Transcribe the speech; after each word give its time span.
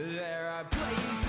There 0.00 0.48
are 0.48 0.64
places 0.64 1.19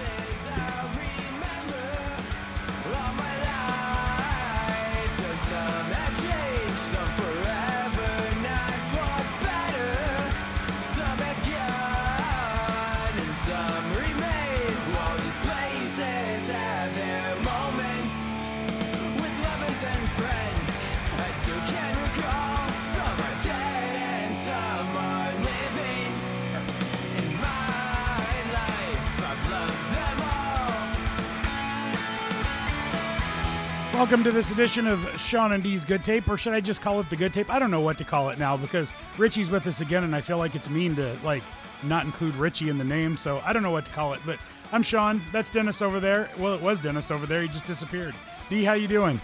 Welcome 34.01 34.23
to 34.23 34.31
this 34.31 34.49
edition 34.49 34.87
of 34.87 35.07
Sean 35.21 35.51
and 35.51 35.63
D's 35.63 35.85
Good 35.85 36.03
Tape, 36.03 36.27
or 36.27 36.35
should 36.35 36.53
I 36.53 36.59
just 36.59 36.81
call 36.81 36.99
it 36.99 37.07
the 37.11 37.15
Good 37.15 37.35
Tape? 37.35 37.51
I 37.51 37.59
don't 37.59 37.69
know 37.69 37.81
what 37.81 37.99
to 37.99 38.03
call 38.03 38.29
it 38.29 38.39
now 38.39 38.57
because 38.57 38.91
Richie's 39.15 39.51
with 39.51 39.67
us 39.67 39.81
again, 39.81 40.03
and 40.03 40.15
I 40.15 40.21
feel 40.21 40.39
like 40.39 40.55
it's 40.55 40.71
mean 40.71 40.95
to 40.95 41.15
like 41.23 41.43
not 41.83 42.03
include 42.03 42.33
Richie 42.33 42.69
in 42.69 42.79
the 42.79 42.83
name, 42.83 43.15
so 43.15 43.43
I 43.45 43.53
don't 43.53 43.61
know 43.61 43.69
what 43.69 43.85
to 43.85 43.91
call 43.91 44.13
it. 44.13 44.19
But 44.25 44.39
I'm 44.71 44.81
Sean. 44.81 45.21
That's 45.31 45.51
Dennis 45.51 45.83
over 45.83 45.99
there. 45.99 46.31
Well, 46.39 46.55
it 46.55 46.61
was 46.63 46.79
Dennis 46.79 47.11
over 47.11 47.27
there. 47.27 47.43
He 47.43 47.47
just 47.47 47.65
disappeared. 47.65 48.15
D, 48.49 48.63
how 48.63 48.73
you 48.73 48.87
doing? 48.87 49.21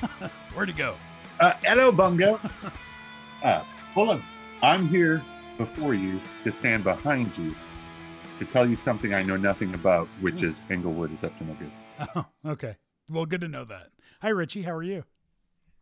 Where'd 0.54 0.70
he 0.70 0.74
go? 0.74 0.94
Uh, 1.40 1.52
hello, 1.64 1.92
Bungo. 1.92 2.40
uh, 3.42 3.62
hold 3.92 4.08
on. 4.08 4.22
I'm 4.62 4.88
here 4.88 5.22
before 5.58 5.92
you 5.92 6.18
to 6.44 6.50
stand 6.50 6.82
behind 6.82 7.36
you 7.36 7.54
to 8.38 8.46
tell 8.46 8.66
you 8.66 8.74
something 8.74 9.12
I 9.12 9.22
know 9.22 9.36
nothing 9.36 9.74
about, 9.74 10.08
which 10.22 10.42
is 10.42 10.62
Englewood 10.70 11.12
is 11.12 11.24
up 11.24 11.36
to 11.36 11.44
no 11.44 11.52
good. 11.52 11.70
Oh, 12.16 12.26
okay. 12.46 12.76
Well, 13.08 13.26
good 13.26 13.40
to 13.42 13.48
know 13.48 13.64
that. 13.64 13.88
Hi, 14.22 14.28
Richie. 14.30 14.62
How 14.62 14.72
are 14.72 14.82
you? 14.82 15.04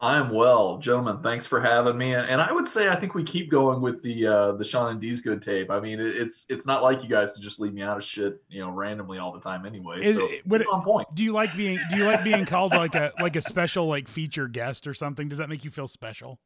I'm 0.00 0.30
well, 0.30 0.78
gentlemen. 0.78 1.19
Thanks 1.22 1.46
for 1.46 1.60
having 1.60 1.96
me. 1.96 2.14
And, 2.14 2.28
and 2.28 2.41
I 2.41 2.50
would 2.50 2.66
say 2.66 2.88
I 2.88 2.96
think 2.96 3.14
we 3.14 3.22
keep 3.22 3.48
going 3.50 3.80
with 3.80 4.02
the 4.02 4.27
uh, 4.27 4.52
the 4.52 4.64
Sean 4.64 4.91
and 4.91 5.00
D's 5.00 5.20
good 5.20 5.41
tape. 5.41 5.70
I 5.70 5.78
mean, 5.78 6.00
it, 6.00 6.16
it's 6.16 6.44
it's 6.50 6.66
not 6.66 6.82
like 6.82 7.04
you 7.04 7.08
guys 7.08 7.30
to 7.32 7.41
just 7.41 7.60
leave 7.60 7.72
me 7.72 7.82
out 7.82 7.96
of 7.96 8.02
shit, 8.02 8.42
you 8.48 8.60
know, 8.60 8.70
randomly 8.70 9.19
all 9.19 9.32
the 9.32 9.38
time 9.38 9.64
anyway. 9.64 10.00
Is 10.02 10.16
so 10.16 10.27
it- 10.27 10.42
it- 10.44 10.66
on 10.66 10.82
point. 10.82 11.06
Do 11.14 11.22
you 11.22 11.32
like 11.32 11.56
being 11.56 11.78
Do 11.91 11.96
you 11.96 12.04
like 12.04 12.24
being 12.24 12.47
called 12.47 12.72
like 12.72 12.97
a 12.97 13.12
like 13.20 13.36
a 13.36 13.41
special 13.41 13.86
like 13.86 14.08
feature 14.08 14.48
guest 14.48 14.88
or 14.88 14.94
something? 14.94 15.28
Does 15.28 15.38
that 15.38 15.48
make 15.48 15.64
you 15.64 15.70
feel 15.70 15.86
special? 15.86 16.41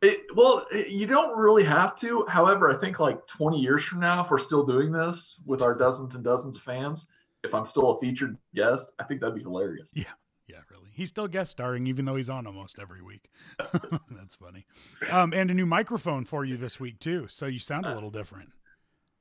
It, 0.00 0.20
well, 0.36 0.64
it- 0.70 0.88
you 0.90 1.08
don't 1.08 1.36
really 1.36 1.64
have 1.64 1.96
to. 1.96 2.24
However, 2.28 2.70
I 2.70 2.78
think 2.78 3.00
like 3.00 3.26
20 3.26 3.58
years 3.58 3.82
from 3.82 3.98
now, 3.98 4.22
if 4.22 4.30
we're 4.30 4.38
still 4.38 4.64
doing 4.64 4.92
this 4.92 5.40
with 5.44 5.60
our 5.60 5.74
dozens 5.74 6.14
and 6.14 6.22
dozens 6.22 6.56
of 6.56 6.62
fans, 6.62 7.08
if 7.44 7.54
I'm 7.54 7.64
still 7.64 7.90
a 7.92 8.00
featured 8.00 8.36
guest, 8.54 8.92
I 8.98 9.04
think 9.04 9.20
that'd 9.20 9.34
be 9.34 9.42
hilarious. 9.42 9.92
Yeah, 9.94 10.04
Yeah, 10.48 10.58
really. 10.70 10.90
He's 10.92 11.08
still 11.08 11.28
guest 11.28 11.50
starring, 11.52 11.86
even 11.86 12.04
though 12.04 12.16
he's 12.16 12.30
on 12.30 12.46
almost 12.46 12.78
every 12.78 13.02
week. 13.02 13.28
That's 14.10 14.36
funny. 14.36 14.66
Um, 15.10 15.32
and 15.32 15.50
a 15.50 15.54
new 15.54 15.66
microphone 15.66 16.24
for 16.24 16.44
you 16.44 16.56
this 16.56 16.78
week 16.78 16.98
too, 16.98 17.26
so 17.28 17.46
you 17.46 17.58
sound 17.58 17.86
a 17.86 17.94
little 17.94 18.10
different. 18.10 18.50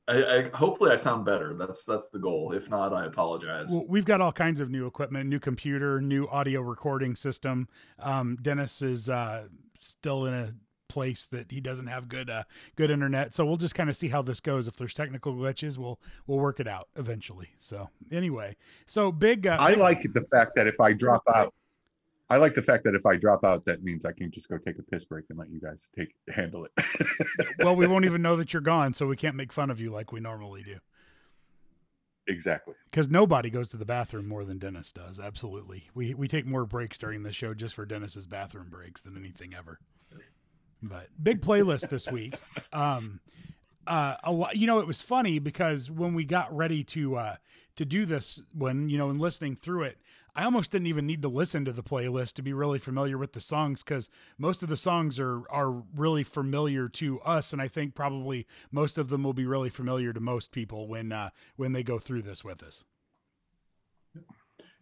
I, 0.07 0.25
I 0.25 0.49
hopefully 0.53 0.91
I 0.91 0.95
sound 0.95 1.25
better. 1.25 1.53
That's 1.53 1.85
that's 1.85 2.09
the 2.09 2.19
goal. 2.19 2.51
If 2.53 2.69
not, 2.69 2.91
I 2.91 3.05
apologize. 3.05 3.69
Well, 3.69 3.85
we've 3.87 4.05
got 4.05 4.19
all 4.19 4.31
kinds 4.31 4.59
of 4.59 4.69
new 4.69 4.87
equipment, 4.87 5.29
new 5.29 5.39
computer, 5.39 6.01
new 6.01 6.27
audio 6.27 6.61
recording 6.61 7.15
system. 7.15 7.67
Um, 7.99 8.37
Dennis 8.41 8.81
is 8.81 9.09
uh, 9.09 9.45
still 9.79 10.25
in 10.25 10.33
a 10.33 10.53
place 10.91 11.25
that 11.27 11.51
he 11.51 11.61
doesn't 11.61 11.87
have 11.87 12.09
good 12.09 12.29
uh, 12.29 12.43
good 12.75 12.91
internet, 12.91 13.33
so 13.33 13.45
we'll 13.45 13.57
just 13.57 13.75
kind 13.75 13.89
of 13.89 13.95
see 13.95 14.09
how 14.09 14.21
this 14.21 14.41
goes. 14.41 14.67
If 14.67 14.75
there's 14.75 14.93
technical 14.93 15.33
glitches, 15.33 15.77
we'll 15.77 15.99
we'll 16.27 16.39
work 16.39 16.59
it 16.59 16.67
out 16.67 16.89
eventually. 16.97 17.49
So 17.59 17.89
anyway, 18.11 18.57
so 18.85 19.11
big. 19.11 19.47
Uh, 19.47 19.57
I 19.59 19.73
like 19.75 20.01
the 20.13 20.25
fact 20.31 20.51
that 20.55 20.67
if 20.67 20.79
I 20.81 20.93
drop 20.93 21.23
out, 21.33 21.53
I 22.29 22.37
like 22.37 22.53
the 22.53 22.61
fact 22.61 22.83
that 22.85 22.95
if 22.95 23.05
I 23.05 23.17
drop 23.17 23.43
out, 23.43 23.65
that 23.65 23.83
means 23.83 24.05
I 24.05 24.13
can 24.13 24.31
just 24.31 24.49
go 24.49 24.57
take 24.57 24.79
a 24.79 24.83
piss 24.83 25.05
break 25.05 25.25
and 25.29 25.37
let 25.37 25.49
you 25.49 25.59
guys 25.59 25.89
take 25.93 26.15
handle 26.33 26.65
it. 26.65 26.71
well, 27.59 27.75
we 27.75 27.87
won't 27.87 28.05
even 28.05 28.21
know 28.21 28.35
that 28.37 28.53
you're 28.53 28.61
gone, 28.61 28.93
so 28.93 29.05
we 29.05 29.17
can't 29.17 29.35
make 29.35 29.51
fun 29.51 29.69
of 29.69 29.81
you 29.81 29.91
like 29.91 30.11
we 30.11 30.19
normally 30.19 30.63
do. 30.63 30.77
exactly. 32.27 32.75
because 32.85 33.09
nobody 33.09 33.49
goes 33.49 33.67
to 33.69 33.77
the 33.77 33.85
bathroom 33.85 34.27
more 34.27 34.45
than 34.45 34.59
Dennis 34.59 34.91
does. 34.91 35.19
Absolutely, 35.19 35.89
we 35.93 36.13
we 36.13 36.27
take 36.27 36.45
more 36.45 36.65
breaks 36.65 36.97
during 36.97 37.23
the 37.23 37.31
show 37.31 37.53
just 37.53 37.75
for 37.75 37.85
Dennis's 37.85 38.27
bathroom 38.27 38.69
breaks 38.69 39.01
than 39.01 39.17
anything 39.17 39.53
ever. 39.53 39.79
But 40.81 41.09
big 41.21 41.41
playlist 41.41 41.89
this 41.89 42.09
week. 42.09 42.35
Um, 42.73 43.19
uh, 43.85 44.15
a 44.23 44.31
lot, 44.31 44.55
you 44.55 44.67
know, 44.67 44.79
it 44.79 44.87
was 44.87 45.01
funny 45.01 45.39
because 45.39 45.91
when 45.91 46.13
we 46.13 46.23
got 46.23 46.55
ready 46.55 46.83
to 46.85 47.17
uh, 47.17 47.35
to 47.75 47.83
do 47.83 48.05
this, 48.05 48.41
when 48.53 48.87
you 48.89 48.97
know, 48.97 49.09
and 49.09 49.19
listening 49.19 49.55
through 49.55 49.83
it, 49.83 49.97
I 50.35 50.45
almost 50.45 50.71
didn't 50.71 50.87
even 50.87 51.05
need 51.05 51.21
to 51.23 51.27
listen 51.27 51.65
to 51.65 51.73
the 51.73 51.83
playlist 51.83 52.33
to 52.33 52.41
be 52.41 52.53
really 52.53 52.79
familiar 52.79 53.17
with 53.17 53.33
the 53.33 53.41
songs 53.41 53.83
because 53.83 54.09
most 54.37 54.63
of 54.63 54.69
the 54.69 54.77
songs 54.77 55.19
are 55.19 55.43
are 55.49 55.71
really 55.71 56.23
familiar 56.23 56.87
to 56.89 57.19
us, 57.21 57.51
and 57.51 57.61
I 57.61 57.67
think 57.67 57.95
probably 57.95 58.47
most 58.71 58.97
of 58.97 59.09
them 59.09 59.23
will 59.23 59.33
be 59.33 59.45
really 59.45 59.69
familiar 59.69 60.13
to 60.13 60.19
most 60.19 60.51
people 60.51 60.87
when 60.87 61.11
uh, 61.11 61.31
when 61.57 61.73
they 61.73 61.83
go 61.83 61.99
through 61.99 62.21
this 62.21 62.43
with 62.43 62.63
us. 62.63 62.85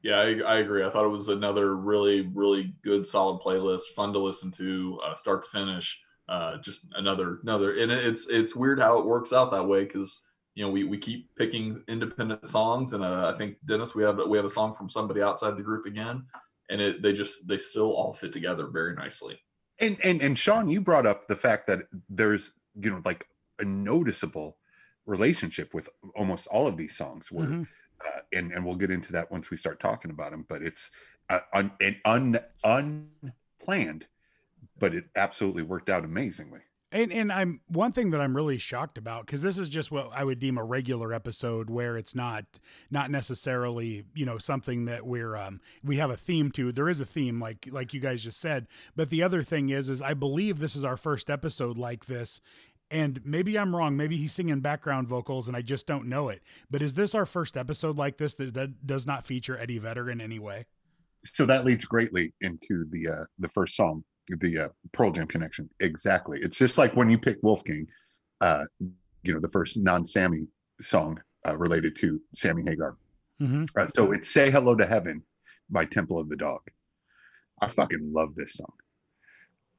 Yeah, 0.02 0.16
I, 0.16 0.40
I 0.40 0.58
agree. 0.60 0.84
I 0.86 0.90
thought 0.90 1.06
it 1.06 1.10
was 1.10 1.28
another 1.28 1.76
really, 1.76 2.30
really 2.34 2.74
good, 2.84 3.06
solid 3.06 3.42
playlist, 3.42 3.94
fun 3.96 4.14
to 4.14 4.20
listen 4.20 4.50
to, 4.52 5.00
uh, 5.06 5.16
start 5.16 5.44
to 5.44 5.50
finish. 5.50 6.00
Uh, 6.30 6.58
just 6.60 6.86
another, 6.96 7.40
another, 7.42 7.80
and 7.80 7.92
it's 7.92 8.28
it's 8.28 8.56
weird 8.56 8.80
how 8.80 9.00
it 9.00 9.06
works 9.06 9.34
out 9.34 9.50
that 9.50 9.68
way 9.68 9.84
because 9.84 10.22
you 10.54 10.64
know 10.64 10.70
we, 10.70 10.84
we 10.84 10.96
keep 10.96 11.36
picking 11.36 11.84
independent 11.88 12.48
songs, 12.48 12.94
and 12.94 13.04
uh, 13.04 13.32
I 13.34 13.36
think 13.36 13.58
Dennis, 13.66 13.96
we 13.96 14.04
have 14.04 14.20
we 14.28 14.38
have 14.38 14.46
a 14.46 14.50
song 14.50 14.76
from 14.76 14.90
somebody 14.90 15.24
outside 15.24 15.58
the 15.58 15.64
group 15.64 15.88
again, 15.88 16.24
and 16.70 16.80
it 16.80 17.02
they 17.02 17.14
just 17.14 17.48
they 17.48 17.58
still 17.58 17.94
all 17.94 18.14
fit 18.14 18.32
together 18.32 18.68
very 18.68 18.94
nicely. 18.94 19.40
And 19.80 19.98
and 20.04 20.22
and 20.22 20.38
Sean, 20.38 20.70
you 20.70 20.82
brought 20.82 21.08
up 21.08 21.28
the 21.28 21.36
fact 21.36 21.66
that 21.66 21.88
there's 22.10 22.52
you 22.80 22.92
know 22.92 23.02
like 23.04 23.26
a 23.58 23.66
noticeable 23.66 24.58
relationship 25.08 25.74
with 25.74 25.90
almost 26.16 26.46
all 26.48 26.68
of 26.68 26.78
these 26.78 26.96
songs 26.96 27.32
where 27.32 27.48
Mhm. 27.48 27.68
Uh, 28.06 28.22
and 28.34 28.52
and 28.52 28.66
we'll 28.66 28.76
get 28.76 28.92
into 28.92 29.12
that 29.14 29.32
once 29.32 29.50
we 29.50 29.58
start 29.58 29.80
talking 29.80 30.12
about 30.12 30.32
them. 30.32 30.46
But 30.48 30.62
it's 30.62 30.92
uh, 31.30 31.40
un, 31.54 31.72
un, 32.06 32.40
unplanned, 32.64 34.08
but 34.78 34.94
it 34.94 35.06
absolutely 35.16 35.64
worked 35.64 35.90
out 35.90 36.04
amazingly. 36.04 36.62
And 36.92 37.14
and 37.14 37.32
I'm 37.32 37.62
one 37.68 37.92
thing 37.92 38.10
that 38.12 38.22
I'm 38.22 38.36
really 38.36 38.58
shocked 38.58 38.98
about 38.98 39.28
because 39.28 39.44
this 39.44 39.60
is 39.60 39.70
just 39.70 39.92
what 39.92 40.10
I 40.12 40.24
would 40.24 40.40
deem 40.40 40.58
a 40.58 40.64
regular 40.64 41.14
episode 41.14 41.70
where 41.70 41.96
it's 41.98 42.16
not 42.16 42.46
not 42.90 43.12
necessarily 43.12 44.06
you 44.16 44.26
know 44.26 44.40
something 44.40 44.86
that 44.86 45.06
we're 45.06 45.36
um 45.36 45.62
we 45.84 45.98
have 45.98 46.10
a 46.10 46.18
theme 46.18 46.50
to. 46.54 46.72
There 46.72 46.90
is 46.90 47.00
a 47.00 47.06
theme 47.06 47.40
like 47.40 47.70
like 47.72 47.94
you 47.94 48.00
guys 48.00 48.24
just 48.24 48.40
said, 48.40 48.68
but 48.96 49.12
the 49.12 49.22
other 49.22 49.44
thing 49.44 49.70
is 49.70 49.88
is 49.88 50.02
I 50.02 50.16
believe 50.16 50.58
this 50.58 50.76
is 50.76 50.84
our 50.84 50.98
first 50.98 51.30
episode 51.30 51.78
like 51.78 52.08
this. 52.08 52.42
And 52.92 53.24
maybe 53.24 53.58
I'm 53.58 53.76
wrong. 53.76 53.96
Maybe 53.96 54.18
he's 54.18 54.34
singing 54.34 54.62
background 54.62 55.08
vocals 55.08 55.48
and 55.48 55.56
I 55.56 55.62
just 55.62 55.86
don't 55.86 56.08
know 56.08 56.30
it. 56.30 56.42
But 56.72 56.82
is 56.82 56.94
this 56.94 57.14
our 57.14 57.26
first 57.26 57.56
episode 57.56 57.98
like 57.98 58.18
this 58.18 58.34
that 58.34 58.88
does 58.88 59.06
not 59.06 59.24
feature 59.26 59.58
Eddie 59.58 59.78
Vedder 59.78 60.10
in 60.10 60.20
any 60.20 60.40
way? 60.40 60.66
So 61.24 61.46
that 61.46 61.66
leads 61.66 61.86
greatly 61.86 62.34
into 62.42 62.86
the 62.92 63.08
uh, 63.10 63.26
the 63.40 63.50
first 63.50 63.76
song, 63.76 64.04
the 64.28 64.58
uh, 64.58 64.68
Pearl 64.92 65.12
Jam 65.12 65.28
connection. 65.28 65.70
Exactly. 65.82 66.40
It's 66.42 66.58
just 66.58 66.78
like 66.78 66.96
when 66.96 67.10
you 67.10 67.18
pick 67.18 67.38
Wolfgang, 67.44 67.86
uh, 68.42 68.64
you 69.24 69.34
know, 69.34 69.40
the 69.40 69.50
first 69.50 69.78
non-Sammy 69.78 70.48
song 70.80 71.20
uh, 71.48 71.58
related 71.58 71.96
to 71.98 72.20
Sammy 72.34 72.64
Hagar. 72.66 72.96
Mm-hmm. 73.42 73.66
Uh, 73.78 73.88
so 73.88 74.12
it's 74.14 74.30
"Say 74.30 74.50
Hello 74.50 74.76
to 74.76 74.86
Heaven" 74.86 75.22
by 75.70 75.86
Temple 75.86 76.20
of 76.20 76.30
the 76.30 76.38
Dog. 76.38 76.62
I 77.62 77.68
fucking 77.68 78.14
love 78.14 78.34
this 78.36 78.54
song. 78.54 78.72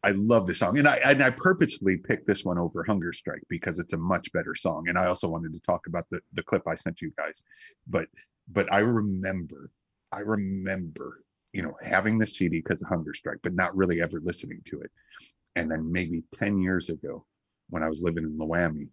I 0.02 0.12
love 0.12 0.46
this 0.46 0.58
song, 0.60 0.78
and 0.78 0.88
I 0.88 0.96
and 1.04 1.22
I 1.22 1.30
purposely 1.30 1.98
picked 1.98 2.26
this 2.26 2.44
one 2.44 2.58
over 2.58 2.82
"Hunger 2.84 3.12
Strike" 3.12 3.42
because 3.48 3.78
it's 3.78 3.92
a 3.92 3.98
much 3.98 4.32
better 4.32 4.54
song. 4.54 4.88
And 4.88 4.98
I 4.98 5.06
also 5.06 5.28
wanted 5.28 5.52
to 5.52 5.60
talk 5.60 5.86
about 5.86 6.04
the 6.10 6.20
the 6.32 6.42
clip 6.42 6.66
I 6.66 6.74
sent 6.74 7.02
you 7.02 7.12
guys, 7.18 7.42
but 7.86 8.06
but 8.48 8.72
I 8.72 8.80
remember, 8.80 9.70
I 10.12 10.20
remember, 10.20 11.22
you 11.52 11.62
know, 11.62 11.76
having 11.82 12.18
this 12.18 12.36
CD 12.36 12.60
because 12.60 12.80
of 12.80 12.88
"Hunger 12.88 13.12
Strike," 13.14 13.40
but 13.42 13.54
not 13.54 13.76
really 13.76 14.00
ever 14.00 14.20
listening 14.22 14.62
to 14.66 14.80
it. 14.80 14.90
And 15.56 15.70
then 15.70 15.90
maybe 15.92 16.22
ten 16.32 16.58
years 16.58 16.88
ago, 16.88 17.26
when 17.68 17.82
I 17.82 17.88
was 17.88 18.02
living 18.02 18.24
in 18.24 18.38
Loami, 18.38 18.88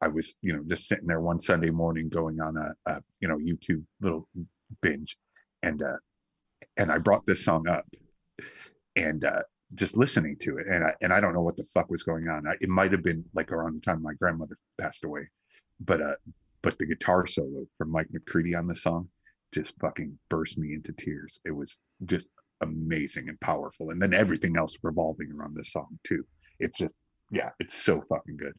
I 0.00 0.08
was, 0.08 0.34
you 0.42 0.54
know, 0.54 0.62
just 0.66 0.88
sitting 0.88 1.06
there 1.06 1.20
one 1.20 1.40
Sunday 1.40 1.70
morning 1.70 2.08
going 2.08 2.40
on 2.40 2.56
a, 2.56 2.74
a 2.90 3.02
you 3.20 3.28
know, 3.28 3.36
YouTube 3.36 3.84
little 4.00 4.28
binge. 4.80 5.16
And 5.62 5.82
uh 5.82 5.98
and 6.76 6.90
I 6.92 6.98
brought 6.98 7.26
this 7.26 7.44
song 7.44 7.68
up 7.68 7.86
and 8.96 9.24
uh 9.24 9.42
just 9.74 9.96
listening 9.96 10.36
to 10.40 10.58
it. 10.58 10.68
And 10.68 10.84
I 10.84 10.94
and 11.02 11.12
I 11.12 11.20
don't 11.20 11.34
know 11.34 11.42
what 11.42 11.56
the 11.56 11.66
fuck 11.74 11.90
was 11.90 12.02
going 12.02 12.28
on. 12.28 12.46
I, 12.46 12.54
it 12.60 12.68
might 12.68 12.92
have 12.92 13.02
been 13.02 13.24
like 13.34 13.52
around 13.52 13.76
the 13.76 13.80
time 13.80 14.02
my 14.02 14.14
grandmother 14.14 14.56
passed 14.78 15.04
away. 15.04 15.28
But 15.80 16.02
uh 16.02 16.16
but 16.62 16.78
the 16.78 16.86
guitar 16.86 17.26
solo 17.26 17.66
from 17.76 17.90
Mike 17.90 18.08
McCready 18.12 18.54
on 18.54 18.66
the 18.66 18.74
song 18.74 19.08
just 19.52 19.78
fucking 19.80 20.18
burst 20.28 20.58
me 20.58 20.74
into 20.74 20.92
tears. 20.92 21.40
It 21.44 21.52
was 21.52 21.78
just 22.06 22.30
amazing 22.60 23.28
and 23.28 23.40
powerful. 23.40 23.90
And 23.90 24.00
then 24.00 24.12
everything 24.12 24.56
else 24.56 24.76
revolving 24.82 25.30
around 25.32 25.54
this 25.54 25.72
song 25.72 25.98
too. 26.04 26.24
It's 26.58 26.78
just 26.78 26.94
yeah, 27.30 27.50
it's 27.60 27.74
so 27.74 28.02
fucking 28.08 28.36
good. 28.36 28.54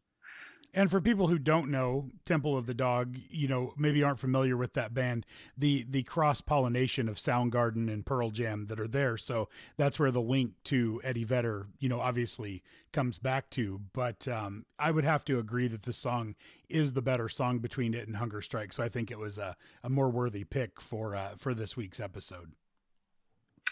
And 0.73 0.91
for 0.91 1.01
people 1.01 1.27
who 1.27 1.39
don't 1.39 1.71
know 1.71 2.09
Temple 2.25 2.55
of 2.55 2.67
the 2.67 2.73
Dog, 2.75 3.17
you 3.29 3.47
know, 3.47 3.73
maybe 3.75 4.03
aren't 4.03 4.19
familiar 4.19 4.55
with 4.55 4.73
that 4.73 4.93
band, 4.93 5.25
the 5.57 5.85
the 5.89 6.03
cross 6.03 6.41
pollination 6.41 7.09
of 7.09 7.17
Soundgarden 7.17 7.91
and 7.91 8.05
Pearl 8.05 8.29
Jam 8.29 8.65
that 8.65 8.79
are 8.79 8.87
there. 8.87 9.17
So 9.17 9.49
that's 9.77 9.99
where 9.99 10.11
the 10.11 10.21
link 10.21 10.53
to 10.65 11.01
Eddie 11.03 11.23
Vedder, 11.23 11.67
you 11.79 11.89
know, 11.89 11.99
obviously 11.99 12.61
comes 12.91 13.17
back 13.17 13.49
to. 13.51 13.81
But 13.93 14.27
um, 14.27 14.65
I 14.77 14.91
would 14.91 15.05
have 15.05 15.25
to 15.25 15.39
agree 15.39 15.67
that 15.67 15.83
the 15.83 15.93
song 15.93 16.35
is 16.69 16.93
the 16.93 17.01
better 17.01 17.29
song 17.29 17.59
between 17.59 17.95
it 17.95 18.07
and 18.07 18.17
Hunger 18.17 18.41
Strike. 18.41 18.73
So 18.73 18.83
I 18.83 18.89
think 18.89 19.09
it 19.09 19.17
was 19.17 19.39
a, 19.39 19.55
a 19.83 19.89
more 19.89 20.09
worthy 20.09 20.43
pick 20.43 20.79
for 20.79 21.15
uh, 21.15 21.31
for 21.37 21.55
this 21.55 21.75
week's 21.75 21.99
episode. 21.99 22.51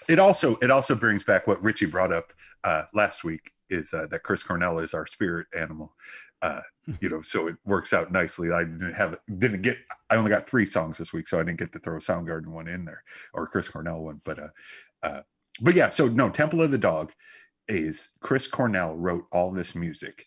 It 0.09 0.19
also 0.19 0.55
it 0.57 0.71
also 0.71 0.95
brings 0.95 1.23
back 1.23 1.47
what 1.47 1.63
Richie 1.63 1.85
brought 1.85 2.11
up 2.13 2.33
uh, 2.63 2.83
last 2.93 3.23
week 3.23 3.51
is 3.69 3.93
uh, 3.93 4.07
that 4.11 4.23
Chris 4.23 4.43
Cornell 4.43 4.79
is 4.79 4.93
our 4.93 5.05
spirit 5.05 5.47
animal. 5.57 5.93
Uh, 6.41 6.61
you 7.01 7.09
know, 7.09 7.19
so 7.21 7.47
it 7.47 7.55
works 7.65 7.93
out 7.93 8.11
nicely. 8.11 8.51
I 8.51 8.63
didn't 8.63 8.93
have 8.93 9.17
didn't 9.37 9.61
get 9.63 9.77
I 10.09 10.15
only 10.15 10.29
got 10.29 10.47
three 10.47 10.65
songs 10.65 10.97
this 10.97 11.11
week, 11.11 11.27
so 11.27 11.39
I 11.39 11.43
didn't 11.43 11.59
get 11.59 11.71
to 11.73 11.79
throw 11.79 11.95
a 11.97 11.99
Soundgarden 11.99 12.47
one 12.47 12.67
in 12.67 12.85
there 12.85 13.03
or 13.33 13.47
Chris 13.47 13.69
Cornell 13.69 14.03
one. 14.03 14.21
But 14.23 14.39
uh, 14.39 14.47
uh, 15.03 15.21
but 15.61 15.73
yeah, 15.75 15.89
so 15.89 16.07
no, 16.07 16.29
Temple 16.29 16.61
of 16.61 16.71
the 16.71 16.77
Dog 16.77 17.11
is 17.67 18.11
Chris 18.21 18.47
Cornell 18.47 18.95
wrote 18.95 19.25
all 19.31 19.51
this 19.51 19.75
music 19.75 20.25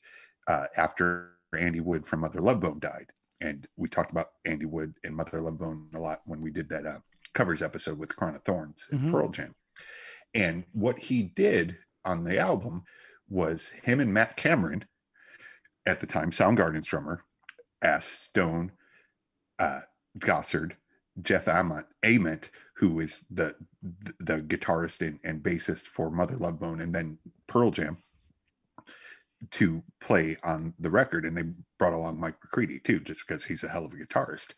uh, 0.48 0.66
after 0.76 1.30
Andy 1.58 1.80
Wood 1.80 2.06
from 2.06 2.20
Mother 2.20 2.40
Love 2.40 2.60
Bone 2.60 2.80
died, 2.80 3.06
and 3.40 3.66
we 3.76 3.88
talked 3.88 4.10
about 4.10 4.32
Andy 4.44 4.66
Wood 4.66 4.94
and 5.04 5.14
Mother 5.16 5.40
Love 5.40 5.58
Bone 5.58 5.88
a 5.94 5.98
lot 6.00 6.20
when 6.26 6.40
we 6.40 6.50
did 6.50 6.68
that 6.68 6.86
uh, 6.86 6.98
covers 7.34 7.62
episode 7.62 7.98
with 7.98 8.14
Crown 8.16 8.34
of 8.34 8.42
Thorns 8.42 8.86
and 8.90 9.00
Mhm. 9.00 9.10
Pearl 9.12 9.28
Jam. 9.30 9.54
And 10.34 10.64
what 10.72 10.98
he 10.98 11.22
did 11.22 11.76
on 12.04 12.24
the 12.24 12.38
album 12.38 12.82
was 13.28 13.68
him 13.68 14.00
and 14.00 14.12
Matt 14.12 14.36
Cameron, 14.36 14.84
at 15.86 16.00
the 16.00 16.06
time 16.06 16.30
Soundgarden's 16.30 16.86
drummer, 16.86 17.24
asked 17.82 18.24
Stone, 18.24 18.72
uh, 19.58 19.80
Gossard, 20.18 20.72
Jeff 21.22 21.48
Ament, 21.48 21.86
Ament, 22.04 22.50
who 22.74 23.00
is 23.00 23.24
the 23.30 23.54
the 24.20 24.40
guitarist 24.40 25.06
and, 25.06 25.18
and 25.24 25.42
bassist 25.42 25.82
for 25.82 26.10
Mother 26.10 26.36
Love 26.36 26.58
Bone 26.58 26.80
and 26.80 26.92
then 26.92 27.18
Pearl 27.46 27.70
Jam, 27.70 27.98
to 29.50 29.82
play 30.00 30.36
on 30.42 30.74
the 30.78 30.90
record. 30.90 31.24
And 31.24 31.36
they 31.36 31.44
brought 31.78 31.92
along 31.92 32.18
Mike 32.18 32.36
McCready 32.42 32.78
too, 32.78 33.00
just 33.00 33.26
because 33.26 33.44
he's 33.44 33.64
a 33.64 33.68
hell 33.68 33.84
of 33.84 33.92
a 33.92 33.96
guitarist. 33.96 34.54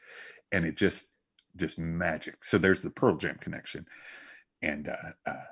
And 0.52 0.64
it 0.64 0.76
just 0.76 1.08
just 1.56 1.78
magic. 1.78 2.42
So 2.44 2.58
there's 2.58 2.82
the 2.82 2.90
Pearl 2.90 3.16
Jam 3.16 3.38
connection. 3.40 3.86
And 4.62 4.88
uh, 4.88 4.96
uh 5.26 5.44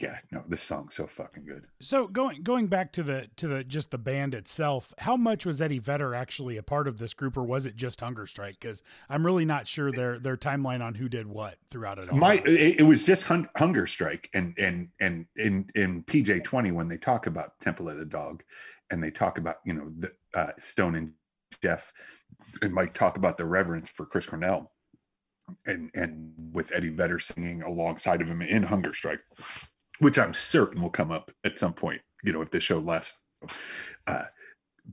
yeah, 0.00 0.18
no, 0.32 0.42
this 0.48 0.62
song's 0.62 0.96
so 0.96 1.06
fucking 1.06 1.44
good. 1.44 1.64
So 1.80 2.08
going 2.08 2.42
going 2.42 2.66
back 2.66 2.92
to 2.92 3.04
the 3.04 3.28
to 3.36 3.46
the 3.46 3.62
just 3.62 3.92
the 3.92 3.98
band 3.98 4.34
itself, 4.34 4.92
how 4.98 5.16
much 5.16 5.46
was 5.46 5.62
Eddie 5.62 5.78
Vedder 5.78 6.12
actually 6.12 6.56
a 6.56 6.62
part 6.62 6.88
of 6.88 6.98
this 6.98 7.14
group, 7.14 7.36
or 7.36 7.44
was 7.44 7.66
it 7.66 7.76
just 7.76 8.00
Hunger 8.00 8.26
Strike? 8.26 8.58
Because 8.58 8.82
I'm 9.08 9.24
really 9.24 9.44
not 9.44 9.68
sure 9.68 9.92
their 9.92 10.18
their 10.18 10.36
timeline 10.36 10.82
on 10.82 10.94
who 10.94 11.08
did 11.08 11.26
what 11.26 11.58
throughout 11.70 12.02
it 12.02 12.10
all. 12.10 12.18
My 12.18 12.42
it, 12.44 12.80
it 12.80 12.82
was 12.82 13.06
just 13.06 13.24
hun- 13.24 13.48
hunger 13.56 13.86
strike 13.86 14.28
and 14.34 14.58
and 14.58 14.88
and 15.00 15.26
in 15.36 15.70
in 15.76 16.02
PJ 16.02 16.42
twenty 16.42 16.72
when 16.72 16.88
they 16.88 16.98
talk 16.98 17.28
about 17.28 17.58
Temple 17.60 17.88
of 17.88 17.96
the 17.96 18.04
Dog, 18.04 18.42
and 18.90 19.02
they 19.02 19.12
talk 19.12 19.38
about 19.38 19.56
you 19.64 19.74
know 19.74 19.88
the 19.98 20.12
uh, 20.34 20.50
Stone 20.58 20.96
and 20.96 21.12
Jeff 21.62 21.92
and 22.60 22.74
Mike 22.74 22.92
talk 22.92 23.16
about 23.16 23.38
the 23.38 23.44
reverence 23.44 23.88
for 23.88 24.04
Chris 24.04 24.26
Cornell, 24.26 24.72
and 25.66 25.90
and 25.94 26.32
with 26.52 26.72
Eddie 26.74 26.90
Vedder 26.90 27.18
singing 27.18 27.62
alongside 27.62 28.20
of 28.20 28.28
him 28.28 28.42
in 28.42 28.62
Hunger 28.62 28.92
Strike, 28.92 29.20
which 29.98 30.18
I'm 30.18 30.34
certain 30.34 30.82
will 30.82 30.90
come 30.90 31.10
up 31.10 31.30
at 31.44 31.58
some 31.58 31.72
point. 31.72 32.00
You 32.22 32.32
know 32.32 32.42
if 32.42 32.50
the 32.50 32.60
show 32.60 32.78
lasts. 32.78 33.20
Uh, 34.06 34.24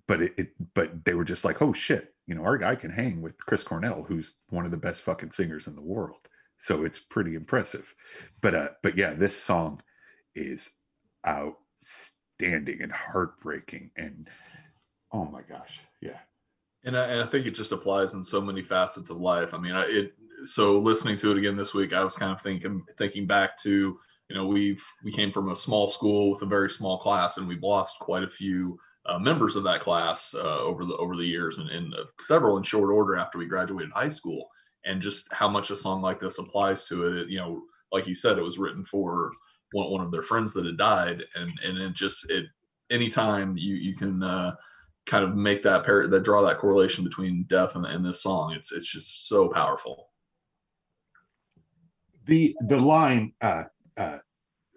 but 0.08 0.22
it, 0.22 0.34
it 0.38 0.50
but 0.74 1.06
they 1.06 1.14
were 1.14 1.24
just 1.24 1.46
like 1.46 1.62
oh 1.62 1.72
shit 1.72 2.14
you 2.28 2.36
know 2.36 2.44
our 2.44 2.58
guy 2.58 2.76
can 2.76 2.90
hang 2.90 3.22
with 3.22 3.38
chris 3.38 3.64
cornell 3.64 4.04
who's 4.04 4.36
one 4.50 4.66
of 4.66 4.72
the 4.72 4.78
best 4.78 5.04
fucking 5.04 5.32
singers 5.32 5.68
in 5.68 5.76
the 5.76 5.82
world 5.82 6.30
so 6.58 6.84
it's 6.84 7.00
pretty 7.00 7.36
impressive 7.36 7.94
but 8.42 8.56
uh 8.56 8.68
but 8.82 8.98
yeah 8.98 9.14
this 9.14 9.36
song 9.36 9.80
is 10.36 10.72
outstanding 11.28 12.82
and 12.82 12.92
heartbreaking 12.92 13.92
and 13.98 14.30
oh 15.12 15.26
my 15.26 15.42
gosh 15.42 15.80
yeah 16.02 16.20
and 16.86 16.98
I, 16.98 17.06
and 17.06 17.22
I 17.22 17.26
think 17.26 17.46
it 17.46 17.56
just 17.56 17.72
applies 17.72 18.14
in 18.14 18.24
so 18.24 18.42
many 18.42 18.62
facets 18.62 19.10
of 19.10 19.22
life. 19.22 19.54
I 19.54 19.58
mean, 19.58 19.74
I, 19.74 19.84
it. 19.86 20.14
So 20.46 20.80
listening 20.80 21.18
to 21.18 21.32
it 21.32 21.38
again 21.38 21.56
this 21.56 21.74
week, 21.74 21.94
I 21.94 22.04
was 22.04 22.16
kind 22.16 22.32
of 22.32 22.42
thinking 22.42 22.84
thinking 22.98 23.28
back 23.28 23.58
to 23.60 23.98
you 24.30 24.36
know 24.36 24.46
we've 24.46 24.84
we 25.04 25.12
came 25.12 25.32
from 25.32 25.50
a 25.50 25.56
small 25.56 25.88
school 25.88 26.32
with 26.32 26.42
a 26.42 26.48
very 26.48 26.70
small 26.70 26.98
class, 26.98 27.38
and 27.38 27.48
we've 27.48 27.64
lost 27.64 28.00
quite 28.00 28.24
a 28.24 28.30
few 28.30 28.78
uh, 29.06 29.20
members 29.20 29.56
of 29.56 29.64
that 29.64 29.82
class 29.82 30.34
uh, 30.34 30.60
over 30.60 30.86
the 30.86 30.96
over 30.96 31.16
the 31.16 31.26
years, 31.26 31.58
and, 31.58 31.70
and 31.70 31.94
uh, 31.94 32.06
several 32.22 32.58
in 32.58 32.64
short 32.64 32.90
order 32.90 33.16
after 33.16 33.38
we 33.38 33.46
graduated 33.46 33.92
high 33.92 34.08
school. 34.08 34.48
And 34.86 35.02
just 35.02 35.32
how 35.32 35.48
much 35.48 35.72
a 35.72 35.78
song 35.78 36.02
like 36.02 36.20
this 36.20 36.40
applies 36.40 36.86
to 36.86 37.08
it. 37.08 37.22
it 37.22 37.30
you 37.30 37.38
know, 37.38 37.62
like 37.94 38.06
you 38.06 38.16
said, 38.16 38.38
it 38.38 38.44
was 38.44 38.58
written 38.58 38.84
for 38.84 39.32
one, 39.72 39.92
one 39.92 40.06
of 40.06 40.12
their 40.12 40.22
friends 40.22 40.52
that 40.54 40.66
had 40.66 40.78
died, 40.78 41.24
and 41.36 41.52
and 41.64 41.78
it 41.78 41.94
just 41.94 42.30
it 42.30 42.46
anytime 42.92 43.58
you 43.58 43.76
you 43.76 43.96
can. 43.96 44.24
Uh, 44.24 44.56
kind 45.06 45.26
of 45.26 45.36
make 45.36 45.62
that 45.62 45.84
pair 45.84 46.08
that 46.08 46.24
draw 46.24 46.42
that 46.42 46.58
correlation 46.58 47.04
between 47.04 47.44
death 47.50 47.76
and, 47.76 47.86
and 47.86 48.06
this 48.06 48.24
song 48.24 48.54
it's 48.54 48.72
it's 48.72 48.90
just 48.90 49.28
so 49.28 49.50
powerful 49.50 50.13
the 52.26 52.56
the 52.62 52.80
line 52.80 53.34
uh 53.42 53.64
uh 53.98 54.18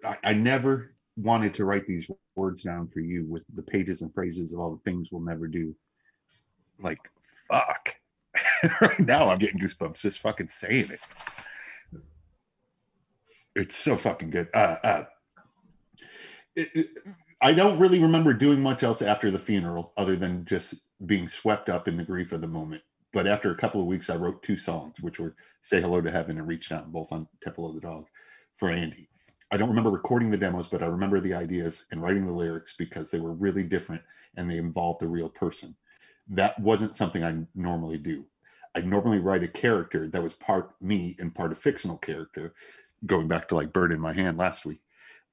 I, 0.03 0.17
I 0.23 0.33
never 0.33 0.93
wanted 1.15 1.53
to 1.55 1.65
write 1.65 1.87
these 1.87 2.07
words 2.35 2.63
down 2.63 2.87
for 2.89 2.99
you 2.99 3.25
with 3.25 3.43
the 3.55 3.63
pages 3.63 4.01
and 4.01 4.13
phrases 4.13 4.53
of 4.53 4.59
all 4.59 4.71
the 4.71 4.89
things 4.89 5.09
we'll 5.11 5.21
never 5.21 5.47
do. 5.47 5.75
Like 6.79 6.99
fuck. 7.51 7.95
Right 8.81 8.99
now 8.99 9.29
i'm 9.29 9.39
getting 9.39 9.59
goosebumps 9.59 10.01
just 10.01 10.19
fucking 10.19 10.49
saying 10.49 10.91
it. 10.91 10.99
It's 13.55 13.75
so 13.75 13.95
fucking 13.95 14.29
good. 14.29 14.49
Uh 14.53 14.75
uh 14.83 15.03
i 17.41 17.53
don't 17.53 17.79
really 17.79 17.99
remember 17.99 18.33
doing 18.33 18.61
much 18.61 18.83
else 18.83 19.01
after 19.01 19.29
the 19.29 19.39
funeral 19.39 19.93
other 19.95 20.15
than 20.15 20.43
just 20.45 20.75
being 21.05 21.27
swept 21.27 21.69
up 21.69 21.87
in 21.87 21.97
the 21.97 22.03
grief 22.03 22.31
of 22.31 22.41
the 22.41 22.47
moment 22.47 22.81
but 23.13 23.27
after 23.27 23.51
a 23.51 23.57
couple 23.57 23.81
of 23.81 23.87
weeks 23.87 24.09
i 24.09 24.15
wrote 24.15 24.43
two 24.43 24.57
songs 24.57 24.99
which 25.01 25.19
were 25.19 25.35
say 25.61 25.81
hello 25.81 26.01
to 26.01 26.11
heaven 26.11 26.37
and 26.37 26.47
reach 26.47 26.69
down 26.69 26.91
both 26.91 27.11
on 27.11 27.27
temple 27.41 27.67
of 27.67 27.75
the 27.75 27.81
dog 27.81 28.05
for 28.53 28.69
andy. 28.69 29.09
I 29.51 29.57
don't 29.57 29.69
remember 29.69 29.91
recording 29.91 30.29
the 30.29 30.37
demos 30.37 30.67
but 30.67 30.83
i 30.83 30.87
remember 30.87 31.19
the 31.19 31.33
ideas 31.33 31.85
and 31.91 32.01
writing 32.01 32.25
the 32.25 32.33
lyrics 32.33 32.75
because 32.77 33.11
they 33.11 33.19
were 33.19 33.33
really 33.33 33.63
different 33.63 34.01
and 34.35 34.49
they 34.49 34.57
involved 34.57 35.03
a 35.03 35.07
real 35.07 35.29
person. 35.29 35.75
That 36.29 36.59
wasn't 36.59 36.95
something 36.95 37.23
i 37.23 37.37
normally 37.55 37.97
do. 37.97 38.25
I 38.75 38.81
normally 38.81 39.19
write 39.19 39.43
a 39.43 39.47
character 39.47 40.07
that 40.09 40.21
was 40.21 40.33
part 40.33 40.75
me 40.81 41.15
and 41.19 41.33
part 41.33 41.51
a 41.51 41.55
fictional 41.55 41.97
character 41.97 42.53
going 43.05 43.27
back 43.27 43.47
to 43.47 43.55
like 43.55 43.73
bird 43.73 43.91
in 43.91 43.99
my 43.99 44.13
hand 44.13 44.37
last 44.37 44.65
week 44.65 44.81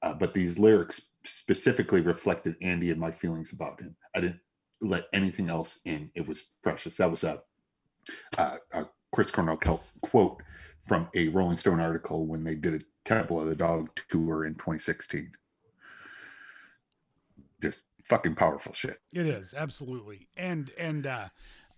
uh, 0.02 0.12
but 0.12 0.34
these 0.34 0.58
lyrics 0.58 1.08
specifically 1.24 2.02
reflected 2.02 2.56
andy 2.60 2.90
and 2.90 3.00
my 3.00 3.10
feelings 3.10 3.52
about 3.54 3.80
him. 3.80 3.96
I 4.14 4.20
didn't 4.20 4.40
let 4.82 5.06
anything 5.14 5.48
else 5.48 5.80
in. 5.86 6.10
It 6.14 6.28
was 6.28 6.44
precious. 6.62 6.98
That 6.98 7.10
was 7.10 7.24
a 7.24 7.42
uh, 8.38 8.56
a 8.72 8.86
Chris 9.12 9.30
Cornell 9.30 9.56
quote 9.56 10.42
from 10.86 11.08
a 11.14 11.28
Rolling 11.28 11.56
Stone 11.56 11.80
article 11.80 12.26
when 12.26 12.44
they 12.44 12.54
did 12.54 12.74
a 12.74 12.84
Temple 13.04 13.40
of 13.40 13.46
the 13.46 13.54
Dog 13.54 13.88
tour 14.08 14.44
in 14.44 14.54
2016. 14.54 15.30
Just 17.62 17.82
fucking 18.04 18.34
powerful 18.34 18.72
shit. 18.72 18.98
It 19.12 19.26
is 19.26 19.54
absolutely, 19.54 20.28
and 20.36 20.70
and 20.76 21.06
uh, 21.06 21.28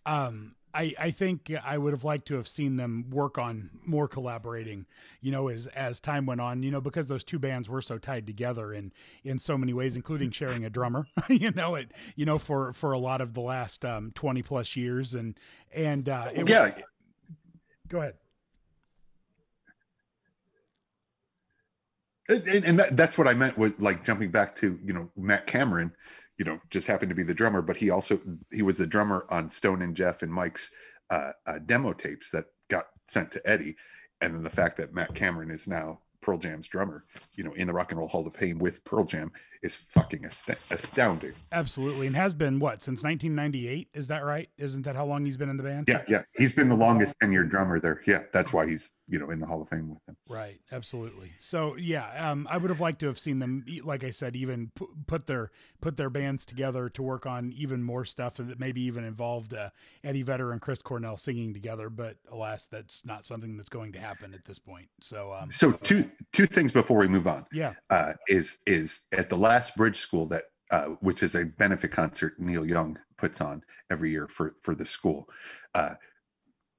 um, 0.05 0.56
I 0.77 0.95
I 0.99 1.11
think 1.11 1.51
I 1.65 1.79
would 1.79 1.93
have 1.93 2.05
liked 2.05 2.29
to 2.29 2.35
have 2.35 2.47
seen 2.47 2.77
them 2.77 3.07
work 3.11 3.39
on 3.39 3.71
more 3.85 4.07
collaborating. 4.09 4.87
You 5.21 5.33
know, 5.33 5.49
as 5.49 5.67
as 5.69 6.01
time 6.01 6.27
went 6.27 6.41
on, 6.41 6.63
you 6.63 6.71
know, 6.71 6.81
because 6.81 7.07
those 7.07 7.25
two 7.25 7.39
bands 7.39 7.69
were 7.69 7.81
so 7.83 7.99
tied 7.99 8.27
together 8.27 8.73
in 8.73 8.93
in 9.25 9.39
so 9.39 9.57
many 9.57 9.73
ways, 9.73 9.97
including 9.97 10.31
sharing 10.31 10.65
a 10.65 10.71
drummer. 10.71 11.07
you 11.29 11.51
know 11.53 11.75
it. 11.77 11.93
You 12.15 12.27
know 12.27 12.39
for 12.39 12.73
for 12.73 12.93
a 12.93 12.99
lot 12.99 13.21
of 13.21 13.33
the 13.35 13.41
last 13.41 13.85
um, 13.85 14.13
twenty 14.15 14.43
plus 14.43 14.77
years, 14.77 15.15
and 15.15 15.39
and 15.73 16.09
uh, 16.09 16.29
it 16.35 16.43
was- 16.43 16.51
Yeah, 16.51 16.71
go 17.89 18.01
ahead. 18.01 18.15
and, 22.29 22.47
and- 22.49 22.65
and 22.65 22.79
that, 22.79 22.97
that's 22.97 23.17
what 23.17 23.29
I 23.29 23.35
meant 23.35 23.57
with 23.57 23.79
like 23.81 24.05
jumping 24.05 24.31
back 24.31 24.57
to 24.57 24.79
you 24.85 24.93
know 24.93 25.11
Matt 25.17 25.47
Cameron, 25.47 25.93
you 26.39 26.45
know, 26.45 26.61
just 26.71 26.87
happened 26.87 27.11
to 27.11 27.15
be 27.15 27.23
the 27.23 27.35
drummer, 27.35 27.63
but 27.63 27.77
he 27.77 27.91
also 27.91 28.21
he 28.53 28.63
was 28.63 28.79
the 28.79 28.87
drummer 28.87 29.27
on 29.31 29.49
Stone 29.49 29.83
and 29.83 29.97
Jeff 29.97 30.23
and 30.23 30.33
Mike's 30.33 30.71
uh, 31.11 31.33
uh, 31.47 31.59
demo 31.65 31.93
tapes 31.93 32.31
that 32.31 32.47
got 32.69 32.87
sent 33.07 33.31
to 33.33 33.43
Eddie, 33.49 33.77
and 34.21 34.35
then 34.35 34.43
the 34.43 34.51
fact 34.51 34.77
that 34.77 34.95
Matt 34.95 35.15
Cameron 35.15 35.51
is 35.51 35.67
now 35.67 36.01
Pearl 36.21 36.39
Jam's 36.39 36.69
drummer, 36.69 37.05
you 37.35 37.45
know, 37.45 37.53
in 37.53 37.67
the 37.67 37.73
Rock 37.73 37.93
and 37.93 37.99
Roll 37.99 38.09
Hall 38.09 38.27
of 38.27 38.35
Fame 38.35 38.59
with 38.59 38.85
Pearl 38.85 39.05
Jam 39.05 39.33
is 39.67 39.75
fucking 39.75 40.25
ast- 40.25 40.51
astounding. 40.71 41.33
Absolutely, 41.53 42.07
and 42.07 42.17
has 42.17 42.33
been 42.33 42.59
what 42.59 42.81
since 42.81 43.03
1998? 43.03 43.89
Is 43.93 44.07
that 44.07 44.25
right? 44.25 44.49
Isn't 44.57 44.83
that 44.83 44.97
how 44.97 45.05
long 45.05 45.25
he's 45.25 45.37
been 45.37 45.51
in 45.51 45.57
the 45.57 45.63
band? 45.63 45.89
Yeah, 45.89 46.03
yeah. 46.09 46.23
He's 46.37 46.53
been 46.53 46.69
the 46.69 46.75
longest 46.77 47.17
tenured 47.21 47.51
drummer 47.51 47.79
there. 47.79 48.01
Yeah, 48.07 48.23
that's 48.33 48.53
why 48.53 48.67
he's 48.67 48.93
you 49.09 49.19
know 49.19 49.31
in 49.31 49.39
the 49.39 49.47
Hall 49.47 49.61
of 49.61 49.69
Fame 49.69 49.91
with 49.91 50.05
them. 50.07 50.17
Right, 50.29 50.61
absolutely. 50.73 51.33
So 51.39 51.77
yeah, 51.77 52.31
um, 52.31 52.49
I 52.51 52.57
would 52.57 52.71
have 52.71 52.81
liked 52.81 53.01
to 53.01 53.07
have 53.07 53.19
seen 53.19 53.39
them, 53.39 53.65
like 53.85 54.05
I 54.05 54.11
said, 54.11 54.37
even 54.37 54.71
pu- 54.75 54.95
put 55.07 55.27
their 55.27 55.51
put 55.81 55.97
their 55.97 56.11
bands 56.11 56.47
together 56.47 56.89
to 56.91 57.03
work 57.03 57.27
on 57.27 57.53
even 57.57 57.83
more 57.83 58.05
stuff 58.05 58.37
that 58.37 58.59
maybe 58.59 58.81
even 58.83 59.05
involved 59.05 59.55
uh, 59.55 59.71
Eddie 60.03 60.23
Vedder 60.23 60.53
and 60.53 60.61
Chris 60.61 60.81
Cornell 60.81 61.17
singing 61.17 61.53
together. 61.53 61.91
But 61.91 62.17
alas, 62.31 62.67
that's 62.67 63.05
not 63.05 63.25
something 63.25 63.57
that's 63.57 63.69
going 63.69 63.93
to 63.93 63.99
happen 63.99 64.35
at 64.35 64.45
this 64.45 64.59
point. 64.59 64.89
So 65.01 65.33
um, 65.33 65.51
So 65.51 65.73
two 65.73 66.11
two 66.37 66.45
things 66.45 66.71
before 66.71 66.99
we 66.99 67.09
move 67.09 67.27
on 67.27 67.47
yeah, 67.51 67.73
uh, 67.89 68.13
is 68.29 68.59
is 68.67 69.03
at 69.13 69.31
the 69.31 69.37
last 69.37 69.75
Bridge 69.75 69.97
School 69.97 70.27
that 70.27 70.45
uh, 70.71 70.89
which 71.01 71.23
is 71.23 71.35
a 71.35 71.47
benefit 71.47 71.93
concert 71.93 72.35
Neil 72.39 72.67
Young 72.67 72.99
puts 73.17 73.41
on 73.41 73.63
every 73.91 74.11
year 74.11 74.29
for 74.29 74.55
for 74.63 74.75
the 74.75 74.85
school. 74.85 75.31
Uh, 75.75 75.95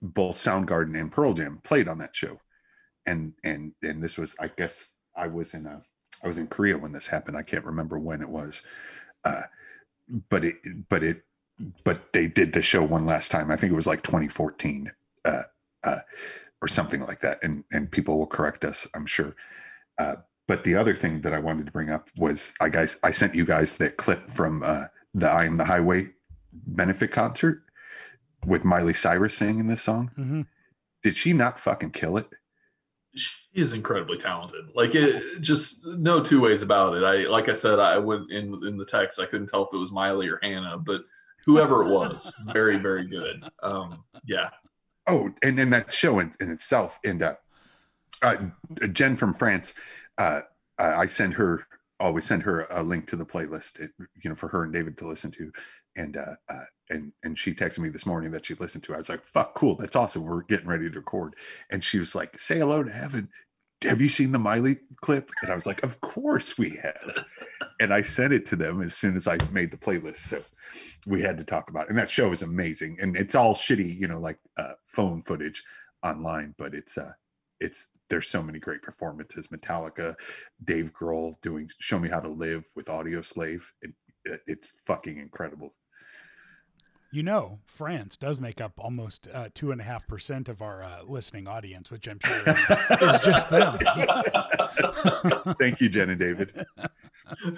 both 0.04 0.38
Soundgarden 0.38 1.00
and 1.00 1.12
Pearl 1.12 1.34
Jam 1.34 1.60
played 1.64 1.88
on 1.88 1.98
that 1.98 2.16
show, 2.16 2.40
and 3.08 3.34
and 3.44 3.74
and 3.82 4.04
this 4.04 4.16
was 4.16 4.36
I 4.40 4.50
guess 4.56 4.90
I 5.16 5.26
was 5.26 5.56
in 5.56 5.66
a 5.66 5.82
I 6.24 6.28
was 6.28 6.38
in 6.38 6.46
Korea 6.48 6.78
when 6.78 6.92
this 6.92 7.08
happened. 7.08 7.36
I 7.36 7.42
can't 7.42 7.66
remember 7.66 7.98
when 7.98 8.22
it 8.22 8.30
was, 8.30 8.62
uh, 9.26 9.42
but 10.30 10.46
it 10.46 10.58
but 10.88 11.04
it 11.04 11.24
but 11.84 12.14
they 12.14 12.28
did 12.28 12.54
the 12.54 12.62
show 12.62 12.84
one 12.84 13.08
last 13.08 13.32
time. 13.32 13.50
I 13.50 13.56
think 13.56 13.72
it 13.72 13.76
was 13.76 13.88
like 13.88 14.04
2014 14.04 14.92
uh, 15.26 15.42
uh, 15.84 16.00
or 16.62 16.68
something 16.68 17.02
like 17.02 17.20
that. 17.22 17.44
And 17.44 17.64
and 17.72 17.92
people 17.92 18.18
will 18.18 18.28
correct 18.28 18.66
us, 18.66 18.88
I'm 18.96 19.06
sure. 19.06 19.36
Uh, 19.98 20.18
but 20.48 20.64
the 20.64 20.76
other 20.76 20.96
thing 20.96 21.22
that 21.22 21.34
I 21.34 21.40
wanted 21.40 21.66
to 21.66 21.72
bring 21.72 21.90
up 21.90 22.10
was 22.18 22.54
I 22.62 22.70
guys 22.70 22.98
I 23.04 23.12
sent 23.12 23.36
you 23.36 23.46
guys 23.46 23.78
that 23.78 23.98
clip 23.98 24.30
from 24.30 24.64
uh, 24.64 24.86
the 25.14 25.30
I 25.30 25.46
Am 25.46 25.58
the 25.58 25.66
Highway 25.66 26.08
benefit 26.54 27.12
concert 27.12 27.64
with 28.46 28.64
Miley 28.64 28.94
Cyrus 28.94 29.36
singing 29.36 29.68
this 29.68 29.82
song. 29.82 30.12
hmm 30.16 30.42
Did 31.04 31.16
she 31.16 31.34
not 31.34 31.60
fucking 31.60 31.92
kill 31.92 32.18
it? 32.18 32.28
she 33.18 33.36
is 33.54 33.74
incredibly 33.74 34.18
talented. 34.18 34.66
Like 34.76 34.96
it, 34.96 35.42
just 35.42 35.86
no 35.86 36.22
two 36.22 36.40
ways 36.40 36.62
about 36.62 36.96
it. 36.96 37.04
I 37.04 37.28
like 37.30 37.50
I 37.50 37.54
said, 37.54 37.80
I 37.80 37.98
went 37.98 38.32
in 38.32 38.54
in 38.66 38.78
the 38.78 38.86
text. 38.86 39.20
I 39.20 39.26
couldn't 39.26 39.48
tell 39.48 39.66
if 39.66 39.74
it 39.74 39.78
was 39.78 39.92
Miley 39.92 40.28
or 40.28 40.40
Hannah, 40.42 40.78
but 40.78 41.02
whoever 41.46 41.84
it 41.84 41.90
was, 41.90 42.32
very 42.54 42.78
very 42.78 43.08
good. 43.08 43.44
Um, 43.64 44.04
yeah, 44.26 44.50
Oh, 45.08 45.30
and 45.42 45.58
then 45.58 45.70
that 45.70 45.92
show 45.94 46.20
in, 46.20 46.34
in 46.40 46.52
itself. 46.52 47.00
And 47.06 47.24
uh, 47.24 47.36
uh, 48.22 48.36
Jen 48.92 49.16
from 49.16 49.34
France, 49.34 49.74
uh, 50.18 50.42
I 50.78 51.08
send 51.08 51.34
her 51.36 51.66
always 52.00 52.26
send 52.26 52.44
her 52.44 52.68
a 52.72 52.84
link 52.84 53.08
to 53.08 53.16
the 53.16 53.26
playlist, 53.26 53.80
it, 53.80 53.92
you 54.22 54.30
know, 54.30 54.36
for 54.36 54.48
her 54.50 54.64
and 54.64 54.74
David 54.74 54.98
to 54.98 55.08
listen 55.08 55.32
to. 55.32 55.52
And 55.96 56.18
uh, 56.18 56.36
uh, 56.50 56.64
and 56.90 57.12
and 57.24 57.38
she 57.38 57.54
texted 57.54 57.80
me 57.80 57.90
this 57.90 58.06
morning 58.06 58.32
that 58.32 58.46
she 58.46 58.54
listened 58.56 58.84
to. 58.84 58.94
I 58.94 58.98
was 58.98 59.10
like, 59.10 59.26
"Fuck, 59.26 59.56
cool, 59.56 59.76
that's 59.76 59.96
awesome. 59.96 60.24
We're 60.24 60.44
getting 60.44 60.68
ready 60.68 60.90
to 60.90 61.00
record." 61.00 61.36
And 61.72 61.84
she 61.84 61.98
was 61.98 62.14
like, 62.14 62.38
"Say 62.38 62.60
hello 62.60 62.84
to 62.84 62.92
heaven." 62.92 63.30
Have 63.84 64.02
you 64.02 64.10
seen 64.10 64.32
the 64.32 64.40
Miley 64.40 64.78
clip? 65.02 65.32
And 65.42 65.52
I 65.52 65.56
was 65.56 65.66
like, 65.66 65.84
"Of 65.84 66.02
course 66.02 66.58
we 66.58 66.72
have." 66.72 67.26
and 67.80 67.94
I 67.94 68.02
sent 68.02 68.34
it 68.34 68.46
to 68.48 68.56
them 68.56 68.82
as 68.82 68.96
soon 68.96 69.16
as 69.16 69.28
I 69.28 69.38
made 69.52 69.72
the 69.72 69.78
playlist. 69.78 70.18
So 70.18 70.44
we 71.06 71.22
had 71.22 71.38
to 71.38 71.44
talk 71.44 71.70
about 71.70 71.86
it. 71.86 71.90
And 71.90 71.98
that 71.98 72.10
show 72.10 72.32
is 72.32 72.42
amazing. 72.42 72.98
And 73.02 73.16
it's 73.16 73.36
all 73.36 73.54
shitty, 73.54 74.00
you 74.00 74.08
know, 74.08 74.20
like 74.20 74.40
uh, 74.58 74.74
phone 74.88 75.22
footage 75.24 75.64
online, 76.04 76.54
but 76.58 76.74
it's 76.74 76.98
uh 76.98 77.12
it's 77.60 77.90
there's 78.10 78.28
so 78.28 78.42
many 78.42 78.60
great 78.60 78.82
performances. 78.82 79.48
Metallica, 79.48 80.16
Dave 80.64 80.94
Grohl 80.94 81.40
doing 81.42 81.70
Show 81.80 82.00
Me 82.00 82.08
How 82.10 82.20
to 82.20 82.30
Live 82.30 82.70
with 82.76 82.86
Audioslave. 82.86 83.64
It, 83.82 83.92
it, 84.26 84.42
it's 84.48 84.74
fucking 84.86 85.18
incredible. 85.18 85.74
You 87.12 87.24
know, 87.24 87.60
France 87.66 88.18
does 88.18 88.40
make 88.40 88.60
up 88.60 88.74
almost 88.78 89.30
uh, 89.34 89.48
two 89.54 89.72
and 89.72 89.80
a 89.80 89.84
half 89.84 90.06
percent 90.08 90.50
of 90.50 90.62
our 90.62 90.84
uh, 90.84 91.04
listening 91.08 91.48
audience, 91.48 91.90
which 91.90 92.08
I'm 92.08 92.20
sure 92.24 92.36
is 93.14 93.20
just 93.22 93.50
them. 93.50 93.76
Thank 95.60 95.80
you, 95.80 95.88
Jen 95.90 96.10
and 96.10 96.20
David. 96.20 96.66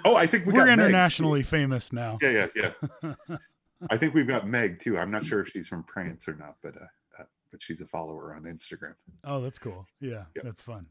Oh, 0.04 0.14
I 0.16 0.26
think 0.26 0.46
we 0.46 0.52
We're 0.52 0.66
got 0.66 0.78
Meg, 0.78 0.86
internationally 0.86 1.42
famous 1.42 1.92
now. 1.92 2.18
Yeah, 2.20 2.46
yeah, 2.54 2.70
yeah. 3.04 3.36
I 3.90 3.96
think 3.96 4.14
we've 4.14 4.26
got 4.28 4.46
Meg 4.46 4.78
too. 4.78 4.98
I'm 4.98 5.10
not 5.10 5.24
sure 5.24 5.40
if 5.40 5.48
she's 5.48 5.66
from 5.66 5.82
France 5.84 6.28
or 6.28 6.34
not, 6.34 6.56
but 6.62 6.76
uh, 6.76 6.86
uh 7.18 7.24
but 7.50 7.60
she's 7.62 7.80
a 7.80 7.86
follower 7.86 8.34
on 8.34 8.42
Instagram. 8.44 8.94
Oh, 9.24 9.40
that's 9.40 9.58
cool. 9.58 9.86
Yeah, 10.00 10.24
Yep. 10.36 10.44
that's 10.44 10.62
fun. 10.62 10.86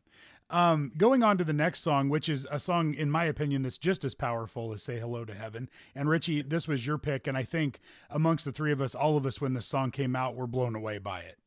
Um, 0.52 0.92
going 0.98 1.22
on 1.22 1.38
to 1.38 1.44
the 1.44 1.54
next 1.54 1.82
song, 1.82 2.10
which 2.10 2.28
is 2.28 2.48
a 2.50 2.60
song, 2.60 2.96
in 2.96 3.12
my 3.12 3.26
opinion, 3.26 3.62
that's 3.62 3.78
just 3.78 4.04
as 4.04 4.16
powerful 4.16 4.74
as 4.74 4.82
"Say 4.82 4.98
Hello 5.00 5.24
to 5.24 5.34
Heaven." 5.36 5.70
And 5.94 6.10
Richie, 6.10 6.42
this 6.42 6.68
was 6.68 6.88
your 6.88 6.98
pick, 6.98 7.28
and 7.28 7.38
I 7.38 7.44
think 7.44 7.80
amongst 8.10 8.46
the 8.46 8.52
three 8.52 8.72
of 8.72 8.82
us, 8.82 8.96
all 8.96 9.16
of 9.16 9.28
us, 9.28 9.40
when 9.40 9.54
this 9.54 9.68
song 9.68 9.92
came 9.92 10.16
out, 10.16 10.36
were 10.36 10.48
blown 10.48 10.76
away 10.76 10.98
by 10.98 11.20
it. 11.22 11.38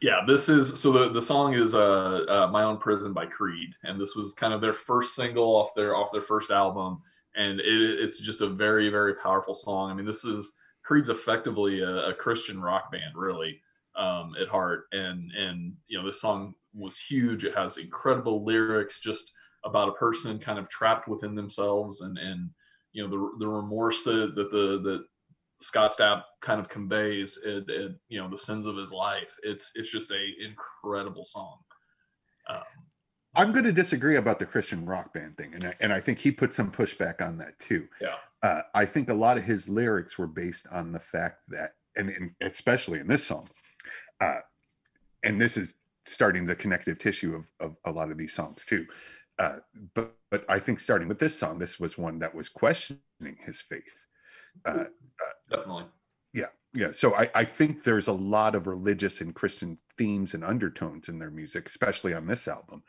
yeah. 0.00 0.22
This 0.26 0.48
is 0.48 0.80
so 0.80 0.90
the 0.92 1.10
the 1.10 1.22
song 1.22 1.54
is 1.54 1.74
uh, 1.74 2.24
uh 2.28 2.48
"My 2.50 2.64
Own 2.64 2.78
Prison" 2.78 3.12
by 3.12 3.26
Creed, 3.26 3.70
and 3.84 4.00
this 4.00 4.16
was 4.16 4.34
kind 4.34 4.52
of 4.52 4.60
their 4.60 4.74
first 4.74 5.14
single 5.14 5.56
off 5.56 5.74
their 5.74 5.94
off 5.94 6.10
their 6.12 6.20
first 6.20 6.50
album, 6.50 7.02
and 7.36 7.60
it, 7.60 8.00
it's 8.00 8.18
just 8.18 8.40
a 8.40 8.48
very 8.48 8.88
very 8.88 9.14
powerful 9.14 9.54
song. 9.54 9.90
I 9.90 9.94
mean, 9.94 10.06
this 10.06 10.24
is 10.24 10.54
Creed's 10.82 11.10
effectively 11.10 11.80
a, 11.80 12.08
a 12.08 12.14
Christian 12.14 12.60
rock 12.60 12.90
band, 12.90 13.14
really, 13.14 13.60
um, 13.94 14.34
at 14.40 14.48
heart, 14.48 14.86
and 14.92 15.30
and 15.32 15.76
you 15.86 15.98
know 15.98 16.04
this 16.04 16.20
song 16.20 16.54
was 16.74 16.98
huge. 16.98 17.44
It 17.44 17.56
has 17.56 17.78
incredible 17.78 18.44
lyrics, 18.44 19.00
just 19.00 19.32
about 19.64 19.88
a 19.88 19.92
person 19.92 20.38
kind 20.38 20.58
of 20.58 20.68
trapped 20.68 21.08
within 21.08 21.34
themselves, 21.34 22.00
and 22.00 22.16
and 22.18 22.50
you 22.92 23.02
know 23.02 23.10
the 23.10 23.44
the 23.44 23.48
remorse 23.48 24.02
that 24.04 24.34
that 24.34 24.50
the 24.50 24.80
that 24.82 25.04
Scott 25.60 25.92
Stapp 25.96 26.22
kind 26.40 26.60
of 26.60 26.68
conveys 26.68 27.38
it, 27.44 27.68
it 27.68 27.92
you 28.08 28.20
know 28.20 28.28
the 28.28 28.38
sins 28.38 28.66
of 28.66 28.76
his 28.76 28.92
life. 28.92 29.36
It's 29.42 29.72
it's 29.74 29.90
just 29.90 30.10
a 30.10 30.32
incredible 30.44 31.24
song. 31.24 31.58
Um, 32.48 32.62
I'm 33.34 33.52
going 33.52 33.64
to 33.64 33.72
disagree 33.72 34.16
about 34.16 34.38
the 34.38 34.46
Christian 34.46 34.84
rock 34.84 35.12
band 35.14 35.36
thing, 35.36 35.54
and 35.54 35.64
I, 35.64 35.74
and 35.80 35.92
I 35.92 36.00
think 36.00 36.18
he 36.18 36.32
put 36.32 36.52
some 36.52 36.70
pushback 36.70 37.24
on 37.24 37.38
that 37.38 37.58
too. 37.58 37.86
Yeah. 38.00 38.16
Uh, 38.42 38.62
I 38.74 38.84
think 38.84 39.10
a 39.10 39.14
lot 39.14 39.38
of 39.38 39.44
his 39.44 39.68
lyrics 39.68 40.18
were 40.18 40.26
based 40.26 40.66
on 40.72 40.92
the 40.92 40.98
fact 40.98 41.42
that, 41.48 41.72
and, 41.96 42.10
and 42.10 42.30
especially 42.40 42.98
in 42.98 43.06
this 43.06 43.22
song, 43.22 43.48
uh, 44.20 44.38
and 45.22 45.40
this 45.40 45.56
is 45.56 45.72
starting 46.10 46.44
the 46.44 46.56
connective 46.56 46.98
tissue 46.98 47.34
of, 47.34 47.50
of 47.60 47.76
a 47.84 47.90
lot 47.92 48.10
of 48.10 48.18
these 48.18 48.34
songs 48.34 48.64
too. 48.64 48.86
Uh, 49.38 49.58
but 49.94 50.16
but 50.30 50.44
I 50.48 50.58
think 50.58 50.78
starting 50.80 51.08
with 51.08 51.18
this 51.18 51.36
song, 51.38 51.58
this 51.58 51.80
was 51.80 51.98
one 51.98 52.18
that 52.20 52.34
was 52.34 52.48
questioning 52.48 53.36
his 53.44 53.60
faith. 53.60 54.06
Uh, 54.64 54.84
definitely. 55.50 55.84
yeah 56.34 56.46
yeah. 56.74 56.90
so 56.92 57.14
I, 57.14 57.30
I 57.34 57.44
think 57.44 57.82
there's 57.82 58.08
a 58.08 58.12
lot 58.12 58.54
of 58.54 58.66
religious 58.66 59.20
and 59.20 59.34
christian 59.34 59.78
themes 59.96 60.34
and 60.34 60.44
undertones 60.44 61.08
in 61.08 61.18
their 61.18 61.30
music 61.30 61.68
especially 61.68 62.14
on 62.14 62.26
this 62.26 62.48
album 62.48 62.82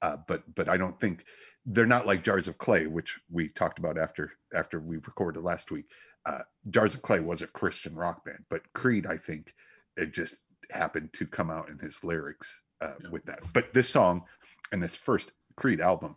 uh, 0.00 0.16
but 0.26 0.42
but 0.54 0.68
i 0.68 0.76
don't 0.76 0.98
think 0.98 1.24
they're 1.66 1.86
not 1.86 2.06
like 2.06 2.24
jars 2.24 2.48
of 2.48 2.58
clay 2.58 2.86
which 2.86 3.20
we 3.30 3.48
talked 3.48 3.78
about 3.78 3.98
after 3.98 4.32
after 4.54 4.80
we 4.80 4.96
recorded 4.96 5.42
last 5.42 5.70
week 5.70 5.86
uh, 6.26 6.40
jars 6.70 6.94
of 6.94 7.02
clay 7.02 7.20
was 7.20 7.42
a 7.42 7.46
christian 7.46 7.94
rock 7.94 8.24
band 8.24 8.44
but 8.48 8.62
creed 8.72 9.06
i 9.06 9.16
think 9.16 9.52
it 9.96 10.12
just 10.12 10.42
happened 10.72 11.12
to 11.12 11.26
come 11.26 11.50
out 11.50 11.68
in 11.68 11.78
his 11.78 12.02
lyrics 12.04 12.62
uh, 12.80 12.94
Yeah. 13.02 13.10
with 13.10 13.24
that 13.26 13.40
but 13.52 13.72
this 13.74 13.88
song 13.88 14.24
and 14.72 14.82
this 14.82 14.96
first 14.96 15.32
creed 15.56 15.80
album 15.80 16.16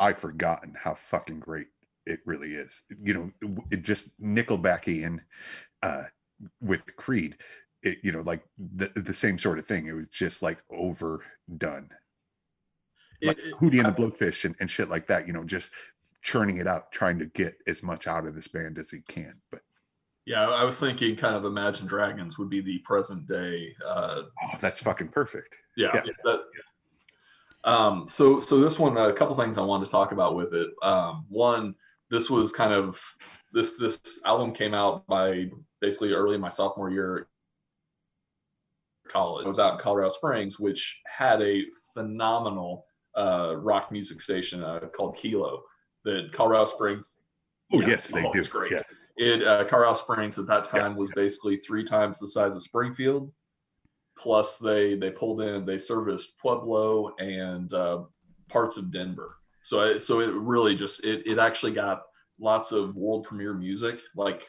i've 0.00 0.18
forgotten 0.18 0.74
how 0.78 0.94
fucking 0.94 1.40
great 1.40 1.66
it 2.06 2.20
really 2.24 2.54
is 2.54 2.82
you 3.02 3.14
know 3.14 3.30
it, 3.70 3.82
just 3.82 4.18
nickelbacky 4.20 5.04
and 5.06 5.20
uh 5.82 6.04
with 6.62 6.96
Creed, 6.96 7.36
it, 7.82 7.98
you 8.02 8.12
know, 8.12 8.22
like 8.22 8.42
the 8.56 8.90
the 8.96 9.12
same 9.12 9.36
sort 9.36 9.58
of 9.58 9.66
thing. 9.66 9.88
It 9.88 9.92
was 9.92 10.06
just 10.10 10.40
like 10.40 10.62
overdone, 10.70 11.90
like 13.22 13.38
It- 13.38 13.44
it- 13.48 13.54
Hootie 13.56 13.78
and 13.78 13.88
the 13.88 13.92
Blowfish 13.92 14.46
and, 14.46 14.54
and 14.58 14.70
shit 14.70 14.88
like 14.88 15.06
that. 15.08 15.26
You 15.26 15.34
know, 15.34 15.44
just 15.44 15.70
churning 16.22 16.56
it 16.56 16.66
out, 16.66 16.92
trying 16.92 17.18
to 17.18 17.26
get 17.26 17.56
as 17.66 17.82
much 17.82 18.06
out 18.06 18.26
of 18.26 18.34
this 18.34 18.48
band 18.48 18.78
as 18.78 18.90
he 18.90 19.00
can. 19.02 19.34
But 19.50 19.60
yeah, 20.26 20.48
I 20.48 20.64
was 20.64 20.78
thinking 20.78 21.16
kind 21.16 21.34
of 21.34 21.44
Imagine 21.44 21.86
Dragons 21.86 22.38
would 22.38 22.50
be 22.50 22.60
the 22.60 22.78
present 22.80 23.26
day. 23.26 23.74
Uh, 23.84 24.22
oh, 24.44 24.50
that's 24.60 24.80
fucking 24.80 25.08
perfect. 25.08 25.56
yeah. 25.76 25.90
Yeah. 26.04 26.12
that- 26.24 26.40
um, 27.62 28.08
so 28.08 28.38
so 28.40 28.58
this 28.58 28.78
one, 28.78 28.96
a 28.96 29.12
couple 29.12 29.36
things 29.36 29.58
I 29.58 29.60
wanted 29.62 29.84
to 29.84 29.90
talk 29.90 30.12
about 30.12 30.34
with 30.34 30.54
it. 30.54 30.70
Um, 30.82 31.26
one, 31.28 31.74
this 32.10 32.30
was 32.30 32.52
kind 32.52 32.72
of 32.72 32.98
this 33.52 33.76
this 33.76 34.00
album 34.24 34.52
came 34.54 34.72
out 34.72 35.06
by 35.06 35.50
basically 35.82 36.12
early 36.14 36.36
in 36.36 36.40
my 36.40 36.48
sophomore 36.48 36.90
year 36.90 37.28
college. 39.08 39.44
I 39.44 39.48
was 39.48 39.58
out 39.58 39.74
in 39.74 39.78
Colorado 39.78 40.08
Springs, 40.10 40.58
which 40.58 41.00
had 41.06 41.42
a 41.42 41.64
phenomenal 41.92 42.86
uh, 43.14 43.56
rock 43.56 43.92
music 43.92 44.20
station 44.22 44.62
uh, 44.64 44.80
called 44.94 45.16
Kilo 45.16 45.62
that 46.04 46.30
Colorado 46.32 46.64
Springs. 46.64 47.12
Oh 47.74 47.80
Yeah. 47.82 47.88
yes, 47.88 48.08
they 48.08 48.24
Oh, 48.24 48.32
do. 48.32 48.38
it's 48.38 48.48
great. 48.48 48.72
Yeah, 48.72 48.82
It 49.16 49.42
uh, 49.46 49.64
Colorado 49.64 49.94
Springs 49.94 50.38
at 50.38 50.46
that 50.46 50.64
Yeah. 50.72 50.82
time 50.82 50.96
was 50.96 51.12
basically 51.12 51.56
three 51.56 51.84
times 51.84 52.18
the 52.18 52.28
size 52.28 52.54
of 52.56 52.62
Springfield. 52.62 53.32
Plus, 54.18 54.58
they 54.58 54.94
they 54.96 55.10
pulled 55.10 55.40
in 55.42 55.64
they 55.64 55.78
serviced 55.78 56.38
Pueblo 56.38 57.14
and 57.18 57.72
uh, 57.72 58.04
parts 58.48 58.76
of 58.76 58.90
Denver, 58.92 59.36
So 59.62 59.82
it, 59.82 60.00
so 60.02 60.20
it 60.20 60.32
really 60.34 60.74
just 60.74 61.04
it 61.04 61.26
it 61.26 61.38
actually 61.38 61.72
got 61.72 62.02
lots 62.40 62.72
of 62.72 62.96
world 62.96 63.24
premiere 63.24 63.54
music 63.54 64.00
like 64.16 64.46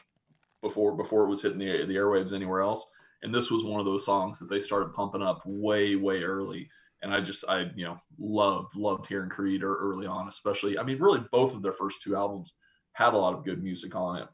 before 0.62 0.96
before 0.96 1.24
it 1.24 1.28
was 1.28 1.42
hitting 1.42 1.58
the 1.58 1.86
the 1.86 1.96
airwaves 1.96 2.32
anywhere 2.32 2.62
else. 2.62 2.86
And 3.22 3.34
this 3.34 3.50
was 3.50 3.64
one 3.64 3.80
of 3.80 3.86
those 3.86 4.04
songs 4.04 4.38
that 4.40 4.50
they 4.50 4.60
started 4.60 4.94
pumping 4.94 5.22
up 5.22 5.42
way 5.46 5.96
way 5.96 6.22
early. 6.22 6.68
And 7.02 7.14
I 7.14 7.20
just 7.20 7.44
I 7.48 7.70
you 7.74 7.84
know 7.84 7.98
loved 8.18 8.76
loved 8.76 9.06
hearing 9.06 9.30
Creed 9.30 9.62
or 9.62 9.76
early 9.76 10.06
on, 10.06 10.28
especially 10.28 10.78
I 10.78 10.84
mean 10.84 10.98
really 10.98 11.24
both 11.32 11.54
of 11.54 11.62
their 11.62 11.72
first 11.72 12.02
two 12.02 12.16
albums 12.16 12.54
had 12.94 13.14
a 13.14 13.18
lot 13.18 13.34
of 13.34 13.44
good 13.44 13.62
music 13.62 13.94
on 13.96 14.22
it. 14.22 14.28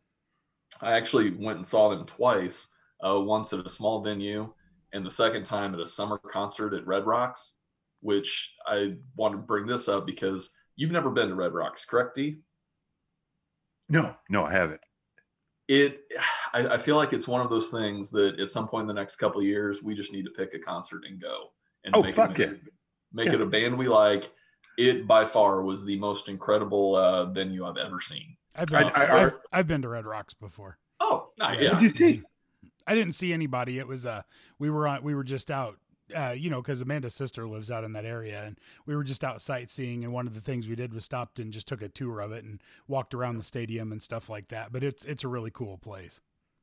I 0.80 0.92
actually 0.92 1.30
went 1.30 1.58
and 1.58 1.66
saw 1.66 1.88
them 1.90 2.06
twice. 2.06 2.68
Uh, 3.04 3.20
once 3.20 3.52
at 3.52 3.64
a 3.64 3.70
small 3.70 4.02
venue, 4.02 4.52
and 4.92 5.06
the 5.06 5.10
second 5.10 5.44
time 5.44 5.72
at 5.72 5.80
a 5.80 5.86
summer 5.86 6.18
concert 6.18 6.74
at 6.74 6.86
Red 6.86 7.06
Rocks. 7.06 7.54
Which 8.00 8.54
I 8.64 8.94
want 9.16 9.32
to 9.34 9.38
bring 9.38 9.66
this 9.66 9.88
up 9.88 10.06
because 10.06 10.50
you've 10.76 10.92
never 10.92 11.10
been 11.10 11.30
to 11.30 11.34
Red 11.34 11.52
Rocks, 11.52 11.84
correct, 11.84 12.14
D? 12.14 12.38
No, 13.88 14.14
no, 14.28 14.44
I 14.44 14.52
haven't. 14.52 14.80
It, 15.66 16.00
I, 16.54 16.66
I 16.68 16.78
feel 16.78 16.96
like 16.96 17.12
it's 17.12 17.26
one 17.28 17.40
of 17.40 17.50
those 17.50 17.70
things 17.70 18.10
that 18.12 18.38
at 18.38 18.50
some 18.50 18.68
point 18.68 18.82
in 18.82 18.88
the 18.88 18.94
next 18.94 19.16
couple 19.16 19.40
of 19.40 19.46
years, 19.46 19.82
we 19.82 19.94
just 19.96 20.12
need 20.12 20.24
to 20.24 20.30
pick 20.30 20.54
a 20.54 20.58
concert 20.58 21.02
and 21.08 21.20
go. 21.20 21.48
And 21.84 21.94
Oh, 21.96 22.02
make 22.02 22.14
fuck 22.14 22.38
it, 22.38 22.50
yeah. 22.50 22.56
Make 23.12 23.26
Yeah. 23.26 23.34
it 23.34 23.40
a 23.40 23.46
band 23.46 23.76
we 23.76 23.88
like. 23.88 24.30
It 24.78 25.06
by 25.08 25.24
far 25.24 25.62
was 25.62 25.84
the 25.84 25.98
most 25.98 26.28
incredible 26.28 26.94
uh, 26.94 27.26
venue 27.26 27.66
I've 27.66 27.76
ever 27.78 28.00
seen. 28.00 28.36
I've 28.58 28.68
been, 28.68 28.84
I- 28.86 28.90
I- 29.16 29.20
have 29.20 29.34
I've 29.52 29.66
been 29.66 29.82
to 29.82 29.88
Red 29.88 30.06
Rocks 30.06 30.34
before. 30.34 30.78
Oh, 31.00 31.30
nice. 31.38 31.56
Yeah. 31.58 31.62
Yeah. 31.64 31.70
What'd 31.72 31.82
you 31.82 31.90
see? 31.90 32.22
I 32.86 32.94
didn't 32.94 33.14
see 33.14 33.32
anybody. 33.32 33.78
It 33.78 33.86
was 33.86 34.04
uh 34.06 34.22
we 34.58 34.70
were 34.70 34.88
on 34.88 35.02
we 35.02 35.14
were 35.14 35.24
just 35.24 35.50
out 35.50 35.76
uh 36.16 36.30
you 36.30 36.48
know 36.48 36.62
cuz 36.62 36.80
Amanda's 36.80 37.14
sister 37.14 37.46
lives 37.46 37.70
out 37.70 37.84
in 37.84 37.92
that 37.92 38.06
area 38.06 38.42
and 38.44 38.58
we 38.86 38.96
were 38.96 39.04
just 39.04 39.22
out 39.22 39.42
sightseeing 39.42 40.04
and 40.04 40.12
one 40.12 40.26
of 40.26 40.34
the 40.34 40.40
things 40.40 40.66
we 40.66 40.74
did 40.74 40.94
was 40.94 41.04
stopped 41.04 41.38
and 41.38 41.52
just 41.52 41.68
took 41.68 41.82
a 41.82 41.88
tour 41.90 42.20
of 42.20 42.32
it 42.32 42.44
and 42.44 42.62
walked 42.88 43.12
around 43.14 43.36
the 43.36 43.42
stadium 43.44 43.92
and 43.92 44.02
stuff 44.02 44.28
like 44.30 44.48
that. 44.48 44.72
But 44.72 44.82
it's 44.82 45.04
it's 45.04 45.22
a 45.24 45.28
really 45.28 45.50
cool 45.50 45.76
place. 45.78 46.20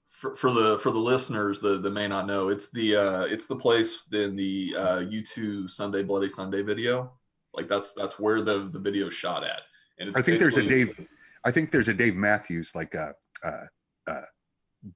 for, 0.09 0.33
for 0.35 0.51
the 0.51 0.79
for 0.79 0.89
the 0.91 0.99
listeners 0.99 1.59
that, 1.59 1.83
that 1.83 1.91
may 1.91 2.07
not 2.07 2.25
know, 2.25 2.49
it's 2.49 2.69
the 2.71 2.95
uh, 2.95 3.21
it's 3.25 3.45
the 3.45 3.55
place 3.55 4.05
in 4.11 4.35
the 4.35 4.73
uh, 4.77 4.97
U2 5.01 5.69
Sunday 5.69 6.01
Bloody 6.03 6.29
Sunday 6.29 6.61
video. 6.63 7.11
Like 7.53 7.67
that's 7.67 7.93
that's 7.93 8.17
where 8.19 8.41
the 8.41 8.67
the 8.71 8.79
video 8.79 9.09
shot 9.09 9.43
at. 9.43 9.61
And 9.99 10.09
it's 10.09 10.17
I 10.17 10.21
think 10.23 10.39
there's 10.39 10.57
a 10.57 10.61
basically- 10.63 10.85
Dave. 11.03 11.07
I 11.45 11.51
think 11.51 11.71
there's 11.71 11.87
a 11.87 11.93
Dave 11.93 12.15
Matthews 12.15 12.73
like 12.75 12.95
uh 12.95 13.11
uh 13.45 14.21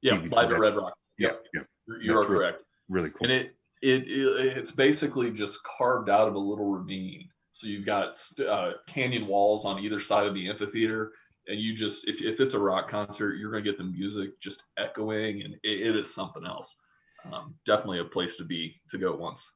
Yeah, 0.02 0.18
DVD 0.18 0.32
live 0.34 0.52
at 0.54 0.60
Red 0.60 0.76
Rock. 0.76 0.94
yeah 1.18 1.32
yeah 1.54 1.62
You're, 1.88 2.02
you 2.02 2.12
are 2.14 2.16
really- 2.22 2.28
correct. 2.28 2.64
really 2.90 3.10
cool. 3.10 3.20
And 3.24 3.32
it, 3.32 3.56
it 3.82 4.08
it 4.08 4.58
it's 4.58 4.72
basically 4.72 5.32
just 5.32 5.64
carved 5.64 6.10
out 6.10 6.28
of 6.28 6.36
a 6.36 6.40
little 6.40 6.66
ravine. 6.66 7.30
So 7.52 7.68
you've 7.68 7.86
got 7.86 8.16
st- 8.18 8.48
uh, 8.48 8.72
canyon 8.88 9.26
walls 9.28 9.66
on 9.66 9.80
either 9.80 10.00
side 10.00 10.28
of 10.28 10.34
the 10.34 10.50
amphitheater, 10.50 11.14
and 11.48 11.60
you 11.60 11.74
just 11.76 12.08
if 12.08 12.22
if 12.22 12.40
it's 12.40 12.54
a 12.54 12.60
rock 12.60 12.88
concert, 12.90 13.36
you're 13.38 13.52
gonna 13.52 13.64
get 13.64 13.78
the 13.78 13.84
music 13.84 14.40
just 14.40 14.64
echoing, 14.78 15.42
and 15.44 15.56
it, 15.64 15.88
it 15.88 15.96
is 15.96 16.14
something 16.14 16.46
else. 16.46 16.76
Um, 17.32 17.56
definitely 17.66 18.00
a 18.00 18.06
place 18.06 18.36
to 18.38 18.44
be 18.46 18.76
to 18.90 18.98
go 18.98 19.16
once. 19.16 19.50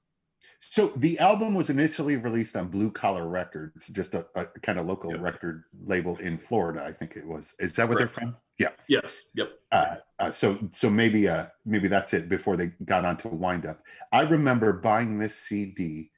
So 0.69 0.87
the 0.97 1.19
album 1.19 1.53
was 1.53 1.69
initially 1.69 2.17
released 2.17 2.55
on 2.55 2.67
Blue 2.67 2.89
Collar 2.91 3.27
Records, 3.27 3.87
just 3.89 4.15
a, 4.15 4.25
a 4.35 4.45
kind 4.61 4.79
of 4.79 4.85
local 4.87 5.11
Yep. 5.11 5.21
record 5.21 5.63
label 5.85 6.17
in 6.17 6.37
Florida. 6.37 6.83
I 6.83 6.91
think 6.91 7.15
it 7.15 7.25
was. 7.27 7.53
Is 7.59 7.73
that 7.73 7.87
what 7.87 7.97
they're 7.97 8.07
from? 8.07 8.35
Yeah. 8.59 8.69
Yes. 8.87 9.25
Yep. 9.35 9.49
Uh, 9.71 9.95
uh, 10.19 10.31
so 10.31 10.57
so 10.71 10.89
maybe 10.89 11.27
uh 11.27 11.47
maybe 11.65 11.87
that's 11.87 12.13
it 12.13 12.29
before 12.29 12.55
they 12.57 12.67
got 12.85 13.05
onto 13.05 13.29
Wind 13.29 13.65
Up. 13.65 13.81
I 14.11 14.21
remember 14.21 14.73
buying 14.73 15.17
this 15.17 15.35
CD 15.35 16.11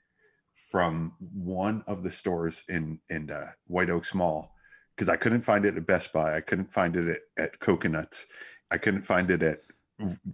from 0.54 1.14
one 1.34 1.84
of 1.88 2.04
the 2.04 2.12
stores 2.12 2.64
in 2.70 3.00
in 3.10 3.30
uh, 3.32 3.52
White 3.68 3.90
Oaks 3.90 4.14
Mall 4.14 4.54
because 4.96 5.10
I 5.10 5.16
couldn't 5.16 5.42
find 5.42 5.66
it 5.66 5.78
at 5.78 5.86
Best 5.88 6.12
Buy. 6.14 6.36
I 6.36 6.42
couldn't 6.42 6.72
find 6.72 6.96
it 6.96 7.22
at, 7.38 7.44
at 7.44 7.60
Coconuts. 7.60 8.28
I 8.72 8.78
couldn't 8.78 9.04
find 9.04 9.30
it 9.32 9.44
at 9.44 9.60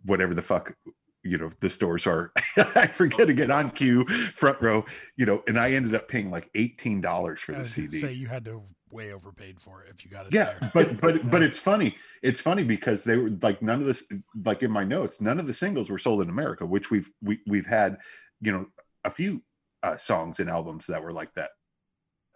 whatever 0.05 0.33
the 0.33 0.41
fuck 0.41 0.75
you 1.23 1.37
know 1.37 1.49
the 1.59 1.69
stores 1.69 2.07
are. 2.07 2.31
I 2.57 2.87
forget 2.87 3.27
to 3.27 3.33
get 3.33 3.51
on 3.51 3.71
cue 3.71 4.05
front 4.05 4.61
row. 4.61 4.85
You 5.17 5.25
know, 5.25 5.43
and 5.47 5.59
I 5.59 5.71
ended 5.71 5.95
up 5.95 6.07
paying 6.07 6.31
like 6.31 6.49
eighteen 6.55 7.01
dollars 7.01 7.39
for 7.41 7.53
I 7.55 7.59
the 7.59 7.65
CD. 7.65 7.97
say 7.97 8.13
you 8.13 8.27
had 8.27 8.45
to 8.45 8.61
way 8.91 9.13
overpaid 9.13 9.57
for 9.61 9.83
it 9.83 9.89
if 9.93 10.03
you 10.03 10.11
got 10.11 10.25
it 10.27 10.33
Yeah, 10.33 10.53
there. 10.59 10.71
but 10.73 10.99
but 10.99 11.29
but 11.31 11.41
it's 11.43 11.59
funny. 11.59 11.95
It's 12.23 12.41
funny 12.41 12.63
because 12.63 13.03
they 13.03 13.17
were 13.17 13.29
like 13.41 13.61
none 13.61 13.79
of 13.79 13.85
this 13.85 14.03
like 14.45 14.63
in 14.63 14.71
my 14.71 14.83
notes, 14.83 15.21
none 15.21 15.39
of 15.39 15.47
the 15.47 15.53
singles 15.53 15.89
were 15.89 15.97
sold 15.97 16.21
in 16.21 16.29
America, 16.29 16.65
which 16.65 16.91
we've 16.91 17.09
we, 17.21 17.39
we've 17.47 17.65
had, 17.65 17.97
you 18.41 18.51
know, 18.51 18.65
a 19.05 19.11
few 19.11 19.41
uh, 19.83 19.97
songs 19.97 20.39
and 20.39 20.49
albums 20.49 20.85
that 20.87 21.01
were 21.01 21.13
like 21.13 21.33
that, 21.35 21.51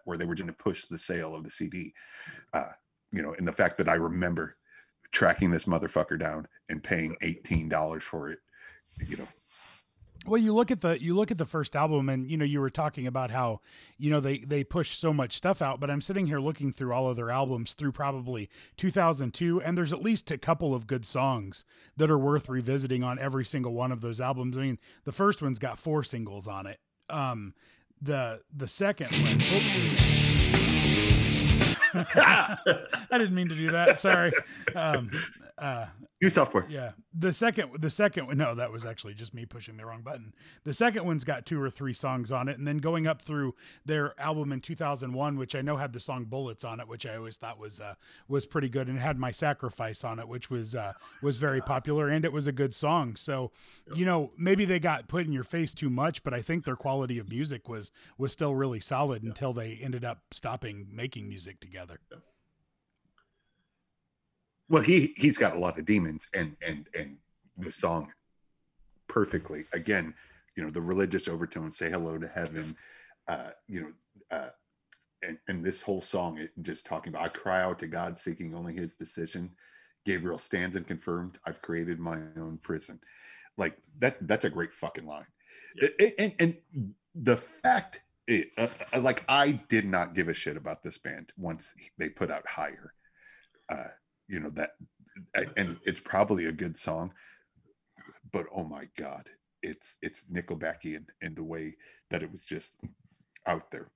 where 0.04 0.16
they 0.16 0.24
were 0.24 0.34
going 0.34 0.46
to 0.46 0.52
push 0.52 0.86
the 0.86 0.98
sale 0.98 1.34
of 1.34 1.44
the 1.44 1.50
CD. 1.50 1.92
Uh, 2.52 2.70
you 3.12 3.22
know, 3.22 3.34
and 3.38 3.46
the 3.46 3.52
fact 3.52 3.76
that 3.78 3.88
I 3.88 3.94
remember 3.94 4.56
tracking 5.12 5.50
this 5.50 5.64
motherfucker 5.66 6.18
down 6.18 6.48
and 6.68 6.82
paying 6.82 7.16
eighteen 7.20 7.68
dollars 7.68 8.02
for 8.02 8.30
it, 8.30 8.38
you 9.04 9.16
know, 9.16 9.28
Well, 10.26 10.40
you 10.40 10.54
look 10.54 10.70
at 10.70 10.80
the 10.80 11.00
you 11.00 11.14
look 11.14 11.30
at 11.30 11.38
the 11.38 11.44
first 11.44 11.76
album, 11.76 12.08
and 12.08 12.28
you 12.28 12.36
know 12.36 12.44
you 12.44 12.60
were 12.60 12.70
talking 12.70 13.06
about 13.06 13.30
how 13.30 13.60
you 13.98 14.10
know 14.10 14.20
they 14.20 14.38
they 14.38 14.64
push 14.64 14.96
so 14.96 15.12
much 15.12 15.32
stuff 15.34 15.62
out. 15.62 15.78
But 15.78 15.90
I'm 15.90 16.00
sitting 16.00 16.26
here 16.26 16.40
looking 16.40 16.72
through 16.72 16.92
all 16.92 17.08
of 17.08 17.16
their 17.16 17.30
albums 17.30 17.74
through 17.74 17.92
probably 17.92 18.48
2002, 18.76 19.60
and 19.62 19.78
there's 19.78 19.92
at 19.92 20.02
least 20.02 20.30
a 20.30 20.38
couple 20.38 20.74
of 20.74 20.86
good 20.86 21.04
songs 21.04 21.64
that 21.96 22.10
are 22.10 22.18
worth 22.18 22.48
revisiting 22.48 23.04
on 23.04 23.18
every 23.18 23.44
single 23.44 23.72
one 23.72 23.92
of 23.92 24.00
those 24.00 24.20
albums. 24.20 24.58
I 24.58 24.62
mean, 24.62 24.78
the 25.04 25.12
first 25.12 25.42
one's 25.42 25.58
got 25.58 25.78
four 25.78 26.02
singles 26.02 26.48
on 26.48 26.66
it. 26.66 26.80
Um, 27.08 27.54
the 28.02 28.40
the 28.54 28.66
second 28.68 29.12
one. 29.14 29.40
I 31.94 32.56
didn't 33.12 33.34
mean 33.34 33.48
to 33.48 33.54
do 33.54 33.70
that. 33.70 33.98
Sorry. 34.00 34.32
Um, 34.74 35.10
uh, 35.56 35.86
new 36.22 36.30
software. 36.30 36.66
yeah. 36.68 36.92
The 37.18 37.32
second 37.32 37.70
the 37.80 37.90
second 37.90 38.26
one 38.26 38.38
no, 38.38 38.54
that 38.54 38.72
was 38.72 38.84
actually 38.84 39.14
just 39.14 39.34
me 39.34 39.46
pushing 39.46 39.76
the 39.76 39.86
wrong 39.86 40.02
button. 40.02 40.34
The 40.64 40.74
second 40.74 41.04
one's 41.04 41.24
got 41.24 41.46
two 41.46 41.60
or 41.60 41.70
three 41.70 41.92
songs 41.92 42.32
on 42.32 42.48
it 42.48 42.58
and 42.58 42.66
then 42.66 42.78
going 42.78 43.06
up 43.06 43.22
through 43.22 43.54
their 43.84 44.18
album 44.20 44.52
in 44.52 44.60
2001 44.60 45.36
which 45.36 45.54
I 45.54 45.62
know 45.62 45.76
had 45.76 45.92
the 45.92 46.00
song 46.00 46.24
Bullets 46.24 46.64
on 46.64 46.80
it 46.80 46.88
which 46.88 47.06
I 47.06 47.16
always 47.16 47.36
thought 47.36 47.58
was 47.58 47.80
uh 47.80 47.94
was 48.28 48.46
pretty 48.46 48.68
good 48.68 48.88
and 48.88 48.98
had 48.98 49.18
My 49.18 49.30
Sacrifice 49.30 50.04
on 50.04 50.18
it 50.18 50.28
which 50.28 50.50
was 50.50 50.74
uh 50.74 50.92
was 51.22 51.36
very 51.38 51.60
popular 51.60 52.08
and 52.08 52.24
it 52.24 52.32
was 52.32 52.46
a 52.46 52.52
good 52.52 52.74
song. 52.74 53.16
So, 53.16 53.52
you 53.94 54.04
know, 54.04 54.32
maybe 54.36 54.64
they 54.64 54.78
got 54.78 55.08
put 55.08 55.24
in 55.24 55.32
your 55.32 55.44
face 55.44 55.74
too 55.74 55.90
much, 55.90 56.22
but 56.22 56.34
I 56.34 56.42
think 56.42 56.64
their 56.64 56.76
quality 56.76 57.18
of 57.18 57.30
music 57.30 57.68
was 57.68 57.90
was 58.18 58.32
still 58.32 58.54
really 58.54 58.80
solid 58.80 59.22
until 59.22 59.52
they 59.52 59.78
ended 59.82 60.04
up 60.04 60.22
stopping 60.30 60.86
making 60.90 61.28
music 61.28 61.60
together. 61.60 62.00
Well, 64.68 64.82
he 64.82 65.14
he's 65.16 65.38
got 65.38 65.54
a 65.56 65.58
lot 65.58 65.78
of 65.78 65.84
demons, 65.84 66.26
and 66.34 66.56
and 66.66 66.88
and 66.98 67.16
the 67.58 67.70
song 67.70 68.12
perfectly. 69.08 69.64
Again, 69.72 70.14
you 70.56 70.64
know, 70.64 70.70
the 70.70 70.82
religious 70.82 71.28
overtone, 71.28 71.72
"Say 71.72 71.90
hello 71.90 72.18
to 72.18 72.28
heaven," 72.28 72.76
uh, 73.28 73.50
you 73.68 73.80
know, 73.80 73.92
uh, 74.36 74.50
and 75.22 75.38
and 75.48 75.64
this 75.64 75.82
whole 75.82 76.02
song, 76.02 76.38
it 76.38 76.50
just 76.62 76.84
talking 76.86 77.12
about, 77.12 77.24
"I 77.24 77.28
cry 77.28 77.62
out 77.62 77.78
to 77.80 77.86
God, 77.86 78.18
seeking 78.18 78.54
only 78.54 78.74
His 78.74 78.94
decision." 78.94 79.50
Gabriel 80.04 80.38
stands 80.38 80.76
and 80.76 80.86
confirmed, 80.86 81.38
"I've 81.44 81.62
created 81.62 81.98
my 81.98 82.18
own 82.36 82.58
prison." 82.62 83.00
Like 83.56 83.78
that. 84.00 84.26
That's 84.26 84.44
a 84.44 84.50
great 84.50 84.72
fucking 84.72 85.06
line. 85.06 85.26
Yeah. 85.80 85.88
And, 86.18 86.34
and 86.38 86.94
the 87.14 87.36
fact, 87.36 88.02
it, 88.26 88.50
uh, 88.58 88.68
uh, 88.92 89.00
like, 89.00 89.24
I 89.28 89.52
did 89.68 89.86
not 89.86 90.14
give 90.14 90.28
a 90.28 90.34
shit 90.34 90.56
about 90.56 90.82
this 90.82 90.98
band 90.98 91.32
once 91.36 91.72
they 91.98 92.08
put 92.08 92.30
out 92.30 92.46
higher. 92.46 92.92
Uh, 93.68 93.88
you 94.28 94.40
know 94.40 94.50
that 94.50 94.70
and 95.56 95.76
it's 95.84 96.00
probably 96.00 96.46
a 96.46 96.52
good 96.52 96.76
song 96.76 97.12
but 98.32 98.46
oh 98.54 98.64
my 98.64 98.86
god 98.96 99.28
it's 99.62 99.96
it's 100.02 100.24
nickelbacky 100.32 100.98
in, 101.20 101.34
the 101.34 101.42
way 101.42 101.74
that 102.10 102.22
it 102.22 102.30
was 102.30 102.42
just 102.42 102.76
out 103.46 103.70
there. 103.70 103.88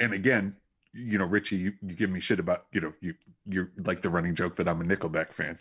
And 0.00 0.12
again 0.12 0.56
you 0.92 1.18
know 1.18 1.26
richie 1.26 1.56
you, 1.56 1.72
you 1.82 1.94
give 1.94 2.10
me 2.10 2.20
shit 2.20 2.38
about 2.38 2.66
you 2.72 2.80
know 2.80 2.92
you 3.00 3.14
you're 3.46 3.72
like 3.84 4.00
the 4.00 4.08
running 4.08 4.32
joke 4.32 4.54
that 4.54 4.68
i'm 4.68 4.80
a 4.80 4.84
nickelback 4.84 5.32
fan. 5.32 5.58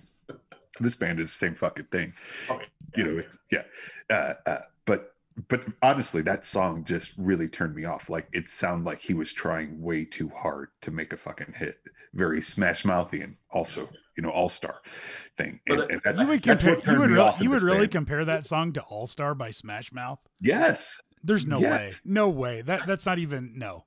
This 0.80 0.96
band 0.96 1.20
is 1.20 1.30
the 1.30 1.46
same 1.46 1.56
fucking 1.56 1.86
thing. 1.86 2.14
Okay. 2.50 2.66
you 2.96 3.04
know 3.04 3.18
it's 3.18 3.38
yeah 3.52 3.64
uh, 4.10 4.34
uh 4.46 4.62
but 4.86 5.13
but 5.48 5.64
honestly 5.82 6.22
that 6.22 6.44
song 6.46 6.84
just 6.84 7.12
really 7.18 7.48
turned 7.48 7.76
me 7.76 7.86
off 7.86 8.10
like 8.10 8.28
it 8.34 8.48
sounded 8.48 8.86
like 8.86 9.00
he 9.02 9.14
was 9.14 9.34
trying 9.34 9.82
way 9.82 10.06
too 10.06 10.30
hard 10.30 10.70
to 10.82 10.92
make 10.92 11.12
a 11.14 11.18
fucking 11.18 11.54
hit 11.56 11.78
very 12.14 12.42
smash 12.42 12.86
mouthy 12.86 13.22
and 13.22 13.36
also 13.52 13.90
you 14.16 14.24
know 14.24 14.30
all-star 14.30 14.82
thing 15.38 15.60
and, 15.68 15.80
and 15.82 16.02
that's, 16.04 16.20
You 16.20 16.28
would 16.28 16.44
that's 16.44 16.64
compare, 16.64 16.76
what 16.76 16.86
you 16.88 16.92
turned 16.92 17.00
would 17.00 17.10
me 17.10 17.16
really, 17.16 17.28
off 17.30 17.42
you 17.42 17.50
would 17.50 17.62
really 17.64 17.80
band. 17.80 17.92
compare 17.92 18.26
that 18.26 18.46
song 18.46 18.74
to 18.74 18.82
All 18.82 19.08
Star 19.08 19.34
by 19.34 19.52
Smash 19.52 19.92
Mouth? 19.92 20.20
yes 20.40 21.02
There's 21.24 21.46
no 21.46 21.60
way. 21.60 21.90
No 22.04 22.30
way. 22.30 22.62
That 22.62 22.86
that's 22.86 23.06
not 23.06 23.18
even 23.18 23.54
no. 23.56 23.86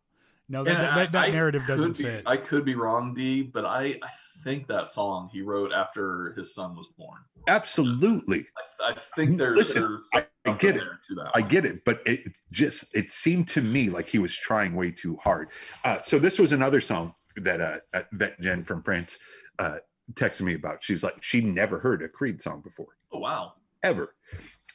No, 0.48 0.62
that 0.64 0.70
And 0.70 0.78
that, 0.82 0.94
that, 0.94 1.12
that 1.12 1.24
I- 1.24 1.26
I 1.26 1.30
narrative 1.30 1.64
doesn't 1.66 1.96
be- 1.96 2.04
fit. 2.04 2.22
I 2.26 2.36
could 2.36 2.64
be 2.64 2.74
wrong, 2.76 3.14
D, 3.14 3.42
but 3.42 3.64
I, 3.64 3.98
I 4.02 4.10
think 4.44 4.66
that 4.68 4.86
song 4.86 5.28
he 5.32 5.42
wrote 5.42 5.72
after 5.72 6.32
his 6.36 6.54
son 6.54 6.76
was 6.76 6.86
born. 6.96 7.18
absolutely 7.48 8.46
I, 8.80 8.90
I 8.90 8.94
think 9.16 9.38
there's, 9.38 9.56
Listen, 9.56 9.82
there's 9.82 10.08
I, 10.14 10.18
I 10.18 10.26
something 10.50 10.68
get 10.72 10.76
it. 10.76 10.84
to 11.08 11.14
that. 11.16 11.30
I 11.34 11.40
one. 11.40 11.48
get 11.48 11.66
it, 11.66 11.84
but 11.84 12.00
it 12.06 12.20
it 12.26 12.36
just 12.52 12.94
it 12.94 13.10
seemed 13.10 13.48
to 13.48 13.62
me 13.62 13.90
like 13.90 14.06
he 14.08 14.18
was 14.18 14.36
trying 14.36 14.74
way 14.74 14.90
too 14.92 15.16
hard. 15.22 15.48
Uh, 15.84 16.00
so 16.00 16.18
this 16.18 16.38
was 16.38 16.52
another 16.52 16.80
song 16.80 17.14
that 17.36 17.60
uh, 17.60 17.78
uh, 17.94 18.02
that 18.12 18.40
Jen 18.40 18.62
from 18.64 18.82
France 18.82 19.18
uh, 19.58 19.78
texted 20.14 20.42
me 20.42 20.54
about. 20.54 20.82
She's 20.82 21.02
like 21.02 21.20
she 21.22 21.40
never 21.40 21.78
heard 21.80 22.02
a 22.02 22.08
Creed 22.08 22.40
song 22.40 22.60
before 22.62 22.96
Oh 23.12 23.18
wow. 23.18 23.54
ever, 23.82 24.14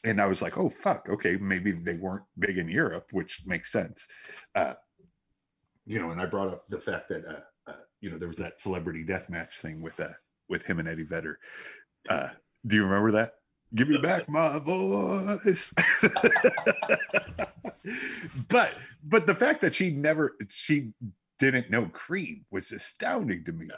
and 0.04 0.20
I 0.22 0.26
was 0.26 0.42
like, 0.42 0.58
oh 0.58 0.70
fuck, 0.70 1.08
okay, 1.10 1.38
maybe 1.38 1.72
they 1.72 1.96
weren't 1.96 2.24
big 2.40 2.58
in 2.58 2.68
Europe, 2.68 3.08
which 3.12 3.42
makes 3.46 3.72
sense. 3.72 4.08
You 5.92 6.00
know, 6.00 6.12
and 6.12 6.22
I 6.22 6.26
brought 6.26 6.48
up 6.48 6.64
the 6.70 6.80
fact 6.80 7.10
that 7.10 7.26
uh, 7.26 7.42
uh, 7.70 7.76
you 8.00 8.10
know 8.10 8.18
there 8.18 8.30
was 8.30 8.38
that 8.38 8.62
celebrity 8.62 9.04
death 9.04 9.30
match 9.30 9.60
thing 9.60 9.82
with 9.82 10.00
uh, 10.00 10.08
with 10.48 10.64
him 10.64 10.80
and 10.80 10.88
Eddie 10.88 11.04
Vedder. 11.04 11.38
Uh, 12.08 12.30
do 12.66 12.78
you 12.78 12.86
remember 12.86 13.12
that? 13.12 13.34
Give 13.76 13.90
me 13.90 13.98
back 13.98 14.30
my 14.30 14.58
voice. 14.60 15.74
but 18.48 18.74
but 19.04 19.28
the 19.28 19.36
fact 19.36 19.60
that 19.62 19.74
she 19.74 19.92
never 19.92 20.38
she 20.48 20.94
didn't 21.40 21.70
know 21.70 21.88
Creed 21.88 22.46
was 22.52 22.72
astounding 22.72 23.44
to 23.44 23.52
me. 23.52 23.66
Yeah. 23.70 23.76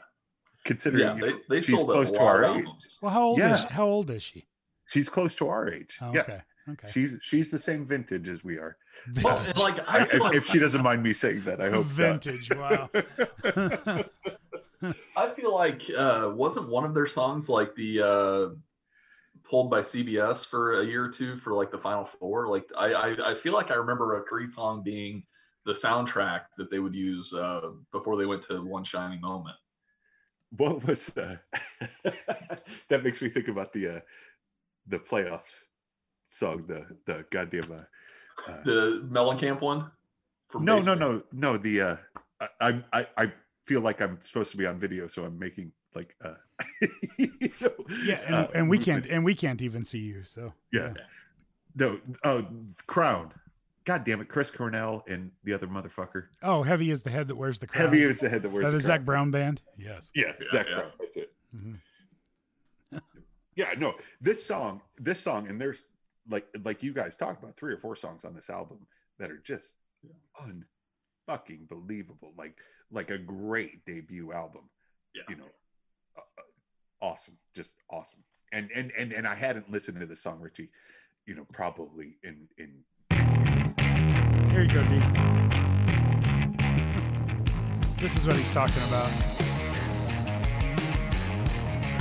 Considering 0.66 1.18
Yeah, 1.18 1.26
they, 1.26 1.34
they 1.50 1.62
she's 1.62 1.76
sold 1.76 1.90
a 1.90 1.94
close 1.94 2.12
lot 2.12 2.20
to 2.20 2.26
our 2.26 2.44
of 2.44 2.58
age. 2.58 2.68
Well, 3.02 3.12
how 3.12 3.24
old 3.24 3.40
is 3.40 3.46
Yeah. 3.46 3.68
how 3.70 3.88
old 3.88 4.12
is 4.12 4.22
she? 4.22 4.46
she's 4.88 5.10
close 5.10 5.34
to 5.36 5.48
our 5.48 5.74
age. 5.74 5.98
Oh, 6.00 6.12
yeah, 6.14 6.42
okay. 6.70 6.74
Okay. 6.74 6.92
she's 6.92 7.18
she's 7.22 7.52
the 7.52 7.60
same 7.60 7.86
vintage 7.86 8.30
as 8.30 8.44
we 8.44 8.58
are. 8.58 8.78
Well, 9.22 9.38
Vintage. 9.38 9.62
like 9.62 9.80
I, 9.88 10.00
I 10.00 10.04
if, 10.04 10.20
like, 10.20 10.36
if 10.36 10.48
she 10.48 10.60
doesn't 10.60 10.84
mind 10.84 11.04
me 11.04 11.14
saying 11.14 11.42
that, 11.42 11.62
I 11.62 11.70
hope 11.70 11.86
not. 11.86 12.24
Vintage. 12.24 12.50
Wow. 12.56 12.90
I 15.18 15.30
feel 15.30 15.54
like 15.54 15.84
uh, 15.98 16.32
wasn't 16.34 16.70
one 16.70 16.84
of 16.84 16.94
their 16.94 17.08
songs 17.08 17.50
like 17.50 17.74
the 17.76 18.02
uh, 18.02 18.50
pulled 19.44 19.70
by 19.70 19.82
CBS 19.82 20.46
for 20.46 20.82
a 20.82 20.86
year 20.86 21.06
or 21.06 21.10
two 21.10 21.38
for 21.38 21.54
like 21.54 21.72
the 21.72 21.78
Final 21.78 22.06
Four? 22.06 22.48
Like 22.48 22.70
I 22.78 22.94
I, 22.94 23.32
I 23.32 23.36
feel 23.36 23.54
like 23.54 23.72
I 23.72 23.76
remember 23.76 24.18
a 24.18 24.24
Creed 24.24 24.54
song 24.54 24.84
being 24.84 25.24
the 25.66 25.74
soundtrack 25.74 26.42
that 26.58 26.70
they 26.70 26.80
would 26.80 26.96
use 26.96 27.34
uh, 27.34 27.72
before 27.92 28.18
they 28.18 28.26
went 28.26 28.42
to 28.44 28.62
One 28.62 28.84
Shining 28.84 29.22
Moment. 29.22 29.56
what 30.58 30.86
was 30.86 31.08
the 31.08 31.40
that 32.90 33.04
makes 33.04 33.22
me 33.22 33.30
think 33.30 33.48
about 33.48 33.72
the 33.74 33.88
uh 33.88 34.00
the 34.88 35.00
playoffs 35.00 35.64
song 36.34 36.66
the 36.68 36.86
the 37.06 37.26
goddamn 37.30 37.72
uh, 37.72 38.50
uh 38.52 38.64
The 38.64 39.08
Mellencamp 39.10 39.62
one. 39.62 39.90
No 40.56 40.80
no 40.80 40.94
no 40.96 41.24
no 41.32 41.58
the 41.58 41.82
uh 41.82 41.96
I, 42.42 42.48
I'm 42.62 42.84
I 42.94 43.08
I 43.18 43.32
feel 43.64 43.82
like 43.82 44.02
I'm 44.02 44.20
supposed 44.22 44.52
to 44.52 44.58
be 44.58 44.66
on 44.66 44.80
video 44.80 45.08
so 45.08 45.24
I'm 45.26 45.38
making 45.40 45.72
like 45.96 46.16
uh 46.24 46.34
you 47.18 47.50
know, 47.62 47.72
yeah, 48.06 48.22
and, 48.26 48.36
uh, 48.36 48.48
and 48.56 48.70
we 48.70 48.78
can't 48.78 49.06
and 49.08 49.24
we 49.24 49.36
can't 49.36 49.62
even 49.62 49.86
see 49.86 50.00
you. 50.00 50.24
So 50.24 50.54
yeah 50.72 50.94
no 51.76 52.00
oh 52.24 52.46
crown 52.88 53.32
god 53.86 54.04
damn 54.04 54.22
it 54.22 54.28
Chris 54.28 54.50
Cornell 54.52 55.04
and 55.08 55.32
the 55.44 55.54
other 55.54 55.68
motherfucker 55.68 56.28
Oh, 56.42 56.62
heavy 56.64 56.92
is 56.92 57.02
the 57.02 57.10
head 57.10 57.28
that 57.28 57.36
wears 57.36 57.58
the 57.60 57.68
crown. 57.68 57.86
heavy 57.86 58.04
is 58.04 58.18
the 58.20 58.30
head 58.30 58.44
that 58.44 58.50
wears 58.52 58.66
that 58.66 58.72
the 58.72 58.78
is 58.78 58.84
Zac. 58.84 59.06
Brown 59.06 59.32
band. 59.32 59.62
Yes. 59.78 60.12
yeah, 60.16 60.34
Yeah, 60.40 60.48
Zac 60.52 60.68
yeah. 60.70 60.76
Brown 60.76 60.92
that's 61.00 61.18
it 61.18 61.34
Mhm. 61.56 61.80
yeah 63.56 63.74
no 63.78 63.96
this 64.22 64.44
song 64.46 64.82
this 65.00 65.20
song 65.20 65.48
and 65.48 65.60
there's 65.60 65.84
like 66.30 66.48
like 66.64 66.82
you 66.84 66.94
guys 66.94 67.16
talked 67.18 67.42
about 67.44 67.56
three 67.58 67.74
or 67.74 67.78
four 67.78 67.96
songs 67.96 68.24
on 68.26 68.34
this 68.34 68.50
album 68.50 68.78
that 69.20 69.30
are 69.32 69.38
just 69.44 69.74
un 70.42 70.64
fucking 71.28 71.66
believable 71.70 72.34
like 72.38 72.58
like 72.92 73.10
a 73.12 73.18
great 73.18 73.84
debut 73.86 74.32
album 74.34 74.62
Yeah. 75.16 75.24
you 75.30 75.36
know 75.36 75.50
uh, 76.18 76.22
uh, 76.38 76.42
awesome 77.06 77.38
just 77.56 77.76
awesome 77.90 78.20
and 78.52 78.70
and 78.76 78.92
and 78.98 79.14
and 79.14 79.28
i 79.28 79.34
hadn't 79.36 79.70
listened 79.72 80.00
to 80.00 80.06
the 80.06 80.16
song 80.16 80.40
richie 80.40 80.70
you 81.26 81.36
know 81.36 81.46
probably 81.54 82.18
in 82.24 82.48
in 82.58 82.84
Here 84.52 84.64
you 84.64 84.70
go, 84.70 84.84
D. 84.84 84.96
This 88.00 88.16
is 88.18 88.26
what 88.28 88.36
he's 88.36 88.52
talking 88.52 88.84
about. 88.90 89.10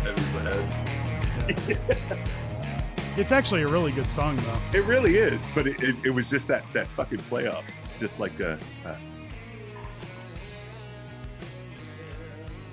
Heavy's 0.03 0.33
the 0.35 0.41
head. 1.71 2.29
It's 3.15 3.31
actually 3.31 3.63
a 3.63 3.69
really 3.69 3.93
good 3.93 4.11
song, 4.11 4.37
though. 4.37 4.79
it 4.79 4.85
really 4.87 5.17
is 5.17 5.47
but 5.55 5.67
it, 5.67 5.83
it, 5.83 5.97
it 6.03 6.11
was 6.11 6.31
just 6.31 6.49
that 6.49 6.65
that 6.73 6.87
fucking 6.89 7.19
playoffs 7.19 7.83
just 7.99 8.19
like 8.19 8.39
uh, 8.41 8.57
uh 8.87 8.97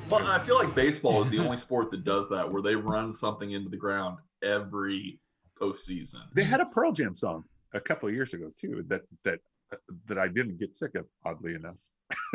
But 0.08 0.24
I 0.24 0.40
feel 0.40 0.56
like 0.56 0.74
baseball 0.74 1.22
is 1.22 1.30
the 1.30 1.38
only 1.38 1.58
sport 1.58 1.92
that 1.92 2.04
does 2.04 2.30
that, 2.30 2.52
where 2.52 2.64
they 2.64 2.76
run 2.76 3.12
something 3.12 3.52
into 3.52 3.70
the 3.70 3.78
ground 3.78 4.18
every 4.42 5.20
postseason. 5.62 6.22
they 6.34 6.44
had 6.44 6.62
a 6.62 6.66
pearl 6.66 6.92
jam 6.92 7.16
song 7.16 7.44
a 7.74 7.80
couple 7.82 8.08
of 8.08 8.16
years 8.16 8.34
ago 8.34 8.50
too 8.60 8.84
that 8.88 9.02
that 9.26 9.40
uh, 9.74 9.78
that 10.08 10.18
i 10.18 10.28
didn't 10.28 10.58
get 10.58 10.74
sick 10.74 10.96
of 10.96 11.06
oddly 11.26 11.54
enough 11.54 11.76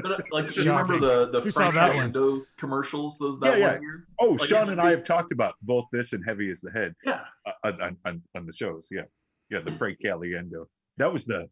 But 0.03 0.13
uh, 0.13 0.19
like, 0.31 0.57
you 0.57 0.65
remember 0.71 0.99
the 0.99 1.31
the 1.31 1.41
Who 1.41 1.51
saw 1.51 1.71
Frank 1.71 1.75
that 1.75 1.89
one? 1.89 1.97
Orlando 1.97 2.47
commercials? 2.57 3.19
Those 3.19 3.39
that 3.41 3.59
Yeah, 3.59 3.73
one 3.73 3.83
year. 3.83 4.07
oh 4.21 4.33
Like, 4.33 4.49
sean 4.49 4.69
and 4.71 4.81
i 4.81 4.91
have 4.91 5.03
talked 5.05 5.33
about 5.33 5.55
both 5.63 5.87
this 5.93 6.13
and 6.13 6.25
heavy 6.25 6.49
as 6.49 6.61
the 6.61 6.71
head 6.71 6.95
Yeah, 7.05 7.25
uh, 7.47 7.73
on, 7.81 7.97
on, 8.05 8.23
on 8.37 8.47
the 8.47 8.53
shows. 8.53 8.89
Yeah, 8.91 9.03
yeah, 9.51 9.61
the 9.61 9.73
Frank 9.73 9.99
Caliendo. 10.05 10.67
That 10.99 11.13
was 11.13 11.25
the 11.27 11.49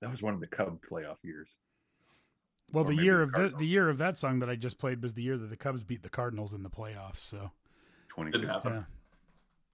that 0.00 0.10
was 0.10 0.22
one 0.22 0.34
of 0.34 0.40
the 0.40 0.46
Cub 0.46 0.78
playoff 0.88 1.16
years. 1.24 1.58
Well, 2.70 2.84
Or 2.84 2.88
the 2.88 2.96
year 2.96 3.16
the 3.16 3.22
of 3.22 3.32
the, 3.32 3.54
the 3.58 3.66
year 3.66 3.88
of 3.88 3.98
that 3.98 4.16
song 4.16 4.38
that 4.40 4.50
I 4.50 4.54
just 4.54 4.78
played 4.78 5.02
was 5.02 5.14
the 5.14 5.22
year 5.22 5.36
that 5.36 5.50
the 5.50 5.56
Cubs 5.56 5.82
beat 5.82 6.02
the 6.02 6.08
Cardinals 6.10 6.52
in 6.52 6.62
the 6.62 6.70
playoffs. 6.70 7.16
So 7.18 7.50
Twenty. 8.08 8.30
didn't 8.30 8.48
happen. 8.48 8.86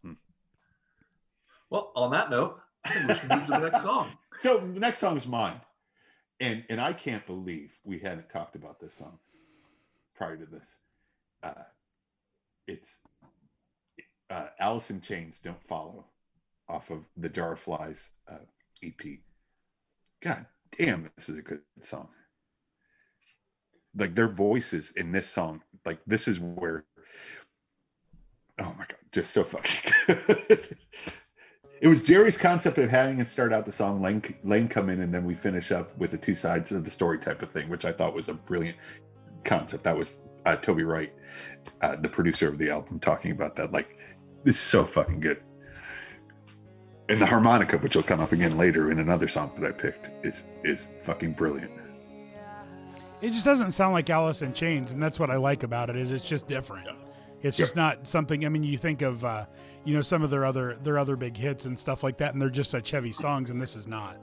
yeah, 0.05 0.13
Well, 1.71 1.93
on 1.97 2.11
that 2.13 2.31
note, 2.31 2.61
I 2.85 2.91
think 2.91 3.09
we 3.09 3.15
should 3.17 3.31
move 3.31 3.47
to 3.47 3.53
the 3.53 3.59
next 3.61 3.83
song. 3.83 4.11
So 4.37 4.59
the 4.59 4.81
next 4.81 4.99
song 4.99 5.17
is 5.17 5.29
mine, 5.29 5.61
and 6.45 6.63
and 6.69 6.81
I 6.81 6.93
can't 6.93 7.25
believe 7.25 7.73
we 7.85 7.99
hadn't 7.99 8.29
talked 8.29 8.55
about 8.55 8.79
this 8.79 8.95
song 8.95 9.19
prior 10.15 10.37
to 10.37 10.45
this. 10.45 10.79
Uh, 11.43 11.65
it's 12.69 12.99
uh, 14.31 14.49
Alice 14.61 14.91
in 14.91 15.01
Chains 15.01 15.41
"Don't 15.41 15.63
Follow" 15.67 16.05
off 16.69 16.91
of 16.91 17.05
the 17.17 17.31
Jar 17.31 17.53
of 17.53 17.61
Flies 17.61 18.11
uh, 18.29 18.45
EP. 18.83 19.01
God 20.23 20.45
damn, 20.77 21.11
this 21.17 21.29
is 21.29 21.39
a 21.39 21.43
good 21.43 21.61
song. 21.81 22.09
Like 23.97 24.15
their 24.15 24.29
voices 24.29 24.91
in 24.93 25.13
this 25.13 25.29
song, 25.29 25.63
like 25.87 26.01
this 26.07 26.29
is 26.29 26.41
where. 26.41 26.85
Oh 28.59 28.75
my 28.79 28.85
god, 28.87 28.99
just 29.13 29.33
so 29.33 29.45
fucking. 29.45 30.59
It 31.85 31.89
was 31.89 32.03
Jerry's 32.03 32.39
concept 32.39 32.79
of 32.79 32.89
having 32.89 33.21
it 33.21 33.27
start 33.27 33.53
out 33.53 33.67
the 33.67 33.73
song, 33.73 34.01
Layne, 34.01 34.23
Layne 34.43 34.69
come 34.69 34.89
in, 34.89 35.03
and 35.03 35.13
then 35.13 35.23
we 35.23 35.35
finish 35.35 35.71
up 35.71 35.95
with 35.99 36.13
the 36.13 36.17
two 36.17 36.35
sides 36.35 36.73
of 36.73 36.83
the 36.83 36.91
story 36.91 37.19
type 37.19 37.43
of 37.43 37.51
thing, 37.51 37.69
which 37.69 37.85
I 37.85 37.93
thought 37.93 38.15
was 38.15 38.31
a 38.31 38.33
brilliant 38.33 38.79
concept. 39.45 39.85
That 39.85 39.95
was 39.95 40.21
uh, 40.47 40.57
Toby 40.57 40.83
Wright, 40.83 41.13
uh, 41.83 41.97
the 41.97 42.09
producer 42.09 42.49
of 42.49 42.57
the 42.57 42.71
album, 42.71 43.01
talking 43.01 43.33
about 43.33 43.55
that. 43.57 43.73
Like, 43.73 43.99
it's 44.47 44.59
so 44.59 44.87
fucking 44.87 45.21
good. 45.21 45.43
And 47.11 47.21
the 47.21 47.27
harmonica, 47.27 47.77
which 47.77 47.97
will 47.97 48.03
come 48.03 48.21
up 48.21 48.33
again 48.33 48.57
later 48.57 48.91
in 48.91 48.99
another 48.99 49.29
song 49.29 49.53
that 49.57 49.67
I 49.67 49.73
picked, 49.73 50.09
is 50.25 50.47
is 50.63 50.87
fucking 51.03 51.35
brilliant. 51.35 51.71
it 53.21 53.29
just 53.29 53.45
doesn't 53.45 53.73
sound 53.73 53.93
like 53.93 54.09
Alice 54.09 54.41
in 54.41 54.55
Chains, 54.55 54.93
and 54.93 55.03
that's 55.03 55.21
what 55.21 55.29
I 55.31 55.37
like 55.37 55.65
about 55.65 55.91
it. 55.91 55.97
Is 55.97 56.13
it's 56.13 56.27
just 56.27 56.49
different. 56.49 56.89
It's 57.45 57.59
just 57.59 57.77
not 57.77 58.09
something. 58.09 58.47
I 58.47 58.49
mean, 58.49 58.65
you 58.65 58.79
think 58.79 59.03
of 59.03 59.25
uh, 59.25 59.45
you 59.85 59.95
know 59.95 60.01
some 60.01 60.23
of 60.23 60.31
their 60.31 60.47
other 60.47 60.79
their 60.83 60.99
other 60.99 61.15
big 61.15 61.37
hits 61.37 61.67
and 61.67 61.79
stuff 61.79 62.03
like 62.03 62.17
that, 62.19 62.33
and 62.33 62.41
they're 62.41 62.49
just 62.49 62.71
such 62.71 62.91
heavy 62.91 63.13
songs, 63.13 63.51
and 63.51 63.61
this 63.61 63.77
is 63.77 63.87
not. 63.87 64.17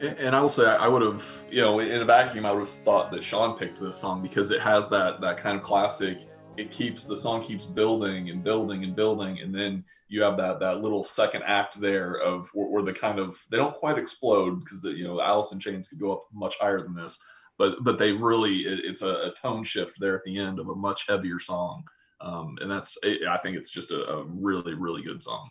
And 0.00 0.18
and 0.18 0.34
I 0.34 0.40
will 0.40 0.48
say, 0.48 0.64
I 0.64 0.88
would 0.88 1.02
have, 1.02 1.24
you 1.50 1.60
know, 1.60 1.80
in 1.80 2.00
a 2.00 2.04
vacuum, 2.04 2.46
I 2.46 2.52
would 2.52 2.60
have 2.60 2.68
thought 2.68 3.10
that 3.10 3.22
Sean 3.22 3.58
picked 3.58 3.78
this 3.78 3.98
song 3.98 4.22
because 4.22 4.50
it 4.50 4.60
has 4.62 4.88
that 4.88 5.20
that 5.20 5.36
kind 5.36 5.56
of 5.58 5.62
classic. 5.62 6.22
It 6.56 6.70
keeps 6.70 7.04
the 7.04 7.16
song 7.16 7.42
keeps 7.42 7.66
building 7.66 8.30
and 8.30 8.42
building 8.42 8.82
and 8.82 8.96
building, 8.96 9.40
and 9.40 9.54
then 9.54 9.84
you 10.08 10.22
have 10.22 10.38
that 10.38 10.60
that 10.60 10.80
little 10.80 11.04
second 11.04 11.42
act 11.44 11.78
there 11.78 12.14
of 12.14 12.48
where, 12.54 12.68
where 12.68 12.82
the 12.82 12.92
kind 12.92 13.18
of 13.18 13.44
they 13.50 13.58
don't 13.58 13.74
quite 13.74 13.98
explode 13.98 14.60
because 14.60 14.80
the 14.80 14.90
you 14.90 15.04
know 15.04 15.20
Alice 15.20 15.52
in 15.52 15.60
Chains 15.60 15.88
could 15.88 16.00
go 16.00 16.12
up 16.12 16.24
much 16.32 16.56
higher 16.58 16.80
than 16.80 16.94
this, 16.94 17.18
but 17.58 17.76
but 17.82 17.98
they 17.98 18.12
really 18.12 18.60
it, 18.66 18.80
it's 18.84 19.02
a, 19.02 19.08
a 19.08 19.32
tone 19.40 19.64
shift 19.64 19.98
there 20.00 20.16
at 20.16 20.24
the 20.24 20.38
end 20.38 20.58
of 20.58 20.68
a 20.68 20.74
much 20.74 21.06
heavier 21.08 21.38
song, 21.38 21.84
um, 22.20 22.56
and 22.60 22.70
that's 22.70 22.96
I 23.28 23.38
think 23.38 23.56
it's 23.56 23.70
just 23.70 23.90
a, 23.92 24.04
a 24.06 24.24
really 24.24 24.74
really 24.74 25.02
good 25.02 25.22
song. 25.22 25.48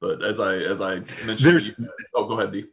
But 0.00 0.24
as 0.24 0.40
I 0.40 0.56
as 0.56 0.80
I 0.80 0.96
mentioned, 0.96 1.38
There's- 1.38 1.80
oh 2.14 2.26
go 2.26 2.38
ahead, 2.40 2.52
D. 2.52 2.64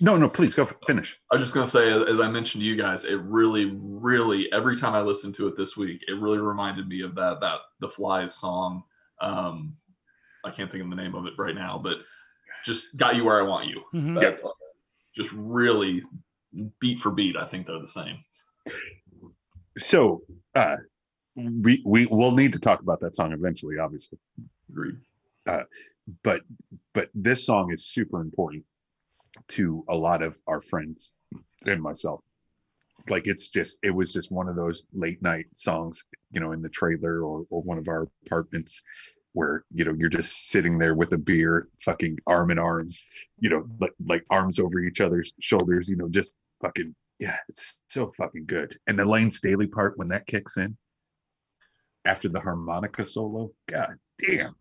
No, 0.00 0.16
no, 0.16 0.28
please 0.28 0.54
go 0.54 0.66
finish. 0.86 1.18
I 1.30 1.36
was 1.36 1.42
just 1.42 1.54
gonna 1.54 1.66
say, 1.66 1.90
as, 1.90 2.02
as 2.02 2.20
I 2.20 2.28
mentioned 2.28 2.62
to 2.62 2.66
you 2.66 2.76
guys, 2.76 3.04
it 3.04 3.20
really, 3.20 3.66
really 3.80 4.52
every 4.52 4.76
time 4.76 4.92
I 4.92 5.00
listened 5.00 5.34
to 5.36 5.46
it 5.46 5.56
this 5.56 5.76
week, 5.76 6.04
it 6.08 6.12
really 6.20 6.38
reminded 6.38 6.88
me 6.88 7.02
of 7.02 7.14
that 7.14 7.40
that 7.40 7.60
the 7.80 7.88
Flys 7.88 8.34
song. 8.34 8.82
Um, 9.20 9.74
I 10.44 10.50
can't 10.50 10.70
think 10.70 10.82
of 10.84 10.90
the 10.90 10.96
name 10.96 11.14
of 11.14 11.26
it 11.26 11.32
right 11.38 11.54
now, 11.54 11.78
but 11.82 11.98
just 12.64 12.96
got 12.96 13.14
you 13.16 13.24
where 13.24 13.38
I 13.40 13.46
want 13.46 13.68
you. 13.68 13.82
Mhm. 13.94 14.20
That, 14.20 14.40
Just 15.16 15.32
really 15.32 16.02
beat 16.80 16.98
for 16.98 17.10
beat, 17.10 17.36
I 17.36 17.44
think 17.44 17.66
they're 17.66 17.78
the 17.80 17.88
same. 17.88 18.18
So, 19.78 20.22
uh, 20.54 20.76
we 21.36 21.82
we 21.84 22.06
will 22.06 22.32
need 22.32 22.52
to 22.52 22.60
talk 22.60 22.80
about 22.80 23.00
that 23.00 23.16
song 23.16 23.32
eventually, 23.32 23.78
obviously. 23.78 24.18
Agreed. 24.70 24.96
But 26.22 26.42
but 26.92 27.08
this 27.14 27.44
song 27.44 27.72
is 27.72 27.86
super 27.86 28.20
important 28.20 28.64
to 29.48 29.84
a 29.88 29.96
lot 29.96 30.22
of 30.22 30.40
our 30.46 30.60
friends 30.60 31.12
and 31.66 31.82
myself. 31.82 32.20
Like 33.08 33.26
it's 33.26 33.48
just 33.48 33.78
it 33.82 33.90
was 33.90 34.12
just 34.12 34.30
one 34.30 34.48
of 34.48 34.56
those 34.56 34.86
late 34.92 35.20
night 35.22 35.46
songs, 35.56 36.04
you 36.30 36.40
know, 36.40 36.52
in 36.52 36.62
the 36.62 36.68
trailer 36.68 37.24
or 37.24 37.44
or 37.50 37.62
one 37.62 37.78
of 37.78 37.88
our 37.88 38.08
apartments 38.26 38.82
where 39.34 39.64
you 39.72 39.84
know 39.84 39.92
you're 39.92 40.08
just 40.08 40.48
sitting 40.48 40.78
there 40.78 40.94
with 40.94 41.12
a 41.12 41.18
beer, 41.18 41.68
fucking 41.82 42.18
arm 42.26 42.50
in 42.50 42.58
arm, 42.58 42.90
you 43.38 43.50
know, 43.50 43.60
mm-hmm. 43.60 43.82
like 43.82 43.92
like 44.06 44.24
arms 44.30 44.58
over 44.58 44.80
each 44.80 45.00
other's 45.00 45.34
shoulders, 45.40 45.88
you 45.88 45.96
know, 45.96 46.08
just 46.08 46.36
fucking 46.62 46.94
yeah, 47.18 47.36
it's 47.48 47.78
so 47.88 48.12
fucking 48.16 48.46
good. 48.46 48.76
And 48.86 48.98
the 48.98 49.04
Layne 49.04 49.30
Staley 49.30 49.66
part 49.66 49.98
when 49.98 50.08
that 50.08 50.26
kicks 50.26 50.56
in 50.56 50.76
after 52.04 52.28
the 52.28 52.40
harmonica 52.40 53.04
solo, 53.04 53.50
god 53.68 53.96
damn. 54.18 54.54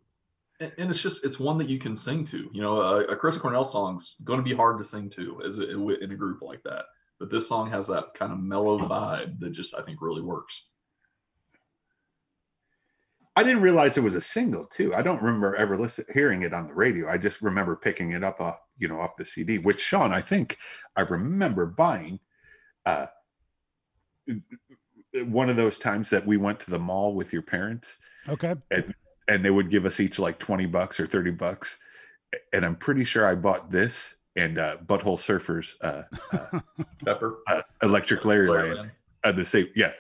And, 0.60 0.72
and 0.78 0.90
it's 0.90 1.02
just 1.02 1.26
it's 1.26 1.40
one 1.40 1.58
that 1.60 1.70
you 1.70 1.80
can 1.80 1.96
sing 1.96 2.24
to. 2.26 2.50
You 2.52 2.62
know, 2.62 2.82
a, 2.82 3.04
a 3.06 3.16
Chris 3.16 3.38
Cornell 3.38 3.66
song's 3.66 4.16
going 4.24 4.40
to 4.40 4.44
be 4.44 4.56
hard 4.56 4.78
to 4.80 4.84
sing 4.84 5.10
to 5.12 5.42
as 5.46 5.60
a, 5.60 5.70
in 5.70 6.12
a 6.12 6.16
group 6.16 6.42
like 6.42 6.64
that. 6.64 6.86
But 7.20 7.30
this 7.30 7.48
song 7.48 7.70
has 7.70 7.88
that 7.88 8.14
kind 8.16 8.32
of 8.32 8.40
mellow 8.40 8.80
vibe 8.80 9.40
that 9.40 9.52
just 9.52 9.76
I 9.76 9.82
think 9.82 10.02
really 10.02 10.22
works. 10.22 10.66
I 13.36 13.44
didn't 13.44 13.64
realize 13.64 13.98
it 13.98 14.04
was 14.04 14.16
a 14.16 14.22
single 14.22 14.66
too. 14.66 14.94
I 14.94 15.02
don't 15.02 15.22
remember 15.22 15.56
ever 15.56 15.78
listen, 15.78 16.06
hearing 16.14 16.44
it 16.44 16.54
on 16.54 16.68
the 16.68 16.74
radio. 16.74 17.10
I 17.10 17.18
just 17.18 17.42
remember 17.42 17.76
picking 17.76 18.12
it 18.12 18.24
up 18.24 18.40
off, 18.40 18.60
you 18.78 18.88
know, 18.88 19.00
off 19.00 19.16
the 19.18 19.26
CD, 19.26 19.58
which 19.58 19.82
Sean, 19.82 20.14
I 20.14 20.22
think 20.22 20.58
I 20.96 21.02
remember 21.02 21.66
buying 21.66 22.20
uh 22.86 23.08
one 25.26 25.50
of 25.50 25.56
those 25.58 25.80
times 25.80 26.10
that 26.10 26.26
we 26.26 26.38
went 26.38 26.60
to 26.62 26.72
the 26.72 26.80
mall 26.80 27.14
with 27.16 27.32
your 27.34 27.42
parents 27.42 28.00
Okay. 28.28 28.56
and 28.72 28.94
and 29.28 29.44
they 29.46 29.52
would 29.52 29.70
give 29.70 29.86
us 29.86 30.00
each 30.00 30.20
like 30.20 30.38
20 30.40 30.66
bucks 30.66 31.00
or 31.00 31.06
30 31.08 31.32
bucks. 31.32 31.78
And 32.52 32.66
I'm 32.66 32.76
pretty 32.76 33.04
sure 33.06 33.26
I 33.26 33.36
bought 33.36 33.70
this 33.72 34.18
and 34.36 34.58
uh 34.58 34.78
Butthole 34.86 35.18
Surfers 35.18 35.76
uh, 35.82 36.04
uh, 36.36 36.60
Pepper. 37.06 37.40
uh 37.48 37.62
Electric 37.84 38.26
Larry 38.26 38.50
Land 38.50 38.74
Land. 38.76 38.92
uh, 39.24 39.32
the 39.32 39.46
same 39.46 39.70
yeah 39.76 39.92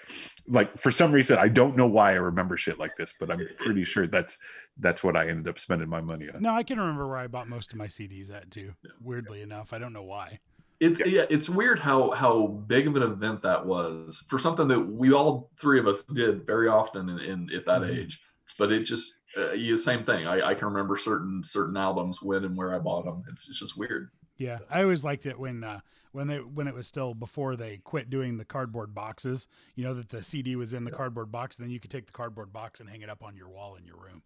like 0.47 0.77
for 0.77 0.91
some 0.91 1.12
reason 1.12 1.38
i 1.39 1.47
don't 1.47 1.77
know 1.77 1.88
why 1.88 2.12
i 2.12 2.15
remember 2.15 2.58
shit 2.58 2.77
like 2.77 2.95
this 2.97 3.13
but 3.19 3.32
i'm 3.32 3.47
pretty 3.58 3.84
sure 3.84 4.06
that's 4.06 4.38
that's 4.79 5.03
what 5.03 5.15
i 5.15 5.27
ended 5.27 5.47
up 5.47 5.58
spending 5.58 5.88
my 5.88 6.01
money 6.01 6.29
on 6.29 6.41
No, 6.41 6.53
I 6.53 6.63
can 6.63 6.79
remember 6.79 7.08
where 7.08 7.17
I 7.17 7.27
bought 7.27 7.47
most 7.47 7.71
of 7.71 7.77
my 7.77 7.86
CDs 7.88 8.29
at 8.34 8.49
too. 8.51 8.73
Weirdly 9.01 9.41
enough, 9.41 9.71
I 9.71 9.77
don't 9.77 9.93
know 9.93 10.03
why. 10.03 10.39
It's 10.79 10.99
yeah, 11.06 11.25
it's 11.29 11.47
weird 11.49 11.77
how 11.79 12.10
how 12.12 12.47
big 12.67 12.88
of 12.88 12.95
an 12.95 13.03
event 13.03 13.41
that 13.43 13.63
was 13.65 14.25
for 14.27 14.39
something 14.39 14.67
that 14.67 14.79
we 14.82 15.13
all 15.13 15.51
three 15.60 15.79
of 15.79 15.88
us 15.88 16.03
did 16.03 16.45
very 16.45 16.67
often 16.67 17.08
in, 17.10 17.19
in 17.19 17.49
at 17.56 17.65
that 17.67 17.82
Mhm. 17.84 17.95
age. 17.97 18.19
But 18.58 18.71
it 18.71 18.84
just 18.84 19.13
uh, 19.38 19.51
yeah, 19.53 19.77
same 19.77 20.03
thing. 20.03 20.25
I, 20.27 20.49
I 20.49 20.53
can 20.56 20.67
remember 20.67 20.97
certain 20.97 21.43
certain 21.43 21.77
albums 21.77 22.21
when 22.21 22.43
and 22.43 22.58
where 22.58 22.73
I 22.75 22.79
bought 22.79 23.06
them. 23.06 23.23
It's, 23.29 23.47
it's 23.47 23.60
just 23.60 23.77
weird. 23.77 24.10
Yeah, 24.38 24.60
I 24.69 24.82
always 24.82 25.04
liked 25.04 25.26
it 25.26 25.38
when 25.38 25.63
uh, 25.63 25.82
when 26.12 26.28
they 26.28 26.38
when 26.38 26.67
it 26.67 26.74
was 26.74 26.88
still 26.88 27.13
before 27.13 27.56
they 27.56 27.78
quit 27.84 28.10
doing 28.10 28.38
the 28.38 28.46
cardboard 28.46 28.93
boxes. 28.93 29.48
You 29.76 29.84
know 29.84 29.93
that 29.93 30.10
the 30.10 30.24
CD 30.24 30.56
was 30.56 30.74
in 30.74 30.84
the 30.84 30.91
cardboard 30.91 31.32
box, 31.32 31.58
and 31.58 31.65
then 31.65 31.72
you 31.72 31.80
could 31.80 31.91
take 31.91 32.08
the 32.08 32.12
cardboard 32.12 32.52
box 32.52 32.80
and 32.80 32.89
hang 32.89 33.02
it 33.02 33.10
up 33.10 33.24
on 33.24 33.36
your 33.36 33.50
wall 33.50 33.76
in 33.76 33.86
your 33.86 33.98
room. 33.98 34.24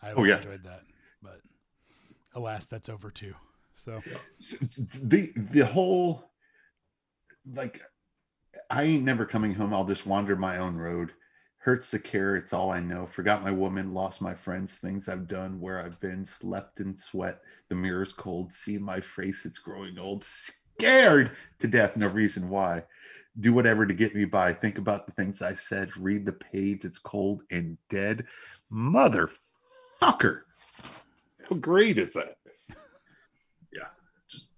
I 0.00 0.12
always 0.12 0.30
yeah. 0.30 0.36
enjoyed 0.36 0.62
that, 0.64 0.82
but 1.22 1.40
alas, 2.34 2.66
that's 2.66 2.88
over 2.88 3.10
too. 3.10 3.34
So 3.74 4.00
S- 4.38 4.58
the 5.02 5.32
the 5.34 5.66
whole 5.66 6.30
like 7.54 7.80
i 8.70 8.82
ain't 8.82 9.04
never 9.04 9.24
coming 9.24 9.54
home 9.54 9.72
i'll 9.72 9.84
just 9.84 10.06
wander 10.06 10.36
my 10.36 10.58
own 10.58 10.76
road 10.76 11.12
hurts 11.60 11.90
the 11.90 11.98
care 11.98 12.36
it's 12.36 12.52
all 12.52 12.70
i 12.70 12.80
know. 12.80 13.04
Forgot 13.04 13.42
my 13.42 13.50
woman 13.50 13.92
lost 13.92 14.22
my 14.22 14.34
friends 14.34 14.78
things 14.78 15.08
i've 15.08 15.26
done 15.26 15.60
where 15.60 15.84
i've 15.84 15.98
been 16.00 16.24
slept 16.24 16.80
in 16.80 16.96
sweat. 16.96 17.40
The 17.68 17.74
mirror's 17.74 18.12
cold. 18.12 18.52
See 18.52 18.78
my 18.78 19.00
face 19.00 19.44
it's 19.44 19.58
growing 19.58 19.98
old. 19.98 20.24
Scared 20.24 21.32
to 21.58 21.66
death 21.66 21.96
no 21.96 22.06
reason 22.08 22.48
why. 22.48 22.84
Do 23.40 23.52
whatever 23.52 23.86
to 23.86 23.94
get 23.94 24.14
me 24.14 24.24
by. 24.24 24.52
Think 24.52 24.78
about 24.78 25.06
the 25.06 25.12
things 25.12 25.42
i 25.42 25.52
said. 25.52 25.96
Read 25.96 26.24
the 26.24 26.32
page 26.32 26.84
it's 26.84 26.98
cold 26.98 27.42
and 27.50 27.76
dead. 27.88 28.24
Motherfucker! 28.72 30.42
How 31.48 31.56
great 31.60 31.98
is 31.98 32.12
that? 32.14 32.36
Yeah. 33.72 33.88
Just 34.28 34.50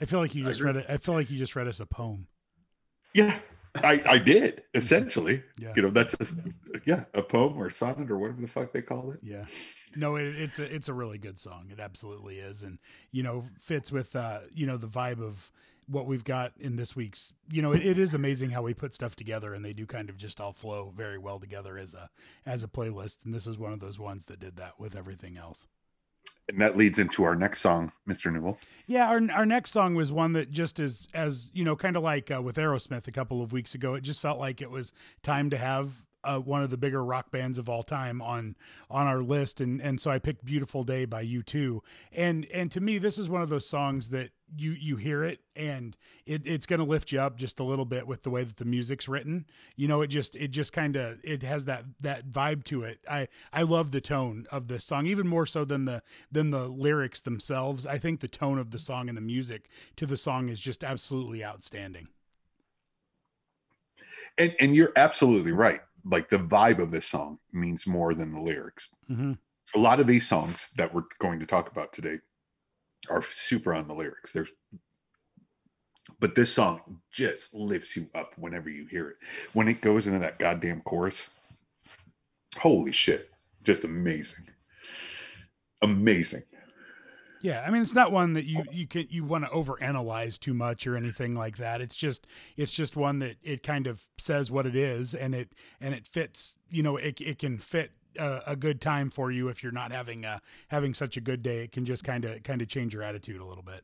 I 0.00 0.04
feel 0.04 0.18
like 0.20 0.34
you 0.34 0.44
I 0.44 0.48
just 0.48 0.60
agree. 0.60 0.72
read 0.72 0.84
it. 0.84 0.86
I 0.88 0.96
feel 0.96 1.14
like 1.14 1.30
you 1.30 1.38
just 1.38 1.54
read 1.56 1.68
us 1.68 1.80
a 1.80 1.86
poem. 1.86 2.26
Yeah, 3.14 3.38
I 3.74 4.02
I 4.06 4.18
did 4.18 4.62
essentially. 4.74 5.42
Yeah. 5.58 5.72
You 5.76 5.82
know, 5.82 5.90
that's 5.90 6.16
just, 6.16 6.38
yeah, 6.84 7.04
a 7.14 7.22
poem 7.22 7.56
or 7.56 7.70
sonnet 7.70 8.10
or 8.10 8.18
whatever 8.18 8.40
the 8.40 8.48
fuck 8.48 8.72
they 8.72 8.82
call 8.82 9.12
it. 9.12 9.20
Yeah. 9.22 9.44
No, 9.96 10.16
it, 10.16 10.34
it's 10.36 10.58
a 10.58 10.74
it's 10.74 10.88
a 10.88 10.94
really 10.94 11.18
good 11.18 11.38
song. 11.38 11.68
It 11.70 11.80
absolutely 11.80 12.38
is, 12.38 12.62
and 12.62 12.78
you 13.10 13.22
know 13.22 13.44
fits 13.58 13.92
with 13.92 14.14
uh 14.16 14.40
you 14.54 14.66
know 14.66 14.76
the 14.76 14.86
vibe 14.86 15.22
of 15.22 15.50
what 15.86 16.06
we've 16.06 16.24
got 16.24 16.52
in 16.58 16.76
this 16.76 16.94
week's. 16.96 17.32
You 17.50 17.62
know, 17.62 17.72
it, 17.72 17.84
it 17.84 17.98
is 17.98 18.14
amazing 18.14 18.50
how 18.50 18.62
we 18.62 18.74
put 18.74 18.94
stuff 18.94 19.16
together, 19.16 19.54
and 19.54 19.64
they 19.64 19.72
do 19.72 19.86
kind 19.86 20.08
of 20.08 20.16
just 20.16 20.40
all 20.40 20.52
flow 20.52 20.92
very 20.96 21.18
well 21.18 21.38
together 21.38 21.78
as 21.78 21.94
a 21.94 22.08
as 22.46 22.64
a 22.64 22.68
playlist. 22.68 23.24
And 23.24 23.34
this 23.34 23.46
is 23.46 23.58
one 23.58 23.72
of 23.72 23.80
those 23.80 23.98
ones 23.98 24.24
that 24.24 24.40
did 24.40 24.56
that 24.56 24.78
with 24.78 24.96
everything 24.96 25.36
else. 25.36 25.66
And 26.48 26.60
that 26.60 26.76
leads 26.76 26.98
into 26.98 27.22
our 27.24 27.36
next 27.36 27.60
song, 27.60 27.92
Mr. 28.08 28.32
Newell. 28.32 28.58
Yeah, 28.86 29.08
our 29.08 29.20
our 29.32 29.46
next 29.46 29.70
song 29.70 29.94
was 29.94 30.10
one 30.10 30.32
that 30.32 30.50
just 30.50 30.80
as 30.80 31.06
as 31.14 31.50
you 31.54 31.64
know, 31.64 31.76
kind 31.76 31.96
of 31.96 32.02
like 32.02 32.30
uh, 32.30 32.42
with 32.42 32.56
Aerosmith 32.56 33.06
a 33.06 33.12
couple 33.12 33.42
of 33.42 33.52
weeks 33.52 33.74
ago. 33.74 33.94
It 33.94 34.02
just 34.02 34.20
felt 34.20 34.38
like 34.38 34.60
it 34.60 34.70
was 34.70 34.92
time 35.22 35.50
to 35.50 35.56
have 35.56 35.88
uh, 36.24 36.38
one 36.38 36.62
of 36.62 36.70
the 36.70 36.76
bigger 36.76 37.04
rock 37.04 37.30
bands 37.30 37.58
of 37.58 37.68
all 37.68 37.82
time 37.82 38.20
on 38.22 38.56
on 38.90 39.06
our 39.06 39.22
list, 39.22 39.60
and 39.60 39.80
and 39.80 40.00
so 40.00 40.10
I 40.10 40.18
picked 40.18 40.44
"Beautiful 40.44 40.84
Day" 40.84 41.04
by 41.04 41.24
U2. 41.24 41.80
And 42.12 42.46
and 42.46 42.70
to 42.72 42.80
me, 42.80 42.98
this 42.98 43.18
is 43.18 43.28
one 43.28 43.42
of 43.42 43.48
those 43.48 43.68
songs 43.68 44.10
that 44.10 44.30
you 44.56 44.72
you 44.72 44.96
hear 44.96 45.24
it 45.24 45.40
and 45.56 45.96
it, 46.26 46.42
it's 46.44 46.66
going 46.66 46.80
to 46.80 46.84
lift 46.84 47.12
you 47.12 47.20
up 47.20 47.36
just 47.36 47.60
a 47.60 47.64
little 47.64 47.84
bit 47.84 48.06
with 48.06 48.22
the 48.22 48.30
way 48.30 48.44
that 48.44 48.56
the 48.56 48.64
music's 48.64 49.08
written. 49.08 49.46
You 49.76 49.88
know 49.88 50.02
it 50.02 50.08
just 50.08 50.36
it 50.36 50.48
just 50.48 50.72
kind 50.72 50.96
of 50.96 51.18
it 51.22 51.42
has 51.42 51.64
that 51.66 51.84
that 52.00 52.28
vibe 52.28 52.64
to 52.64 52.82
it. 52.82 53.00
I 53.10 53.28
i 53.52 53.62
love 53.62 53.90
the 53.90 54.00
tone 54.00 54.46
of 54.50 54.68
this 54.68 54.84
song 54.84 55.06
even 55.06 55.26
more 55.26 55.46
so 55.46 55.64
than 55.64 55.84
the 55.84 56.02
than 56.30 56.50
the 56.50 56.68
lyrics 56.68 57.20
themselves. 57.20 57.86
I 57.86 57.98
think 57.98 58.20
the 58.20 58.28
tone 58.28 58.58
of 58.58 58.70
the 58.70 58.78
song 58.78 59.08
and 59.08 59.16
the 59.16 59.22
music 59.22 59.68
to 59.96 60.06
the 60.06 60.16
song 60.16 60.48
is 60.48 60.60
just 60.60 60.84
absolutely 60.84 61.44
outstanding. 61.44 62.08
And 64.38 64.54
and 64.60 64.76
you're 64.76 64.92
absolutely 64.96 65.52
right. 65.52 65.80
Like 66.04 66.28
the 66.28 66.38
vibe 66.38 66.80
of 66.80 66.90
this 66.90 67.06
song 67.06 67.38
means 67.52 67.86
more 67.86 68.14
than 68.14 68.32
the 68.32 68.40
lyrics. 68.40 68.88
mm-hmm. 69.10 69.32
A 69.74 69.78
lot 69.78 70.00
of 70.00 70.06
these 70.06 70.28
songs 70.28 70.70
that 70.76 70.92
we're 70.92 71.04
going 71.18 71.40
to 71.40 71.46
talk 71.46 71.70
about 71.70 71.92
today 71.92 72.18
are 73.08 73.22
super 73.22 73.72
on 73.72 73.88
the 73.88 73.94
lyrics. 73.94 74.32
There's 74.32 74.52
but 76.20 76.34
this 76.34 76.52
song 76.52 77.00
just 77.10 77.54
lifts 77.54 77.96
you 77.96 78.08
up 78.14 78.34
whenever 78.36 78.68
you 78.68 78.86
hear 78.86 79.08
it. 79.08 79.16
When 79.54 79.68
it 79.68 79.80
goes 79.80 80.06
into 80.06 80.18
that 80.20 80.38
goddamn 80.38 80.82
chorus, 80.82 81.30
holy 82.56 82.92
shit. 82.92 83.30
Just 83.62 83.84
amazing. 83.84 84.44
Amazing. 85.82 86.42
Yeah, 87.42 87.64
I 87.66 87.70
mean 87.70 87.82
it's 87.82 87.94
not 87.94 88.12
one 88.12 88.34
that 88.34 88.44
you 88.44 88.64
you 88.70 88.86
can 88.86 89.06
you 89.10 89.24
want 89.24 89.44
to 89.44 89.50
overanalyze 89.50 90.38
too 90.38 90.54
much 90.54 90.86
or 90.86 90.96
anything 90.96 91.34
like 91.34 91.56
that. 91.58 91.80
It's 91.80 91.96
just 91.96 92.26
it's 92.56 92.72
just 92.72 92.96
one 92.96 93.18
that 93.18 93.36
it 93.42 93.62
kind 93.64 93.88
of 93.88 94.08
says 94.16 94.50
what 94.50 94.64
it 94.64 94.76
is 94.76 95.14
and 95.14 95.34
it 95.34 95.52
and 95.80 95.92
it 95.92 96.06
fits. 96.06 96.54
You 96.70 96.84
know, 96.84 96.96
it 96.96 97.20
it 97.20 97.38
can 97.38 97.58
fit 97.58 97.90
a, 98.18 98.40
a 98.48 98.56
good 98.56 98.80
time 98.80 99.10
for 99.10 99.32
you 99.32 99.48
if 99.48 99.62
you're 99.62 99.72
not 99.72 99.90
having 99.92 100.24
a 100.24 100.40
having 100.68 100.94
such 100.94 101.16
a 101.16 101.20
good 101.20 101.42
day. 101.42 101.64
It 101.64 101.72
can 101.72 101.84
just 101.84 102.04
kind 102.04 102.24
of 102.24 102.42
kind 102.44 102.62
of 102.62 102.68
change 102.68 102.94
your 102.94 103.02
attitude 103.02 103.40
a 103.40 103.44
little 103.44 103.64
bit. 103.64 103.82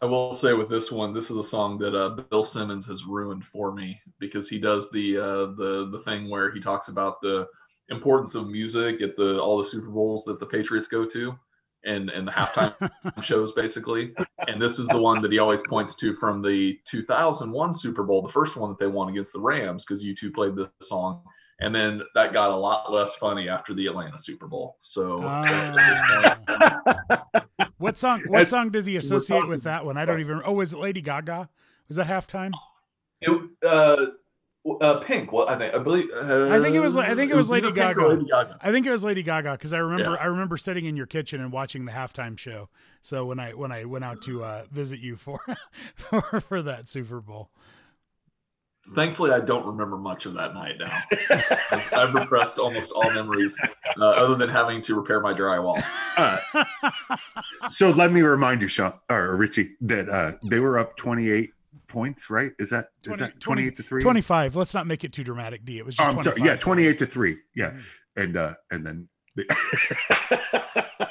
I 0.00 0.06
will 0.06 0.32
say 0.32 0.52
with 0.52 0.68
this 0.68 0.92
one, 0.92 1.12
this 1.12 1.28
is 1.28 1.38
a 1.38 1.42
song 1.42 1.78
that 1.78 1.96
uh, 1.96 2.10
Bill 2.10 2.44
Simmons 2.44 2.86
has 2.86 3.04
ruined 3.04 3.44
for 3.44 3.72
me 3.72 4.00
because 4.20 4.48
he 4.48 4.60
does 4.60 4.88
the 4.92 5.18
uh, 5.18 5.46
the 5.56 5.88
the 5.90 6.00
thing 6.04 6.30
where 6.30 6.52
he 6.52 6.60
talks 6.60 6.88
about 6.88 7.20
the 7.20 7.48
importance 7.88 8.34
of 8.34 8.48
music 8.48 9.00
at 9.00 9.16
the 9.16 9.40
all 9.40 9.58
the 9.58 9.64
Super 9.64 9.88
Bowls 9.88 10.24
that 10.24 10.38
the 10.38 10.46
Patriots 10.46 10.86
go 10.86 11.04
to, 11.06 11.36
and 11.84 12.10
and 12.10 12.26
the 12.26 12.32
halftime 12.32 12.74
shows 13.22 13.52
basically. 13.52 14.12
And 14.46 14.60
this 14.60 14.78
is 14.78 14.86
the 14.88 15.00
one 15.00 15.22
that 15.22 15.30
he 15.32 15.38
always 15.38 15.62
points 15.62 15.94
to 15.96 16.12
from 16.12 16.42
the 16.42 16.78
2001 16.86 17.74
Super 17.74 18.02
Bowl, 18.04 18.22
the 18.22 18.28
first 18.32 18.56
one 18.56 18.70
that 18.70 18.78
they 18.78 18.86
won 18.86 19.08
against 19.08 19.32
the 19.32 19.40
Rams, 19.40 19.84
because 19.84 20.04
U2 20.04 20.32
played 20.34 20.56
this 20.56 20.68
song. 20.82 21.22
And 21.60 21.74
then 21.74 22.02
that 22.14 22.32
got 22.32 22.50
a 22.50 22.56
lot 22.56 22.92
less 22.92 23.16
funny 23.16 23.48
after 23.48 23.74
the 23.74 23.86
Atlanta 23.88 24.16
Super 24.16 24.46
Bowl. 24.46 24.76
So 24.80 25.20
Ah. 25.24 26.94
what 27.78 27.96
song? 27.98 28.22
What 28.26 28.42
As- 28.42 28.48
song 28.50 28.70
does 28.70 28.86
he 28.86 28.96
associate 28.96 29.36
talking- 29.38 29.50
with 29.50 29.64
that 29.64 29.84
one? 29.84 29.96
I 29.96 30.04
don't 30.04 30.20
even. 30.20 30.40
Oh, 30.44 30.52
was 30.52 30.72
it 30.72 30.78
Lady 30.78 31.00
Gaga? 31.00 31.48
Was 31.88 31.96
that 31.96 32.06
halftime? 32.06 32.52
It, 33.20 33.30
uh, 33.66 34.06
uh, 34.80 34.96
Pink. 35.00 35.32
Well, 35.32 35.48
I 35.48 35.56
think 35.56 35.74
I 35.74 35.78
believe. 35.78 36.08
Uh, 36.14 36.48
I 36.50 36.60
think 36.60 36.74
it 36.74 36.80
was- 36.80 36.96
I 36.96 37.14
think 37.14 37.30
it 37.30 37.34
was 37.36 37.48
Lady 37.50 37.68
either 37.68 37.74
Pink 37.74 37.96
or 37.98 38.00
Gaga. 38.02 38.14
Lady 38.14 38.30
Gaga. 38.30 38.58
I 38.60 38.72
think 38.72 38.86
it 38.86 38.90
was 38.90 39.04
Lady 39.04 39.22
Gaga 39.22 39.52
because 39.52 39.72
I 39.72 39.78
remember 39.78 40.12
Yeah. 40.14 40.22
I 40.22 40.26
remember 40.26 40.56
sitting 40.56 40.84
in 40.86 40.96
your 40.96 41.06
kitchen 41.06 41.40
and 41.40 41.52
watching 41.52 41.84
the 41.84 41.92
halftime 41.92 42.36
show. 42.38 42.68
So 43.02 43.24
when 43.26 43.38
I 43.40 43.52
when 43.54 43.72
I 43.72 43.84
went 43.84 44.04
out 44.04 44.20
to 44.22 44.44
uh, 44.44 44.64
visit 44.70 45.00
you 45.00 45.16
for 45.16 45.40
for 45.94 46.22
for 46.40 46.62
that 46.62 46.88
Super 46.88 47.20
Bowl, 47.20 47.50
Thankfully, 48.94 49.32
I 49.32 49.40
don't 49.40 49.66
remember 49.66 49.98
much 49.98 50.24
of 50.24 50.32
that 50.34 50.54
night 50.54 50.76
now. 50.78 50.98
I've, 51.70 51.92
I've 51.92 52.14
repressed 52.14 52.58
almost 52.58 52.90
all 52.92 53.10
memories, 53.12 53.54
uh, 53.98 54.02
other 54.02 54.34
than 54.34 54.48
having 54.48 54.80
to 54.82 54.94
repair 54.94 55.20
my 55.20 55.34
drywall. 55.34 55.78
Uh, 56.16 56.38
so 57.70 57.90
let 57.90 58.12
me 58.12 58.22
remind 58.22 58.62
you, 58.62 58.68
Sean 58.68 58.94
or 59.10 59.36
Richie, 59.36 59.76
that 59.82 60.08
uh, 60.08 60.32
they 60.42 60.58
were 60.58 60.78
up 60.78 60.96
28 60.96 61.52
points, 61.88 62.30
right? 62.30 62.52
Is 62.58 62.70
that 62.70 62.86
is 63.04 63.08
20 63.16 63.22
that 63.22 63.40
28 63.40 63.76
to 63.78 63.82
three? 63.82 64.02
25. 64.02 64.54
Let's 64.56 64.74
not 64.74 64.86
make 64.86 65.02
it 65.04 65.12
too 65.12 65.24
dramatic, 65.24 65.64
D. 65.64 65.78
It 65.78 65.86
was 65.86 65.96
Oh, 65.98 66.04
I'm 66.04 66.18
sorry. 66.22 66.40
Yeah, 66.42 66.56
28 66.56 66.98
to 66.98 67.06
three. 67.06 67.38
Yeah, 67.56 67.70
Mhm. 67.70 67.82
and 68.16 68.36
uh, 68.36 68.54
and 68.70 68.86
then. 68.86 69.08
They 69.36 69.44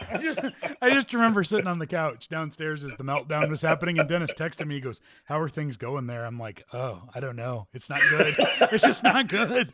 I 0.09 0.19
just 0.21 0.39
I 0.81 0.89
just 0.91 1.13
remember 1.13 1.43
sitting 1.43 1.67
on 1.67 1.79
the 1.79 1.87
couch 1.87 2.27
downstairs 2.29 2.83
as 2.83 2.93
the 2.95 3.03
meltdown 3.03 3.49
was 3.49 3.61
happening, 3.61 3.99
and 3.99 4.07
Dennis 4.07 4.33
texted 4.33 4.65
me. 4.67 4.75
He 4.75 4.81
goes, 4.81 5.01
"How 5.25 5.39
are 5.39 5.49
things 5.49 5.77
going 5.77 6.07
there?" 6.07 6.25
I'm 6.25 6.39
like, 6.39 6.63
"Oh, 6.73 7.03
I 7.13 7.19
don't 7.19 7.35
know. 7.35 7.67
It's 7.73 7.89
not 7.89 8.01
good. 8.09 8.35
It's 8.71 8.83
just 8.83 9.03
not 9.03 9.27
good." 9.27 9.73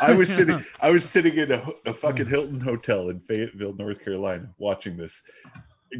I 0.00 0.12
was 0.14 0.28
sitting. 0.34 0.64
I 0.80 0.90
was 0.90 1.08
sitting 1.08 1.36
in 1.36 1.52
a, 1.52 1.62
a 1.86 1.92
fucking 1.92 2.26
Hilton 2.26 2.60
hotel 2.60 3.10
in 3.10 3.20
Fayetteville, 3.20 3.74
North 3.74 4.02
Carolina, 4.04 4.48
watching 4.58 4.96
this 4.96 5.22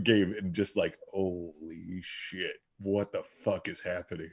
game, 0.03 0.35
and 0.39 0.53
just 0.53 0.77
like, 0.77 0.99
holy 1.13 2.01
shit, 2.03 2.57
what 2.79 3.13
the 3.13 3.23
fuck 3.23 3.69
is 3.69 3.81
happening? 3.81 4.31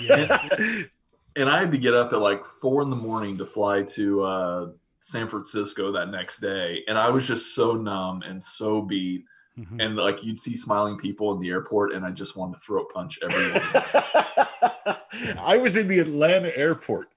Yeah. 0.00 0.48
and 1.36 1.48
I 1.48 1.58
had 1.60 1.72
to 1.72 1.78
get 1.78 1.94
up 1.94 2.12
at 2.12 2.20
like 2.20 2.44
four 2.44 2.82
in 2.82 2.90
the 2.90 2.96
morning 2.96 3.38
to 3.38 3.46
fly 3.46 3.82
to 3.82 4.22
uh, 4.22 4.66
San 5.00 5.28
Francisco 5.28 5.92
that 5.92 6.10
next 6.10 6.40
day, 6.40 6.82
and 6.88 6.98
I 6.98 7.10
was 7.10 7.26
just 7.26 7.54
so 7.54 7.74
numb 7.74 8.22
and 8.22 8.42
so 8.42 8.82
beat. 8.82 9.24
Mhm. 9.58 9.84
And 9.84 9.96
like 9.96 10.24
you'd 10.24 10.40
see 10.40 10.56
smiling 10.56 10.96
people 10.96 11.34
in 11.34 11.40
the 11.40 11.50
airport, 11.50 11.92
and 11.92 12.06
I 12.06 12.10
just 12.10 12.36
wanted 12.36 12.54
to 12.54 12.60
throat 12.62 12.86
punch 12.94 13.18
everyone. 13.22 13.60
I 15.38 15.58
was 15.58 15.76
in 15.76 15.88
the 15.88 15.98
Atlanta 15.98 16.56
airport, 16.56 17.08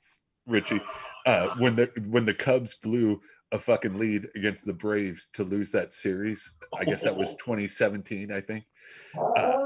Richie, 0.46 0.82
uh, 1.26 1.56
when 1.60 1.78
the 1.78 1.90
when 2.10 2.26
the 2.26 2.34
Cubs 2.34 2.74
blew 2.74 3.22
a 3.52 3.60
fucking 3.60 3.98
lead 3.98 4.28
against 4.36 4.66
the 4.66 4.74
Braves 4.74 5.28
to 5.34 5.44
lose 5.44 5.72
that 5.72 5.94
series. 5.94 6.54
I 6.78 6.84
guess 6.84 7.02
that 7.04 7.16
was 7.16 7.36
2017, 7.40 8.32
I 8.32 8.42
think. 8.42 8.66
Uh, 9.18 9.58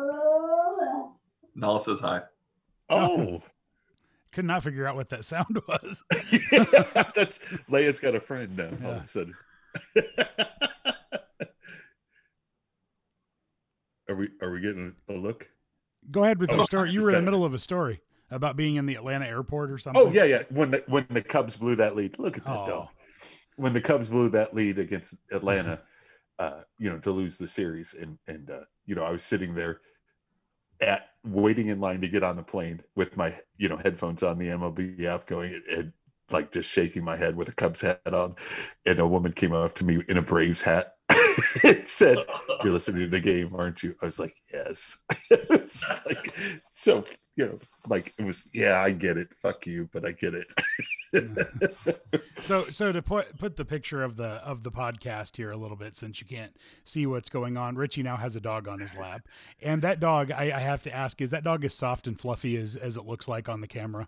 Nala 1.55 1.79
says 1.81 1.99
hi. 1.99 2.21
oh, 2.89 3.41
Could 4.31 4.45
not 4.45 4.61
figure 4.63 4.85
out 4.85 4.95
what 4.95 5.09
that 5.09 5.25
sound 5.25 5.59
was. 5.67 6.03
that's 7.15 7.39
Leia's 7.67 7.99
got 7.99 8.13
a 8.13 8.19
friend 8.19 8.55
now. 8.55 8.69
All 8.87 8.91
of 8.97 9.03
a 9.03 9.07
sudden. 9.07 9.33
are 14.07 14.15
we 14.15 14.29
are 14.41 14.51
we 14.51 14.61
getting 14.61 14.95
a 15.09 15.13
look? 15.13 15.49
Go 16.11 16.23
ahead 16.23 16.37
with 16.39 16.51
your 16.51 16.59
Oh, 16.61 16.63
story. 16.63 16.91
You 16.91 17.01
were 17.01 17.09
in 17.09 17.15
the 17.15 17.21
middle 17.23 17.43
of 17.43 17.53
a 17.55 17.59
story 17.59 18.01
about 18.31 18.55
being 18.55 18.75
in 18.75 18.85
the 18.85 18.95
Atlanta 18.95 19.25
airport 19.27 19.71
or 19.71 19.77
something. 19.79 20.01
Oh 20.05 20.11
yeah, 20.11 20.25
yeah. 20.25 20.43
When 20.49 20.69
the 20.71 20.83
when 20.87 21.07
the 21.09 21.21
Cubs 21.23 21.57
blew 21.57 21.75
that 21.77 21.95
lead, 21.95 22.17
look 22.19 22.37
at 22.37 22.45
that 22.45 22.55
Oh. 22.57 22.65
dog. 22.67 22.87
When 23.59 23.73
the 23.73 23.81
Cubs 23.81 24.07
blew 24.07 24.29
that 24.29 24.53
lead 24.53 24.79
against 24.79 25.15
Atlanta, 25.31 25.81
uh, 26.39 26.61
you 26.77 26.89
know, 26.89 26.97
to 26.99 27.11
lose 27.11 27.37
the 27.37 27.47
series, 27.47 27.93
and 27.93 28.17
and 28.27 28.49
uh, 28.49 28.61
you 28.85 28.95
know, 28.95 29.03
I 29.03 29.11
was 29.11 29.23
sitting 29.23 29.53
there 29.53 29.81
at 30.81 31.09
waiting 31.25 31.67
in 31.67 31.81
line 31.81 31.99
to 31.99 32.07
get 32.07 32.23
on 32.23 32.37
the 32.37 32.43
plane 32.43 32.79
with 32.95 33.17
my 33.17 33.35
you 33.57 33.67
know 33.67 33.75
headphones 33.75 34.23
on 34.23 34.37
the 34.37 34.47
MLB 34.47 35.03
app 35.03 35.25
going 35.25 35.53
and, 35.53 35.63
and 35.65 35.93
like 36.31 36.51
just 36.51 36.71
shaking 36.71 37.03
my 37.03 37.17
head 37.17 37.35
with 37.35 37.49
a 37.49 37.53
Cubs 37.53 37.81
hat 37.81 38.01
on, 38.05 38.35
and 38.85 38.99
a 38.99 39.07
woman 39.07 39.33
came 39.33 39.51
up 39.51 39.73
to 39.75 39.85
me 39.85 40.01
in 40.07 40.17
a 40.17 40.21
Braves 40.21 40.61
hat. 40.61 40.95
and 41.63 41.87
said, 41.87 42.17
"You're 42.63 42.73
listening 42.73 43.01
to 43.03 43.07
the 43.07 43.19
game, 43.19 43.53
aren't 43.55 43.83
you?" 43.83 43.95
I 44.01 44.05
was 44.05 44.19
like, 44.19 44.33
"Yes." 44.53 44.97
was 45.49 46.01
like 46.05 46.33
so, 46.69 47.03
you 47.35 47.45
know, 47.45 47.59
like 47.87 48.13
it 48.17 48.23
was. 48.23 48.47
Yeah, 48.53 48.81
I 48.81 48.91
get 48.91 49.17
it. 49.17 49.29
Fuck 49.41 49.67
you, 49.67 49.89
but 49.91 50.05
I 50.05 50.11
get 50.11 50.33
it. 50.33 50.47
So 52.37 52.63
so 52.63 52.91
to 52.91 53.01
put 53.01 53.37
put 53.37 53.55
the 53.55 53.65
picture 53.65 54.03
of 54.03 54.15
the 54.15 54.41
of 54.45 54.63
the 54.63 54.71
podcast 54.71 55.37
here 55.37 55.51
a 55.51 55.57
little 55.57 55.77
bit, 55.77 55.95
since 55.95 56.21
you 56.21 56.27
can't 56.27 56.55
see 56.83 57.05
what's 57.05 57.29
going 57.29 57.57
on, 57.57 57.75
Richie 57.75 58.03
now 58.03 58.17
has 58.17 58.35
a 58.35 58.39
dog 58.41 58.67
on 58.67 58.79
his 58.79 58.95
lap, 58.95 59.27
and 59.61 59.81
that 59.81 59.99
dog, 59.99 60.31
I, 60.31 60.51
I 60.55 60.59
have 60.59 60.81
to 60.83 60.95
ask, 60.95 61.21
is 61.21 61.29
that 61.31 61.43
dog 61.43 61.65
as 61.65 61.73
soft 61.73 62.07
and 62.07 62.19
fluffy 62.19 62.57
as 62.57 62.75
as 62.75 62.97
it 62.97 63.05
looks 63.05 63.27
like 63.27 63.49
on 63.49 63.61
the 63.61 63.67
camera? 63.67 64.07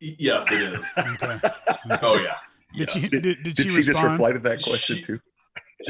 Y- 0.00 0.16
yes, 0.18 0.50
it 0.50 0.74
is. 0.74 0.86
Okay. 0.98 1.98
Oh 2.02 2.18
yeah. 2.18 2.36
Did 2.76 2.88
Yes. 2.88 2.92
she 2.92 3.08
did, 3.08 3.22
did, 3.22 3.42
Did 3.42 3.56
she, 3.58 3.68
she, 3.68 3.74
just 3.76 3.88
respond? 3.88 4.12
reply 4.12 4.32
to 4.32 4.38
that 4.40 4.62
question 4.62 4.96
She- 4.96 5.02
too? 5.02 5.20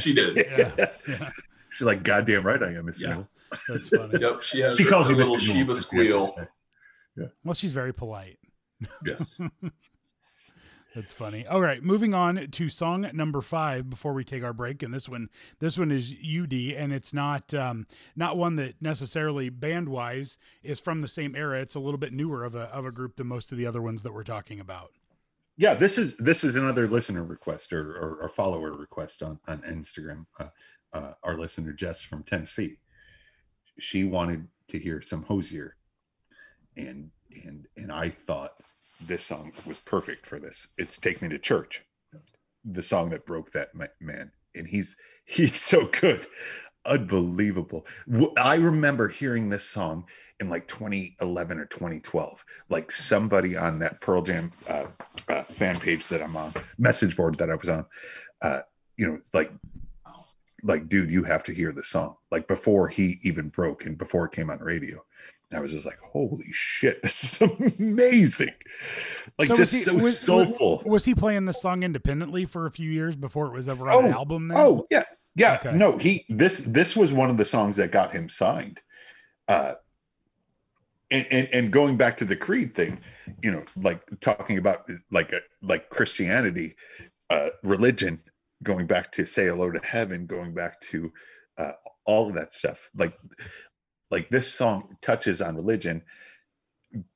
She 0.01 0.15
did. 0.15 0.37
Yeah, 0.37 0.71
yeah. 1.09 1.29
She's 1.71 1.87
like, 1.87 2.03
"Goddamn 2.03 2.45
right, 2.47 2.63
I 2.63 2.73
am, 2.75 2.87
Miss 2.87 3.01
Yeah. 3.01 3.11
Newell." 3.15 3.29
That's 3.69 3.89
funny. 3.91 4.19
Yep. 4.21 4.43
She 4.43 4.61
has 4.61 4.77
She 4.77 4.85
her, 4.85 4.91
calls 4.91 5.09
her 5.09 5.15
little 5.15 5.37
Mr. 5.37 5.41
Shiba 5.41 5.55
Newell 5.55 5.59
at 5.59 5.67
the 5.67 5.71
end 5.71 5.71
of 5.71 5.79
squeal. 6.27 6.27
the 7.17 7.23
day. 7.25 7.31
Well, 7.45 7.55
she's 7.55 7.73
very 7.73 7.93
polite. 7.93 8.39
Yes. 9.05 9.39
That's 10.95 11.13
funny. 11.15 11.47
All 11.47 11.61
right, 11.63 11.83
moving 11.83 12.13
on 12.13 12.49
to 12.51 12.69
song 12.69 13.09
number 13.15 13.41
five 13.41 13.89
before 13.89 14.13
we 14.13 14.25
take 14.25 14.43
our 14.45 14.53
break, 14.53 14.83
and 14.83 14.93
this 14.93 15.09
one, 15.09 15.31
this 15.59 15.79
one 15.79 15.91
is 15.91 16.13
UD, 16.13 16.53
and 16.77 16.93
it's 16.93 17.15
not 17.15 17.55
um, 17.55 17.87
not 18.15 18.37
one 18.37 18.57
that 18.57 18.75
necessarily 18.83 19.49
band 19.49 19.89
wise 19.89 20.39
is 20.63 20.81
from 20.81 21.01
the 21.01 21.09
same 21.09 21.35
era. 21.35 21.61
It's 21.63 21.77
a 21.77 21.81
little 21.81 21.97
bit 21.97 22.13
newer 22.13 22.45
of 22.45 22.55
a 22.55 22.65
of 22.65 22.85
a 22.85 22.91
group 22.93 23.17
than 23.17 23.27
most 23.27 23.53
of 23.53 23.59
the 23.59 23.65
other 23.67 23.81
ones 23.81 24.03
that 24.03 24.13
we're 24.13 24.23
talking 24.23 24.61
about. 24.61 24.91
Yeah, 25.57 25.75
this 25.75 25.99
is 25.99 26.17
this 26.17 26.45
is 26.45 26.57
another 26.57 26.87
listener 26.87 27.25
request 27.25 27.73
or 27.73 27.97
or, 27.97 28.23
or 28.23 28.29
follower 28.29 28.73
request 28.73 29.23
on 29.23 29.39
on 29.49 29.59
Instagram. 29.59 30.25
Uh, 30.39 30.49
uh, 30.93 31.13
our 31.23 31.37
listener 31.37 31.73
Jess 31.73 32.03
from 32.03 32.23
Tennessee, 32.23 32.77
she 33.79 34.05
wanted 34.05 34.47
to 34.69 34.79
hear 34.79 35.01
some 35.01 35.23
Hozier, 35.23 35.77
and 36.77 37.11
and 37.45 37.67
and 37.77 37.93
I 37.93 38.09
thought 38.09 38.53
this 39.01 39.25
song 39.25 39.53
was 39.67 39.79
perfect 39.79 40.27
for 40.27 40.39
this. 40.39 40.69
It's 40.79 40.99
"Take 40.99 41.21
Me 41.21 41.29
to 41.29 41.39
Church," 41.39 41.83
the 42.65 42.83
song 42.83 43.11
that 43.11 43.27
broke 43.27 43.53
that 43.53 43.71
man, 44.01 44.33
and 44.55 44.67
he's 44.67 44.97
he's 45.25 45.61
so 45.61 45.87
good, 45.87 46.27
unbelievable. 46.87 47.87
i 48.39 48.55
remember 48.55 49.09
hearing 49.09 49.49
this 49.49 49.65
song 49.65 50.07
in 50.41 50.49
like 50.49 50.67
2011 50.67 51.59
or 51.59 51.67
2012. 51.67 52.45
Like 52.69 52.91
somebody 52.91 53.57
on 53.57 53.79
that 53.79 54.01
Pearl 54.01 54.23
Jam 54.23 54.53
uh, 54.69 54.87
uh, 55.29 55.43
fan 55.45 55.79
page 55.81 56.09
that 56.09 56.23
I'm 56.23 56.37
on, 56.37 56.53
message 56.79 57.17
board 57.17 57.37
that 57.39 57.51
I 57.51 57.55
was 57.55 57.69
on, 57.69 57.87
uh, 58.43 58.61
you 58.97 59.07
know, 59.07 59.19
like, 59.33 59.53
like, 60.65 60.89
dude, 60.89 61.11
you 61.11 61.25
have 61.25 61.43
to 61.45 61.53
hear 61.53 61.73
this 61.73 61.89
song. 61.89 62.17
Like 62.31 62.47
before 62.47 62.89
he 62.89 63.19
even 63.23 63.49
broke 63.49 63.85
and 63.87 63.99
before 63.99 64.27
it 64.27 64.33
came 64.33 64.51
on 64.51 64.59
radio. 64.61 65.05
I 65.55 65.61
was 65.61 65.73
just 65.73 65.85
like, 65.85 65.99
holy 66.01 66.47
shit, 66.51 67.03
this 67.03 67.43
is 67.43 67.51
amazing. 67.79 68.55
Like 69.39 69.49
So 69.49 69.55
just 69.55 69.75
he- 69.75 69.81
so 69.81 69.95
was- 69.97 70.19
soulful. 70.19 70.83
Was 70.87 71.05
he 71.05 71.15
playing 71.15 71.45
this 71.45 71.61
song 71.61 71.83
independently 71.83 72.45
for 72.47 72.65
a 72.67 72.71
few 72.71 72.91
years 72.91 73.17
before 73.17 73.49
it 73.49 73.53
was 73.53 73.69
ever 73.69 73.91
on 73.91 74.07
an 74.07 74.13
Oh, 74.13 74.17
album? 74.17 74.49
Then? 74.49 74.57
Oh 74.59 74.87
yeah, 74.91 75.05
yeah. 75.37 75.59
Okay. 75.61 75.77
No, 75.77 75.99
he 75.99 76.25
this 76.31 76.61
this 76.61 76.97
was 76.97 77.13
one 77.13 77.29
of 77.29 77.37
the 77.37 77.45
songs 77.45 77.77
that 77.77 77.91
got 77.93 78.13
him 78.13 78.31
signed. 78.31 78.81
Uh, 79.47 79.75
and, 81.13 81.27
and 81.31 81.49
and 81.53 81.73
going 81.73 81.97
back 81.97 82.17
to 82.19 82.25
the 82.25 82.37
creed 82.37 82.75
thing, 82.75 83.01
you 83.43 83.53
know, 83.53 83.65
like 83.77 84.03
talking 84.21 84.59
about 84.59 84.89
like 85.11 85.33
a, 85.33 85.41
like 85.63 85.91
Christianity, 85.91 86.75
uh, 87.31 87.51
religion, 87.63 88.21
going 88.63 88.87
back 88.87 89.13
to 89.13 89.25
say 89.25 89.47
hello 89.47 89.71
to 89.71 89.81
heaven, 89.85 90.27
going 90.27 90.55
back 90.55 90.81
to 90.83 91.13
uh, 91.59 91.73
all 92.07 92.29
of 92.29 92.35
that 92.35 92.53
stuff. 92.53 92.91
Like 92.97 93.15
like 94.11 94.31
this 94.31 94.53
song 94.53 94.97
touches 95.03 95.41
on 95.43 95.57
religion, 95.57 96.03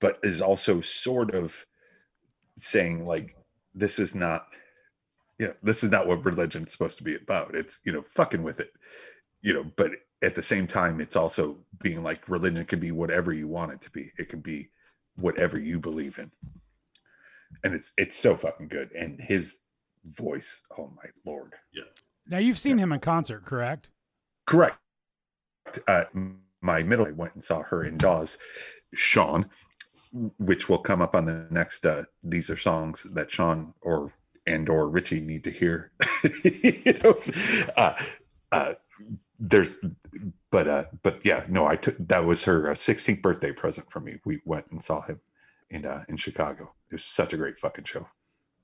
but 0.00 0.18
is 0.22 0.40
also 0.42 0.80
sort 0.80 1.34
of 1.34 1.66
saying 2.58 3.04
like 3.04 3.36
this 3.74 3.98
is 3.98 4.14
not 4.14 4.46
yeah, 5.38 5.52
this 5.62 5.84
is 5.84 5.90
not 5.90 6.06
what 6.06 6.24
religion's 6.24 6.72
supposed 6.72 6.98
to 6.98 7.04
be 7.04 7.14
about. 7.14 7.54
It's, 7.54 7.80
you 7.84 7.92
know, 7.92 8.02
fucking 8.02 8.42
with 8.42 8.60
it, 8.60 8.72
you 9.42 9.52
know, 9.52 9.64
but 9.76 9.90
at 10.22 10.34
the 10.34 10.42
same 10.42 10.66
time, 10.66 11.00
it's 11.00 11.16
also 11.16 11.56
being 11.82 12.02
like 12.02 12.28
religion 12.28 12.64
can 12.64 12.80
be 12.80 12.90
whatever 12.90 13.32
you 13.32 13.48
want 13.48 13.72
it 13.72 13.80
to 13.82 13.90
be. 13.90 14.12
It 14.18 14.28
can 14.28 14.40
be 14.40 14.70
whatever 15.16 15.58
you 15.58 15.78
believe 15.78 16.18
in. 16.18 16.30
And 17.64 17.74
it's, 17.74 17.92
it's 17.96 18.16
so 18.16 18.36
fucking 18.36 18.68
good. 18.68 18.90
And 18.92 19.20
his 19.20 19.58
voice, 20.04 20.62
oh 20.78 20.90
my 20.96 21.10
Lord. 21.24 21.54
Yeah. 21.72 21.84
Now 22.26 22.38
you've 22.38 22.58
seen 22.58 22.78
him 22.78 22.92
in 22.92 23.00
concert, 23.00 23.44
correct? 23.44 23.90
Correct. 24.46 24.78
Uh, 25.86 26.04
my 26.60 26.82
middle, 26.82 27.06
I 27.06 27.10
went 27.10 27.34
and 27.34 27.44
saw 27.44 27.62
her 27.62 27.84
in 27.84 27.96
Dawes, 27.96 28.38
Sean, 28.94 29.46
which 30.38 30.68
will 30.68 30.78
come 30.78 31.02
up 31.02 31.14
on 31.14 31.24
the 31.24 31.46
next, 31.50 31.84
uh, 31.84 32.04
these 32.22 32.50
are 32.50 32.56
songs 32.56 33.06
that 33.14 33.30
Sean 33.30 33.74
or 33.82 34.12
and 34.46 34.68
or 34.68 34.88
Richie 34.88 35.20
need 35.20 35.44
to 35.44 35.50
hear. 35.50 35.90
you 36.52 36.94
know, 37.02 37.16
uh, 37.76 37.94
uh, 38.52 38.74
there's, 39.38 39.76
but 40.50 40.68
uh, 40.68 40.84
but 41.02 41.24
yeah, 41.24 41.44
no, 41.48 41.66
I 41.66 41.76
took 41.76 41.96
that 41.98 42.24
was 42.24 42.44
her 42.44 42.70
uh, 42.70 42.74
16th 42.74 43.22
birthday 43.22 43.52
present 43.52 43.90
from 43.90 44.04
me. 44.04 44.16
We 44.24 44.40
went 44.44 44.66
and 44.70 44.82
saw 44.82 45.02
him 45.02 45.20
in 45.70 45.84
uh, 45.84 46.04
in 46.08 46.16
Chicago. 46.16 46.74
It 46.90 46.94
was 46.94 47.04
such 47.04 47.32
a 47.32 47.36
great 47.36 47.58
fucking 47.58 47.84
show. 47.84 48.08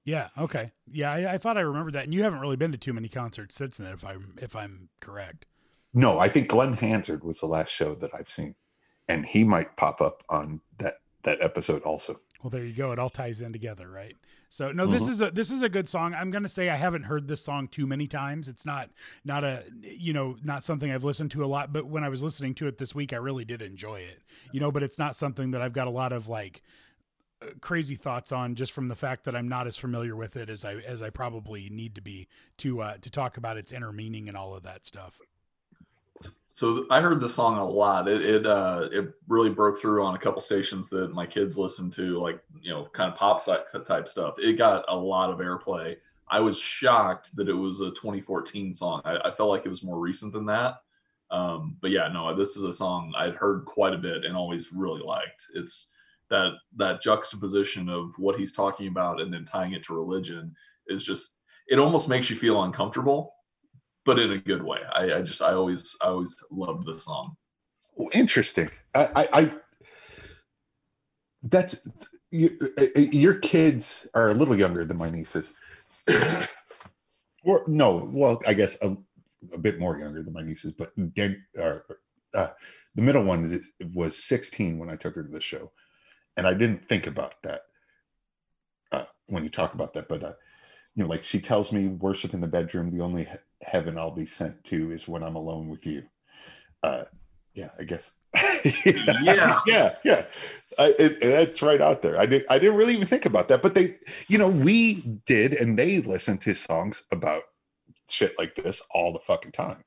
Yeah. 0.04 0.28
Okay. 0.36 0.72
Yeah, 0.86 1.12
I, 1.12 1.34
I 1.34 1.38
thought 1.38 1.56
I 1.56 1.60
remembered 1.60 1.94
that, 1.94 2.04
and 2.04 2.14
you 2.14 2.22
haven't 2.24 2.40
really 2.40 2.56
been 2.56 2.72
to 2.72 2.78
too 2.78 2.92
many 2.92 3.08
concerts 3.08 3.54
since 3.54 3.76
then, 3.78 3.92
if 3.92 4.04
I'm 4.04 4.34
if 4.40 4.56
I'm 4.56 4.88
correct. 5.00 5.46
No, 5.94 6.18
I 6.18 6.28
think 6.28 6.48
Glen 6.48 6.72
Hansard 6.74 7.22
was 7.22 7.40
the 7.40 7.46
last 7.46 7.70
show 7.70 7.94
that 7.96 8.14
I've 8.14 8.28
seen. 8.30 8.54
and 9.08 9.26
he 9.26 9.44
might 9.44 9.76
pop 9.76 10.00
up 10.00 10.22
on 10.28 10.60
that 10.78 10.94
that 11.22 11.42
episode 11.42 11.82
also. 11.82 12.20
Well, 12.42 12.50
there 12.50 12.64
you 12.64 12.74
go. 12.74 12.92
It 12.92 12.98
all 12.98 13.10
ties 13.10 13.40
in 13.42 13.52
together, 13.52 13.88
right? 13.88 14.16
So 14.52 14.70
no, 14.70 14.86
this 14.86 15.04
Mhm. 15.04 15.08
is 15.08 15.22
a 15.22 15.30
this 15.30 15.50
is 15.50 15.62
a 15.62 15.68
good 15.70 15.88
song. 15.88 16.12
I'm 16.12 16.30
gonna 16.30 16.46
say 16.46 16.68
I 16.68 16.76
haven't 16.76 17.04
heard 17.04 17.26
this 17.26 17.42
song 17.42 17.68
too 17.68 17.86
many 17.86 18.06
times. 18.06 18.50
It's 18.50 18.66
not 18.66 18.90
not 19.24 19.44
a 19.44 19.64
you 19.80 20.12
know 20.12 20.36
not 20.42 20.62
something 20.62 20.92
I've 20.92 21.04
listened 21.04 21.30
to 21.30 21.42
a 21.42 21.46
lot. 21.46 21.72
But 21.72 21.86
when 21.86 22.04
I 22.04 22.10
was 22.10 22.22
listening 22.22 22.54
to 22.56 22.66
it 22.66 22.76
this 22.76 22.94
week, 22.94 23.14
I 23.14 23.16
really 23.16 23.46
did 23.46 23.62
enjoy 23.62 24.00
it. 24.00 24.22
You 24.52 24.60
know, 24.60 24.70
but 24.70 24.82
it's 24.82 24.98
not 24.98 25.16
something 25.16 25.52
that 25.52 25.62
I've 25.62 25.72
got 25.72 25.86
a 25.86 25.90
lot 25.90 26.12
of 26.12 26.28
like 26.28 26.60
uh, 27.40 27.46
crazy 27.62 27.96
thoughts 27.96 28.30
on 28.30 28.54
just 28.54 28.72
from 28.72 28.88
the 28.88 28.94
fact 28.94 29.24
that 29.24 29.34
I'm 29.34 29.48
not 29.48 29.66
as 29.66 29.78
familiar 29.78 30.14
with 30.14 30.36
it 30.36 30.50
as 30.50 30.66
I 30.66 30.74
as 30.74 31.00
I 31.00 31.08
probably 31.08 31.70
need 31.70 31.94
to 31.94 32.02
be 32.02 32.28
to 32.58 32.82
uh, 32.82 32.98
to 32.98 33.10
talk 33.10 33.38
about 33.38 33.56
its 33.56 33.72
inner 33.72 33.90
meaning 33.90 34.28
and 34.28 34.36
all 34.36 34.54
of 34.54 34.64
that 34.64 34.84
stuff. 34.84 35.18
So 36.62 36.86
I 36.90 37.00
heard 37.00 37.18
the 37.18 37.28
song 37.28 37.58
a 37.58 37.68
lot. 37.68 38.06
It 38.06 38.22
it 38.22 38.46
uh 38.46 38.88
it 38.92 39.12
really 39.26 39.50
broke 39.50 39.80
through 39.80 40.04
on 40.04 40.14
a 40.14 40.18
couple 40.18 40.40
stations 40.40 40.88
that 40.90 41.12
my 41.12 41.26
kids 41.26 41.58
listened 41.58 41.92
to, 41.94 42.20
like 42.20 42.40
you 42.60 42.70
know, 42.70 42.84
kind 42.92 43.12
of 43.12 43.18
pop 43.18 43.44
type 43.44 44.06
stuff. 44.06 44.36
It 44.38 44.52
got 44.52 44.84
a 44.86 44.96
lot 44.96 45.30
of 45.30 45.40
airplay. 45.40 45.96
I 46.28 46.38
was 46.38 46.56
shocked 46.56 47.34
that 47.34 47.48
it 47.48 47.52
was 47.52 47.80
a 47.80 47.90
2014 47.90 48.74
song. 48.74 49.02
I, 49.04 49.16
I 49.24 49.32
felt 49.32 49.50
like 49.50 49.66
it 49.66 49.70
was 49.70 49.82
more 49.82 49.98
recent 49.98 50.32
than 50.32 50.46
that. 50.46 50.76
Um, 51.32 51.78
but 51.80 51.90
yeah, 51.90 52.06
no, 52.06 52.32
this 52.32 52.56
is 52.56 52.62
a 52.62 52.72
song 52.72 53.12
I'd 53.18 53.34
heard 53.34 53.64
quite 53.64 53.94
a 53.94 53.98
bit 53.98 54.24
and 54.24 54.36
always 54.36 54.72
really 54.72 55.02
liked. 55.02 55.48
It's 55.56 55.88
that 56.30 56.52
that 56.76 57.02
juxtaposition 57.02 57.88
of 57.88 58.16
what 58.18 58.38
he's 58.38 58.52
talking 58.52 58.86
about 58.86 59.20
and 59.20 59.34
then 59.34 59.44
tying 59.44 59.72
it 59.72 59.82
to 59.86 59.94
religion 59.94 60.54
is 60.86 61.02
just 61.02 61.38
it 61.66 61.80
almost 61.80 62.08
makes 62.08 62.30
you 62.30 62.36
feel 62.36 62.62
uncomfortable 62.62 63.34
but 64.04 64.18
in 64.18 64.32
a 64.32 64.38
good 64.38 64.62
way. 64.62 64.78
I, 64.92 65.14
I 65.14 65.22
just 65.22 65.42
I 65.42 65.52
always 65.52 65.96
I 66.02 66.08
always 66.08 66.36
loved 66.50 66.86
the 66.86 66.98
song. 66.98 67.36
Interesting. 68.12 68.68
I, 68.94 69.08
I, 69.14 69.28
I 69.32 69.52
that's 71.42 71.86
you, 72.30 72.56
uh, 72.78 73.00
your 73.12 73.34
kids 73.34 74.08
are 74.14 74.30
a 74.30 74.34
little 74.34 74.58
younger 74.58 74.84
than 74.84 74.96
my 74.96 75.10
nieces. 75.10 75.52
or 77.44 77.64
no, 77.66 78.08
well, 78.12 78.40
I 78.46 78.54
guess 78.54 78.76
a, 78.82 78.96
a 79.52 79.58
bit 79.58 79.78
more 79.78 79.98
younger 79.98 80.22
than 80.22 80.32
my 80.32 80.42
nieces, 80.42 80.72
but 80.72 80.92
or, 81.58 81.84
uh, 82.34 82.48
the 82.94 83.02
middle 83.02 83.24
one 83.24 83.60
was 83.94 84.24
16 84.24 84.78
when 84.78 84.88
I 84.88 84.96
took 84.96 85.14
her 85.14 85.22
to 85.22 85.28
the 85.30 85.40
show, 85.40 85.70
and 86.36 86.46
I 86.46 86.54
didn't 86.54 86.88
think 86.88 87.06
about 87.06 87.34
that 87.42 87.62
uh, 88.92 89.04
when 89.26 89.44
you 89.44 89.50
talk 89.50 89.74
about 89.74 89.92
that. 89.94 90.08
But 90.08 90.24
uh, 90.24 90.32
you 90.94 91.04
know, 91.04 91.08
like 91.08 91.24
she 91.24 91.40
tells 91.40 91.72
me, 91.72 91.88
worship 91.88 92.34
in 92.34 92.40
the 92.40 92.48
bedroom. 92.48 92.90
The 92.90 93.02
only 93.02 93.24
he- 93.24 93.66
heaven 93.66 93.98
I'll 93.98 94.10
be 94.10 94.26
sent 94.26 94.62
to 94.64 94.92
is 94.92 95.08
when 95.08 95.22
I'm 95.22 95.36
alone 95.36 95.68
with 95.68 95.86
you. 95.86 96.02
Uh, 96.82 97.04
yeah, 97.54 97.70
I 97.78 97.84
guess. 97.84 98.12
Yeah. 99.22 99.60
yeah, 99.66 99.96
yeah. 100.04 100.24
I, 100.78 100.94
it, 100.98 101.20
that's 101.20 101.62
right 101.62 101.80
out 101.80 102.00
there. 102.02 102.18
I 102.18 102.26
did. 102.26 102.44
I 102.48 102.58
didn't 102.58 102.76
really 102.76 102.94
even 102.94 103.06
think 103.08 103.26
about 103.26 103.48
that, 103.48 103.60
but 103.60 103.74
they, 103.74 103.96
you 104.28 104.38
know, 104.38 104.48
we 104.48 105.02
did, 105.26 105.54
and 105.54 105.76
they 105.76 105.98
listened 106.00 106.40
to 106.42 106.54
songs 106.54 107.02
about 107.10 107.42
shit 108.08 108.38
like 108.38 108.54
this 108.54 108.80
all 108.92 109.12
the 109.12 109.18
fucking 109.20 109.52
time. 109.52 109.82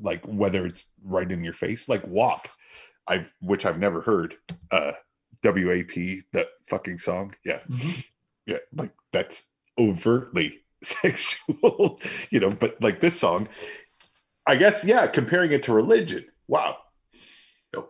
Like 0.00 0.24
whether 0.26 0.64
it's 0.64 0.86
right 1.02 1.30
in 1.30 1.42
your 1.42 1.52
face, 1.52 1.88
like 1.88 2.06
"Walk," 2.06 2.48
I 3.08 3.26
which 3.40 3.66
I've 3.66 3.78
never 3.78 4.00
heard. 4.00 4.36
Uh, 4.70 4.92
WAP, 5.42 5.94
that 6.32 6.50
fucking 6.68 6.98
song. 6.98 7.34
Yeah, 7.44 7.60
yeah, 8.46 8.58
like 8.72 8.92
that's 9.12 9.49
overtly 9.80 10.60
sexual, 10.82 12.00
you 12.30 12.40
know. 12.40 12.50
But 12.50 12.80
like 12.80 13.00
this 13.00 13.18
song, 13.18 13.48
I 14.46 14.56
guess, 14.56 14.84
yeah, 14.84 15.06
comparing 15.06 15.52
it 15.52 15.62
to 15.64 15.72
religion. 15.72 16.24
Wow. 16.48 16.76
Yep. 17.74 17.86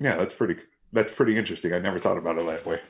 Yeah, 0.00 0.16
that's 0.16 0.34
pretty. 0.34 0.56
That's 0.92 1.14
pretty 1.14 1.38
interesting. 1.38 1.72
I 1.72 1.78
never 1.78 1.98
thought 1.98 2.18
about 2.18 2.36
it 2.36 2.46
that 2.46 2.66
way. 2.66 2.80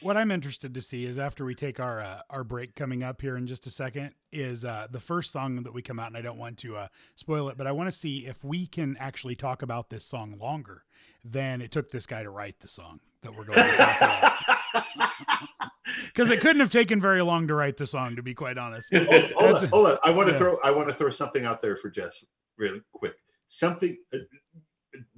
What 0.00 0.16
I'm 0.16 0.30
interested 0.30 0.74
to 0.74 0.80
see 0.80 1.06
is 1.06 1.18
after 1.18 1.44
we 1.44 1.56
take 1.56 1.80
our 1.80 2.00
uh, 2.00 2.20
our 2.30 2.44
break 2.44 2.76
coming 2.76 3.02
up 3.02 3.20
here 3.20 3.36
in 3.36 3.48
just 3.48 3.66
a 3.66 3.70
second 3.70 4.14
is 4.30 4.64
uh, 4.64 4.86
the 4.88 5.00
first 5.00 5.32
song 5.32 5.56
that 5.64 5.74
we 5.74 5.82
come 5.82 5.98
out, 5.98 6.06
and 6.06 6.16
I 6.16 6.22
don't 6.22 6.38
want 6.38 6.58
to 6.58 6.76
uh, 6.76 6.88
spoil 7.16 7.48
it, 7.48 7.56
but 7.56 7.66
I 7.66 7.72
want 7.72 7.88
to 7.88 7.96
see 7.96 8.18
if 8.18 8.44
we 8.44 8.66
can 8.66 8.96
actually 9.00 9.34
talk 9.34 9.62
about 9.62 9.90
this 9.90 10.04
song 10.04 10.38
longer 10.38 10.84
than 11.24 11.60
it 11.60 11.72
took 11.72 11.90
this 11.90 12.06
guy 12.06 12.22
to 12.22 12.30
write 12.30 12.60
the 12.60 12.68
song 12.68 13.00
that 13.22 13.36
we're 13.36 13.44
going 13.44 13.58
to 13.58 13.76
talk 13.76 13.96
about. 13.96 14.32
Because 16.06 16.30
it 16.30 16.40
couldn't 16.40 16.60
have 16.60 16.70
taken 16.70 17.00
very 17.00 17.22
long 17.22 17.48
to 17.48 17.54
write 17.54 17.76
the 17.78 17.86
song, 17.86 18.16
to 18.16 18.22
be 18.22 18.34
quite 18.34 18.58
honest. 18.58 18.92
hold, 18.92 19.06
hold 19.08 19.20
That's- 19.20 19.62
on, 19.64 19.68
hold 19.70 19.86
on. 19.86 19.98
I 20.04 20.10
want 20.10 20.28
to 20.28 20.34
yeah. 20.34 20.38
throw. 20.38 20.58
I 20.62 20.70
want 20.70 20.88
to 20.88 20.94
throw 20.94 21.08
something 21.10 21.44
out 21.46 21.60
there 21.62 21.76
for 21.76 21.88
Jess, 21.90 22.24
really 22.58 22.82
quick. 22.92 23.14
Something. 23.46 23.96
Uh, 24.12 24.18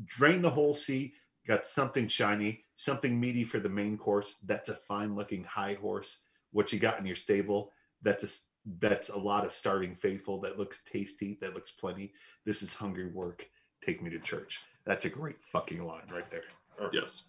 drain 0.04 0.42
the 0.42 0.50
whole 0.50 0.74
sea. 0.74 1.12
Got 1.46 1.66
something 1.66 2.06
shiny, 2.06 2.64
something 2.74 3.18
meaty 3.18 3.42
for 3.44 3.58
the 3.58 3.68
main 3.68 3.96
course. 3.98 4.36
That's 4.44 4.68
a 4.68 4.74
fine-looking 4.74 5.42
high 5.44 5.74
horse. 5.74 6.20
What 6.52 6.72
you 6.72 6.78
got 6.78 7.00
in 7.00 7.06
your 7.06 7.16
stable? 7.16 7.72
That's 8.02 8.22
a 8.22 8.26
s- 8.26 8.46
that's 8.78 9.08
a 9.08 9.18
lot 9.18 9.44
of 9.44 9.52
starving 9.52 9.96
faithful. 9.96 10.38
That 10.40 10.58
looks 10.58 10.82
tasty. 10.84 11.38
That 11.40 11.54
looks 11.54 11.72
plenty. 11.72 12.12
This 12.44 12.62
is 12.62 12.72
hungry 12.74 13.06
work. 13.08 13.48
Take 13.84 14.02
me 14.02 14.10
to 14.10 14.18
church. 14.20 14.60
That's 14.84 15.06
a 15.06 15.10
great 15.10 15.42
fucking 15.42 15.82
line 15.84 16.06
right 16.12 16.30
there. 16.30 16.44
Or- 16.78 16.90
Yes. 16.92 17.24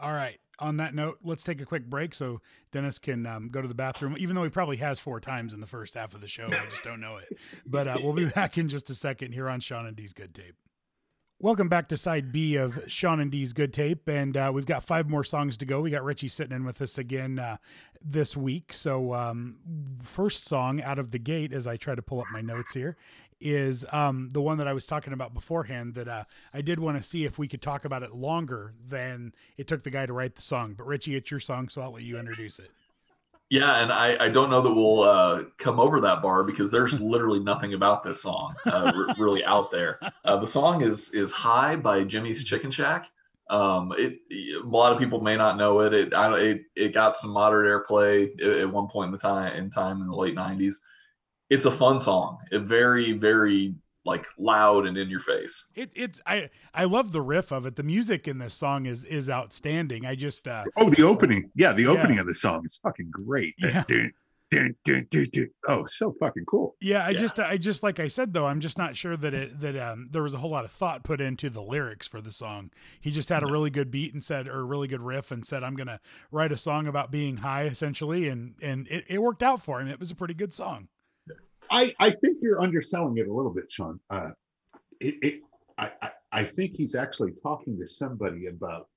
All 0.00 0.12
right. 0.12 0.38
On 0.58 0.76
that 0.76 0.94
note, 0.94 1.18
let's 1.24 1.42
take 1.42 1.60
a 1.62 1.64
quick 1.64 1.88
break 1.88 2.14
so 2.14 2.42
Dennis 2.70 2.98
can 2.98 3.24
um, 3.24 3.48
go 3.48 3.62
to 3.62 3.68
the 3.68 3.74
bathroom, 3.74 4.14
even 4.18 4.36
though 4.36 4.44
he 4.44 4.50
probably 4.50 4.76
has 4.76 5.00
four 5.00 5.18
times 5.18 5.54
in 5.54 5.60
the 5.60 5.66
first 5.66 5.94
half 5.94 6.14
of 6.14 6.20
the 6.20 6.26
show. 6.26 6.46
I 6.46 6.66
just 6.68 6.84
don't 6.84 7.00
know 7.00 7.16
it. 7.16 7.38
But 7.64 7.88
uh, 7.88 7.96
we'll 8.02 8.12
be 8.12 8.26
back 8.34 8.58
in 8.58 8.68
just 8.68 8.90
a 8.90 8.94
second 8.94 9.32
here 9.32 9.48
on 9.48 9.60
Sean 9.60 9.86
and 9.86 9.96
D's 9.96 10.12
Good 10.12 10.34
Tape. 10.34 10.56
Welcome 11.42 11.70
back 11.70 11.88
to 11.88 11.96
side 11.96 12.32
B 12.32 12.56
of 12.56 12.78
Sean 12.88 13.18
and 13.18 13.30
D's 13.30 13.54
Good 13.54 13.72
Tape. 13.72 14.06
And 14.06 14.36
uh, 14.36 14.50
we've 14.52 14.66
got 14.66 14.84
five 14.84 15.08
more 15.08 15.24
songs 15.24 15.56
to 15.56 15.64
go. 15.64 15.80
We 15.80 15.90
got 15.90 16.04
Richie 16.04 16.28
sitting 16.28 16.54
in 16.54 16.66
with 16.66 16.82
us 16.82 16.98
again 16.98 17.38
uh, 17.38 17.56
this 18.02 18.36
week. 18.36 18.74
So, 18.74 19.14
um, 19.14 19.56
first 20.02 20.44
song 20.44 20.82
out 20.82 20.98
of 20.98 21.12
the 21.12 21.18
gate, 21.18 21.54
as 21.54 21.66
I 21.66 21.78
try 21.78 21.94
to 21.94 22.02
pull 22.02 22.20
up 22.20 22.26
my 22.30 22.42
notes 22.42 22.74
here, 22.74 22.98
is 23.40 23.84
um, 23.92 24.30
the 24.32 24.40
one 24.40 24.58
that 24.58 24.68
I 24.68 24.72
was 24.72 24.86
talking 24.86 25.12
about 25.12 25.34
beforehand 25.34 25.94
that 25.94 26.08
uh, 26.08 26.24
I 26.52 26.60
did 26.60 26.78
want 26.78 26.96
to 26.96 27.02
see 27.02 27.24
if 27.24 27.38
we 27.38 27.48
could 27.48 27.62
talk 27.62 27.84
about 27.84 28.02
it 28.02 28.14
longer 28.14 28.74
than 28.88 29.32
it 29.56 29.66
took 29.66 29.82
the 29.82 29.90
guy 29.90 30.06
to 30.06 30.12
write 30.12 30.36
the 30.36 30.42
song. 30.42 30.74
But 30.76 30.86
Richie, 30.86 31.16
it's 31.16 31.30
your 31.30 31.40
song, 31.40 31.68
so 31.68 31.82
I'll 31.82 31.92
let 31.92 32.02
you 32.02 32.18
introduce 32.18 32.58
it. 32.58 32.70
Yeah, 33.50 33.80
and 33.80 33.92
I, 33.92 34.16
I 34.20 34.28
don't 34.28 34.48
know 34.48 34.60
that 34.60 34.72
we'll 34.72 35.02
uh, 35.02 35.42
come 35.58 35.80
over 35.80 36.00
that 36.00 36.22
bar 36.22 36.44
because 36.44 36.70
there's 36.70 37.00
literally 37.00 37.40
nothing 37.40 37.74
about 37.74 38.04
this 38.04 38.22
song 38.22 38.54
uh, 38.66 38.92
r- 38.94 39.14
really 39.18 39.44
out 39.44 39.72
there. 39.72 39.98
Uh, 40.24 40.36
the 40.36 40.46
song 40.46 40.82
is 40.82 41.10
is 41.10 41.32
"High" 41.32 41.74
by 41.74 42.04
Jimmy's 42.04 42.44
Chicken 42.44 42.70
Shack. 42.70 43.10
Um, 43.50 43.92
it 43.98 44.20
a 44.30 44.64
lot 44.64 44.92
of 44.92 45.00
people 45.00 45.20
may 45.20 45.36
not 45.36 45.56
know 45.56 45.80
it. 45.80 45.92
It 45.92 46.14
I, 46.14 46.32
it, 46.38 46.62
it 46.76 46.94
got 46.94 47.16
some 47.16 47.32
moderate 47.32 47.66
airplay 47.66 48.30
at, 48.40 48.58
at 48.60 48.72
one 48.72 48.86
point 48.86 49.06
in 49.06 49.12
the 49.12 49.18
time 49.18 49.52
in 49.56 49.68
time 49.68 50.00
in 50.00 50.06
the 50.06 50.14
late 50.14 50.36
'90s. 50.36 50.76
It's 51.50 51.64
a 51.66 51.70
fun 51.70 52.00
song. 52.00 52.38
A 52.52 52.58
very 52.58 53.12
very 53.12 53.74
like 54.06 54.26
loud 54.38 54.86
and 54.86 54.96
in 54.96 55.10
your 55.10 55.20
face. 55.20 55.66
It 55.74 55.90
it's 55.94 56.20
I 56.26 56.48
I 56.72 56.84
love 56.84 57.12
the 57.12 57.20
riff 57.20 57.52
of 57.52 57.66
it. 57.66 57.76
The 57.76 57.82
music 57.82 58.26
in 58.28 58.38
this 58.38 58.54
song 58.54 58.86
is 58.86 59.04
is 59.04 59.28
outstanding. 59.28 60.06
I 60.06 60.14
just 60.14 60.48
uh 60.48 60.64
Oh, 60.78 60.88
the 60.88 61.02
opening. 61.02 61.50
Yeah, 61.54 61.72
the 61.72 61.82
Yeah. 61.82 61.90
opening 61.90 62.18
of 62.18 62.26
the 62.26 62.34
song 62.34 62.62
is 62.64 62.80
fucking 62.82 63.10
great. 63.10 63.54
Yeah. 63.58 63.84
Dun, 63.90 64.10
dun, 64.50 64.74
dun, 64.84 65.06
dun, 65.10 65.26
dun. 65.32 65.50
Oh, 65.68 65.86
so 65.86 66.12
fucking 66.18 66.44
cool. 66.46 66.74
yeah, 66.80 67.04
I 67.06 67.10
Yeah. 67.10 67.18
just 67.20 67.38
I 67.38 67.56
just 67.56 67.82
like 67.84 68.00
I 68.00 68.08
said 68.08 68.32
though, 68.32 68.46
I'm 68.46 68.58
just 68.58 68.78
not 68.78 68.96
sure 68.96 69.16
that 69.16 69.32
it 69.34 69.60
that 69.60 69.76
um 69.76 70.08
there 70.10 70.22
was 70.24 70.34
a 70.34 70.38
whole 70.38 70.50
lot 70.50 70.64
of 70.64 70.72
thought 70.72 71.04
put 71.04 71.20
into 71.20 71.50
the 71.50 71.62
lyrics 71.62 72.08
for 72.08 72.20
the 72.20 72.32
song. 72.32 72.70
He 73.00 73.10
just 73.12 73.28
had 73.28 73.42
a 73.44 73.46
really 73.46 73.70
good 73.70 73.90
beat 73.92 74.12
and 74.12 74.24
said 74.24 74.48
or 74.48 74.58
a 74.60 74.64
really 74.64 74.88
good 74.88 75.02
riff 75.02 75.30
and 75.30 75.44
said 75.46 75.62
I'm 75.62 75.76
going 75.76 75.86
to 75.86 76.00
write 76.32 76.50
a 76.52 76.56
song 76.56 76.86
about 76.88 77.10
being 77.12 77.36
high 77.38 77.64
essentially 77.66 78.28
and 78.28 78.54
and 78.62 78.88
it, 78.88 79.04
it 79.08 79.18
worked 79.22 79.42
out 79.44 79.62
for 79.62 79.80
him. 79.80 79.86
It 79.88 80.00
was 80.00 80.10
a 80.10 80.16
pretty 80.16 80.34
good 80.34 80.52
song. 80.54 80.88
I, 81.70 81.94
I 82.00 82.10
think 82.10 82.38
you're 82.42 82.60
underselling 82.60 83.18
it 83.18 83.28
a 83.28 83.32
little 83.32 83.52
bit, 83.52 83.70
Sean. 83.70 84.00
Uh, 84.10 84.30
it, 85.00 85.14
it 85.22 85.40
I, 85.78 85.90
I, 86.02 86.10
I 86.32 86.44
think 86.44 86.76
he's 86.76 86.94
actually 86.94 87.32
talking 87.42 87.78
to 87.78 87.86
somebody 87.86 88.46
about 88.46 88.88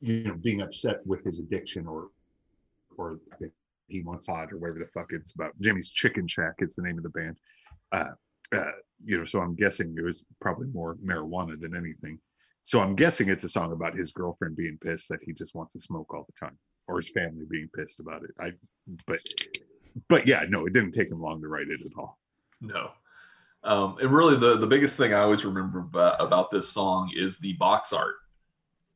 you 0.00 0.24
know 0.24 0.34
being 0.34 0.62
upset 0.62 1.04
with 1.06 1.24
his 1.24 1.40
addiction 1.40 1.86
or 1.86 2.08
or 2.96 3.18
that 3.40 3.50
he 3.88 4.02
wants 4.02 4.28
odd 4.28 4.52
or 4.52 4.58
whatever 4.58 4.78
the 4.78 4.86
fuck 4.86 5.12
it's 5.12 5.32
about. 5.32 5.52
Jimmy's 5.60 5.90
Chicken 5.90 6.26
Shack 6.26 6.54
is 6.58 6.74
the 6.74 6.82
name 6.82 6.98
of 6.98 7.04
the 7.04 7.10
band. 7.10 7.38
Uh, 7.92 8.10
uh, 8.54 8.70
you 9.04 9.18
know, 9.18 9.24
so 9.24 9.40
I'm 9.40 9.54
guessing 9.54 9.94
it 9.96 10.04
was 10.04 10.24
probably 10.40 10.66
more 10.68 10.96
marijuana 10.96 11.60
than 11.60 11.76
anything. 11.76 12.18
So 12.62 12.80
I'm 12.80 12.94
guessing 12.94 13.28
it's 13.28 13.44
a 13.44 13.48
song 13.48 13.72
about 13.72 13.96
his 13.96 14.12
girlfriend 14.12 14.56
being 14.56 14.78
pissed 14.82 15.08
that 15.08 15.20
he 15.22 15.32
just 15.32 15.54
wants 15.54 15.72
to 15.74 15.80
smoke 15.80 16.12
all 16.12 16.26
the 16.26 16.46
time, 16.46 16.58
or 16.86 16.96
his 16.96 17.10
family 17.10 17.44
being 17.48 17.68
pissed 17.74 18.00
about 18.00 18.24
it. 18.24 18.30
I, 18.40 18.52
but, 19.06 19.20
but 20.08 20.26
yeah, 20.26 20.44
no, 20.48 20.66
it 20.66 20.72
didn't 20.72 20.92
take 20.92 21.10
him 21.10 21.20
long 21.20 21.40
to 21.42 21.48
write 21.48 21.68
it 21.68 21.80
at 21.84 21.92
all. 21.96 22.18
No. 22.60 22.90
Um, 23.64 23.96
and 24.00 24.10
really, 24.10 24.36
the 24.36 24.56
the 24.56 24.66
biggest 24.66 24.96
thing 24.96 25.12
I 25.12 25.20
always 25.20 25.44
remember 25.44 25.80
about, 25.80 26.16
about 26.20 26.50
this 26.50 26.68
song 26.68 27.10
is 27.16 27.38
the 27.38 27.54
box 27.54 27.92
art. 27.92 28.14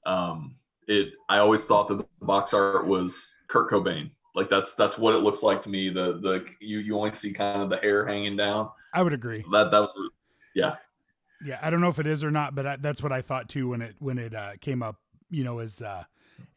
Um, 0.07 0.55
it 0.89 1.13
I 1.29 1.39
always 1.39 1.65
thought 1.65 1.89
that 1.89 1.99
the 1.99 2.07
box 2.27 2.55
art 2.55 2.87
was 2.87 3.41
Kurt 3.49 3.71
Cobain. 3.71 4.11
Like 4.35 4.49
that's 4.49 4.75
that's 4.75 4.97
what 4.97 5.15
it 5.15 5.19
looks 5.19 5.43
like 5.43 5.61
to 5.63 5.69
me. 5.69 5.89
The 5.91 6.19
the 6.19 6.47
you 6.61 6.79
you 6.79 6.97
only 6.97 7.13
see 7.13 7.33
kind 7.33 7.61
of 7.61 7.71
the 7.71 7.77
hair 7.79 8.07
hanging 8.07 8.37
down. 8.37 8.71
I 8.95 9.03
would 9.03 9.13
agree. 9.13 9.45
That 9.53 9.71
that 9.71 9.81
was 9.81 10.11
yeah. 10.55 10.77
Yeah, 11.45 11.59
I 11.61 11.71
don't 11.71 11.81
know 11.81 11.89
if 11.89 11.99
it 11.99 12.07
is 12.07 12.23
or 12.23 12.31
not, 12.31 12.55
but 12.55 12.67
I, 12.67 12.77
that's 12.77 13.03
what 13.03 13.11
I 13.11 13.21
thought 13.21 13.49
too 13.49 13.71
when 13.71 13.83
it 13.83 13.97
when 13.99 14.19
it 14.19 14.35
uh, 14.35 14.53
came 14.61 14.83
up. 14.83 14.97
You 15.29 15.45
know, 15.45 15.59
as 15.59 15.83
uh, 15.83 16.05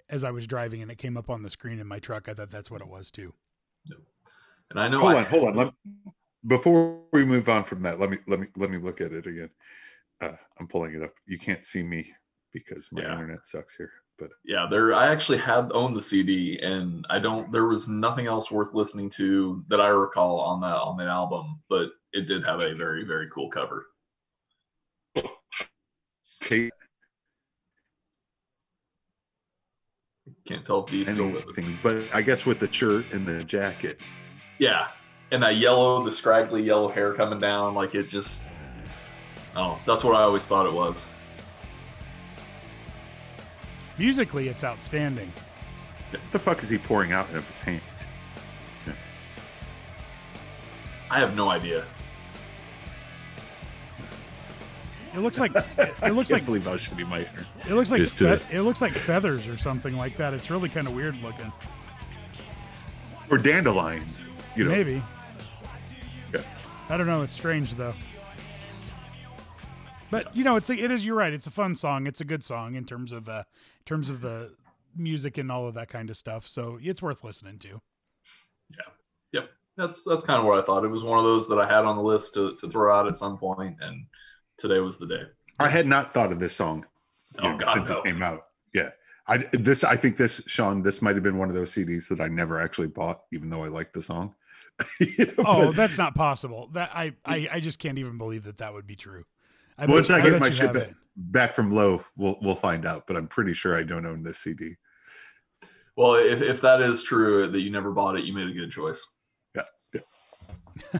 as 0.10 0.24
I 0.24 0.32
was 0.32 0.48
driving 0.48 0.82
and 0.82 0.92
it 0.92 0.98
came 0.98 1.18
up 1.18 1.30
on 1.30 1.44
the 1.44 1.50
screen 1.50 1.80
in 1.80 1.88
my 1.88 2.00
truck, 2.00 2.30
I 2.30 2.34
thought 2.34 2.52
that's 2.52 2.70
what 2.70 2.82
it 2.82 2.88
was 2.88 3.10
too. 3.12 3.34
And 4.72 4.80
I 4.80 4.88
know 4.88 5.00
hold 5.02 5.14
I, 5.14 5.20
on, 5.20 5.26
hold 5.26 5.48
on. 5.50 5.56
Let, 5.56 5.74
before 6.48 7.02
we 7.12 7.26
move 7.26 7.50
on 7.50 7.64
from 7.64 7.82
that, 7.84 8.00
let 8.00 8.10
me 8.10 8.18
let 8.28 8.40
me 8.40 8.48
let 8.56 8.70
me 8.70 8.78
look 8.78 9.02
at 9.02 9.12
it 9.14 9.26
again. 9.26 9.50
Uh, 10.22 10.34
I'm 10.60 10.68
pulling 10.68 10.94
it 10.94 11.04
up. 11.04 11.14
You 11.26 11.38
can't 11.38 11.66
see 11.66 11.84
me 11.84 12.12
because 12.54 12.90
my 12.92 13.02
Yeah. 13.02 13.14
internet 13.14 13.46
sucks 13.46 13.76
here. 13.76 13.92
But 14.18 14.30
yeah, 14.46 14.68
there 14.70 14.94
I 14.94 15.08
actually 15.08 15.40
had 15.40 15.72
owned 15.74 15.96
the 15.96 16.02
CD 16.02 16.60
and 16.60 17.06
I 17.10 17.20
don't 17.20 17.52
there 17.52 17.66
was 17.66 17.88
nothing 17.88 18.28
else 18.28 18.50
worth 18.50 18.74
listening 18.74 19.10
to 19.12 19.64
that 19.68 19.82
I 19.82 19.90
recall 19.90 20.40
on 20.40 20.62
that 20.62 20.78
on 20.78 20.98
that 20.98 21.08
album, 21.08 21.60
but 21.70 21.90
it 22.14 22.28
did 22.28 22.46
have 22.46 22.62
a 22.62 22.74
very, 22.76 23.04
very 23.04 23.28
cool 23.30 23.50
cover. 23.50 23.88
okay, 26.44 26.70
Can't 30.46 30.66
tell 30.66 30.86
if 30.86 30.92
Dee's 30.92 31.12
still 31.12 31.32
with 31.32 31.48
us. 31.48 31.58
anything. 31.58 31.78
But 31.84 32.04
I 32.14 32.22
guess 32.22 32.46
with 32.46 32.60
the 32.60 32.72
shirt 32.72 33.14
and 33.14 33.28
the 33.28 33.44
jacket, 33.44 34.00
Yeah. 34.60 34.88
And 35.32 35.42
that 35.44 35.58
yellow, 35.58 36.04
the 36.04 36.12
scraggly 36.12 36.64
yellow 36.64 36.88
hair 36.88 37.14
coming 37.14 37.40
down, 37.40 37.74
like 37.76 37.96
it 37.96 38.08
just 38.10 38.44
Oh, 39.56 39.80
that's 39.86 40.04
what 40.04 40.16
I 40.16 40.22
always 40.24 40.46
thought 40.46 40.66
it 40.66 40.74
was. 40.74 41.08
Musically, 43.98 44.50
it's 44.50 44.64
outstanding. 44.66 45.32
what 46.12 46.22
the 46.32 46.40
fuck 46.40 46.62
is 46.62 46.68
he 46.70 46.78
pouring 46.78 47.14
out 47.14 47.30
of 47.34 47.48
his 47.48 47.62
hand? 47.62 47.82
I 51.10 51.20
have 51.20 51.36
no 51.38 51.50
idea. 51.50 51.86
It 55.16 55.20
looks 55.20 55.40
like 55.40 55.52
it 55.78 56.14
looks 56.14 56.32
I 56.32 56.36
like 56.36 56.42
can't 56.42 56.46
believe 56.46 56.66
how 56.66 56.72
shitty 56.74 57.08
my 57.08 57.20
internet. 57.20 57.46
it 57.70 57.74
looks 57.74 57.90
like 57.92 58.02
is 58.02 58.14
to 58.16 58.38
fe- 58.38 58.58
it 58.58 58.62
looks 58.64 58.82
like 58.82 58.92
feathers 58.92 59.48
or 59.48 59.56
something 59.56 59.96
like 59.96 60.18
that. 60.18 60.34
It's 60.34 60.52
really 60.52 60.68
kind 60.68 60.88
of 60.88 60.94
weird 60.94 61.16
looking. 61.24 61.52
or 63.32 63.38
dandelions. 63.38 64.28
You 64.56 64.66
know, 64.66 64.72
Maybe. 64.72 65.04
Yeah. 66.34 66.42
I 66.90 66.98
don't 66.98 67.08
know. 67.08 67.22
It's 67.22 67.34
strange 67.34 67.74
though. 67.76 67.94
But 70.12 70.36
you 70.36 70.44
know, 70.44 70.56
it's 70.56 70.70
a, 70.70 70.74
it 70.74 70.92
is. 70.92 71.06
You're 71.06 71.16
right. 71.16 71.34
It's 71.34 71.48
a 71.48 71.52
fun 71.52 71.76
song. 71.76 72.08
It's 72.08 72.22
a 72.22 72.26
good 72.26 72.44
song 72.44 72.76
in 72.76 72.86
terms 72.86 73.12
of 73.12 73.28
uh, 73.28 73.44
in 73.80 73.86
terms 73.86 74.10
of 74.10 74.22
the 74.22 74.54
music 74.96 75.38
and 75.38 75.52
all 75.52 75.68
of 75.68 75.74
that 75.74 75.90
kind 75.90 76.10
of 76.10 76.16
stuff. 76.16 76.48
So 76.48 76.80
it's 76.82 77.02
worth 77.02 77.24
listening 77.24 77.60
to. 77.60 77.82
Yeah. 78.70 78.78
Yep. 79.34 79.50
That's 79.76 80.04
that's 80.04 80.24
kind 80.24 80.40
of 80.40 80.46
what 80.46 80.58
I 80.58 80.62
thought. 80.62 80.86
It 80.86 80.90
was 80.90 81.04
one 81.04 81.18
of 81.18 81.26
those 81.26 81.48
that 81.50 81.60
I 81.60 81.68
had 81.68 81.84
on 81.86 81.98
the 81.98 82.04
list 82.04 82.34
to, 82.36 82.56
to 82.58 82.70
throw 82.70 82.96
out 82.98 83.08
at 83.08 83.18
some 83.18 83.38
point, 83.38 83.78
and 83.82 84.06
today 84.58 84.80
was 84.80 84.98
the 84.98 85.08
day. 85.08 85.24
I 85.60 85.68
had 85.68 85.88
not 85.88 86.14
thought 86.14 86.32
of 86.32 86.40
this 86.40 86.56
song 86.56 86.86
you 87.42 87.50
Oh 87.50 87.52
know, 87.52 87.58
God, 87.58 87.74
since 87.76 87.90
no. 87.90 87.98
it 87.98 88.04
came 88.04 88.24
out. 88.24 88.48
Yeah. 88.74 88.92
I 89.28 89.38
this 89.54 89.84
I 89.84 89.96
think 89.96 90.18
this 90.18 90.42
Sean 90.46 90.84
this 90.84 91.02
might 91.02 91.16
have 91.16 91.24
been 91.24 91.38
one 91.38 91.50
of 91.50 91.56
those 91.56 91.72
CDs 91.72 92.08
that 92.10 92.22
I 92.22 92.28
never 92.28 92.62
actually 92.62 92.88
bought, 92.88 93.24
even 93.34 93.50
though 93.50 93.64
I 93.64 93.68
liked 93.68 93.94
the 93.94 94.02
song. 94.02 94.36
You 95.00 95.26
know, 95.26 95.34
Oh, 95.46 95.66
but 95.68 95.76
that's 95.76 95.98
not 95.98 96.16
possible. 96.16 96.70
That 96.74 96.92
I, 96.94 97.14
I 97.26 97.48
I 97.54 97.60
just 97.62 97.80
can't 97.80 97.98
even 97.98 98.18
believe 98.18 98.44
that 98.44 98.58
that 98.58 98.74
would 98.74 98.86
be 98.86 98.96
true. 98.96 99.24
I 99.78 99.86
once 99.86 100.10
bet- 100.10 100.20
I 100.20 100.24
get 100.24 100.32
bet 100.34 100.42
my 100.42 100.48
you 100.48 100.52
shit 100.52 100.74
back, 100.74 100.90
back 101.16 101.54
from 101.54 101.72
low, 101.72 102.04
we'll 102.18 102.38
we'll 102.42 102.56
find 102.56 102.86
out. 102.86 103.08
But 103.08 103.16
I'm 103.16 103.28
pretty 103.28 103.54
sure 103.54 103.76
I 103.78 103.84
don't 103.84 104.06
own 104.06 104.22
this 104.24 104.40
CD. 104.40 104.76
Well, 105.96 106.16
if, 106.16 106.42
if 106.42 106.60
that 106.60 106.82
is 106.82 107.04
true 107.04 107.50
that 107.50 107.60
you 107.62 107.70
never 107.72 107.92
bought 107.92 108.18
it, 108.18 108.26
you 108.26 108.34
made 108.34 108.48
a 108.50 108.52
good 108.54 108.70
choice. 108.70 109.06
Yeah. 109.56 110.02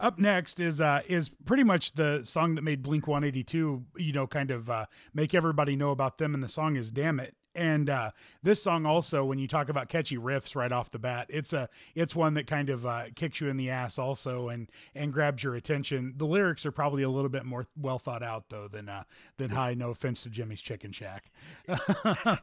Up 0.00 0.18
next 0.20 0.60
is 0.60 0.80
uh 0.80 1.00
is 1.08 1.28
pretty 1.28 1.64
much 1.64 1.92
the 1.94 2.20
song 2.22 2.54
that 2.54 2.62
made 2.62 2.82
Blink 2.82 3.08
182, 3.08 3.84
you 3.96 4.12
know, 4.12 4.26
kind 4.26 4.52
of 4.52 4.70
uh 4.70 4.86
make 5.14 5.34
everybody 5.34 5.74
know 5.74 5.90
about 5.90 6.18
them 6.18 6.32
and 6.34 6.42
the 6.42 6.48
song 6.48 6.76
is 6.76 6.92
Damn 6.92 7.18
It. 7.18 7.34
And 7.56 7.88
uh 7.90 8.10
this 8.42 8.62
song 8.62 8.86
also 8.86 9.24
when 9.24 9.38
you 9.38 9.48
talk 9.48 9.68
about 9.68 9.88
catchy 9.88 10.16
riffs 10.18 10.54
right 10.54 10.70
off 10.70 10.90
the 10.90 10.98
bat, 10.98 11.26
it's 11.30 11.52
a 11.52 11.68
it's 11.94 12.14
one 12.14 12.34
that 12.34 12.46
kind 12.46 12.70
of 12.70 12.86
uh 12.86 13.04
kicks 13.14 13.40
you 13.40 13.48
in 13.48 13.56
the 13.56 13.70
ass 13.70 13.98
also 13.98 14.48
and 14.48 14.70
and 14.94 15.12
grabs 15.12 15.42
your 15.42 15.54
attention. 15.54 16.14
The 16.16 16.26
lyrics 16.26 16.66
are 16.66 16.72
probably 16.72 17.02
a 17.02 17.10
little 17.10 17.30
bit 17.30 17.44
more 17.44 17.66
well 17.76 17.98
thought 17.98 18.22
out 18.22 18.50
though 18.50 18.68
than 18.68 18.88
uh 18.88 19.04
than 19.38 19.50
high 19.50 19.74
no 19.74 19.90
offense 19.90 20.22
to 20.24 20.30
Jimmy's 20.30 20.60
Chicken 20.60 20.92
Shack. 20.92 21.30
but 21.66 22.38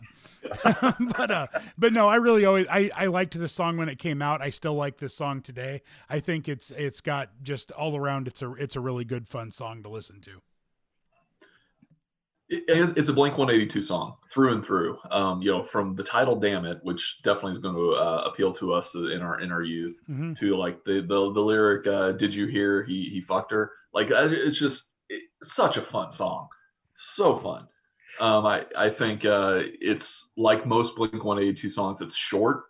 uh 1.32 1.48
but 1.78 1.94
no, 1.94 2.10
I 2.10 2.16
really 2.16 2.46
always 2.46 2.68
I 2.70 2.90
I 2.96 3.06
liked 3.06 3.38
this 3.38 3.54
song 3.54 3.78
when 3.78 3.90
it 3.90 4.00
came 4.00 4.22
out. 4.22 4.42
I 4.42 4.50
still 4.50 4.76
like 4.76 4.98
this 4.98 5.14
song 5.14 5.42
today. 5.42 5.82
I 6.10 6.20
think 6.20 6.50
it's 6.50 6.72
it's 6.72 7.02
got 7.02 7.30
just 7.44 7.72
all 7.72 7.96
around 7.96 8.28
it's 8.28 8.42
a 8.42 8.52
it's 8.54 8.76
a 8.76 8.80
really 8.80 9.06
good 9.06 9.28
fun 9.28 9.52
song 9.52 9.84
to 9.84 9.90
listen 9.90 10.20
to. 10.22 10.42
It, 12.54 12.64
it- 12.68 12.98
it's 12.98 13.10
a 13.10 13.14
Blink 13.14 13.38
182 13.38 13.82
song 13.82 14.16
through 14.32 14.54
and 14.54 14.64
through. 14.66 14.98
Um, 15.12 15.42
you 15.42 15.50
know, 15.52 15.64
from 15.64 15.96
the 15.96 16.04
title 16.04 16.36
"Damn 16.36 16.66
It," 16.66 16.80
which 16.84 17.22
definitely 17.24 17.52
is 17.54 17.58
going 17.58 17.76
to 17.76 17.94
uh, 17.94 18.24
appeal 18.26 18.54
to 18.54 18.74
us 18.74 18.94
in 18.96 19.22
our 19.22 19.40
in 19.40 19.52
our 19.52 19.64
youth, 19.64 20.00
Mhm. 20.10 20.38
to 20.40 20.56
like 20.56 20.84
the 20.84 21.02
the, 21.02 21.32
the 21.34 21.42
lyric 21.42 21.88
uh, 21.88 22.12
"Did 22.12 22.34
you 22.34 22.46
hear 22.48 22.84
he 22.84 23.10
he 23.10 23.22
fucked 23.22 23.52
her?" 23.52 23.72
Like 23.94 24.10
it's 24.12 24.58
just 24.58 24.94
it's 25.10 25.54
such 25.56 25.78
a 25.78 25.82
fun 25.82 26.12
song, 26.12 26.48
so 26.96 27.36
fun. 27.36 27.68
Um, 28.20 28.46
I 28.46 28.66
I 28.78 28.90
think 28.90 29.26
uh, 29.26 29.62
it's 29.82 30.32
like 30.38 30.66
most 30.68 30.96
Blink 30.96 31.24
182 31.24 31.70
songs. 31.72 32.02
It's 32.02 32.16
short, 32.16 32.66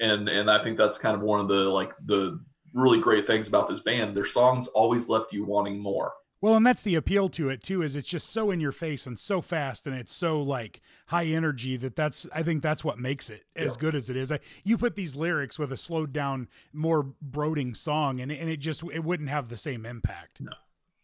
and 0.00 0.28
and 0.28 0.50
I 0.50 0.62
think 0.62 0.76
that's 0.76 0.98
kind 0.98 1.16
of 1.16 1.22
one 1.22 1.40
of 1.40 1.48
the 1.48 1.54
like 1.80 1.94
the 2.04 2.38
really 2.74 3.00
great 3.00 3.26
things 3.26 3.48
about 3.48 3.66
this 3.68 3.80
band. 3.80 4.14
Their 4.14 4.26
songs 4.26 4.68
always 4.68 5.08
left 5.08 5.32
you 5.32 5.44
wanting 5.46 5.78
more. 5.78 6.12
Well, 6.40 6.54
and 6.54 6.64
that's 6.64 6.82
the 6.82 6.94
appeal 6.94 7.28
to 7.30 7.48
it 7.48 7.62
too 7.64 7.82
is 7.82 7.96
it's 7.96 8.06
just 8.06 8.32
so 8.32 8.50
in 8.52 8.60
your 8.60 8.70
face 8.72 9.06
and 9.08 9.18
so 9.18 9.40
fast 9.40 9.86
and 9.88 9.96
it's 9.96 10.14
so 10.14 10.40
like 10.40 10.80
high 11.06 11.26
energy 11.26 11.76
that 11.78 11.96
that's 11.96 12.28
I 12.32 12.42
think 12.44 12.62
that's 12.62 12.84
what 12.84 12.98
makes 12.98 13.28
it 13.28 13.44
as 13.56 13.74
Yeah. 13.74 13.80
good 13.80 13.94
as 13.96 14.08
it 14.08 14.16
is. 14.16 14.30
I, 14.30 14.38
you 14.62 14.78
put 14.78 14.94
these 14.94 15.16
lyrics 15.16 15.58
with 15.58 15.72
a 15.72 15.76
slowed 15.76 16.12
down 16.12 16.46
more 16.72 17.02
brooding 17.20 17.74
song 17.74 18.20
and 18.20 18.30
it- 18.30 18.38
and 18.40 18.48
it 18.48 18.58
just 18.58 18.84
it 18.92 19.02
wouldn't 19.02 19.28
have 19.30 19.48
the 19.48 19.56
same 19.56 19.84
impact. 19.84 20.40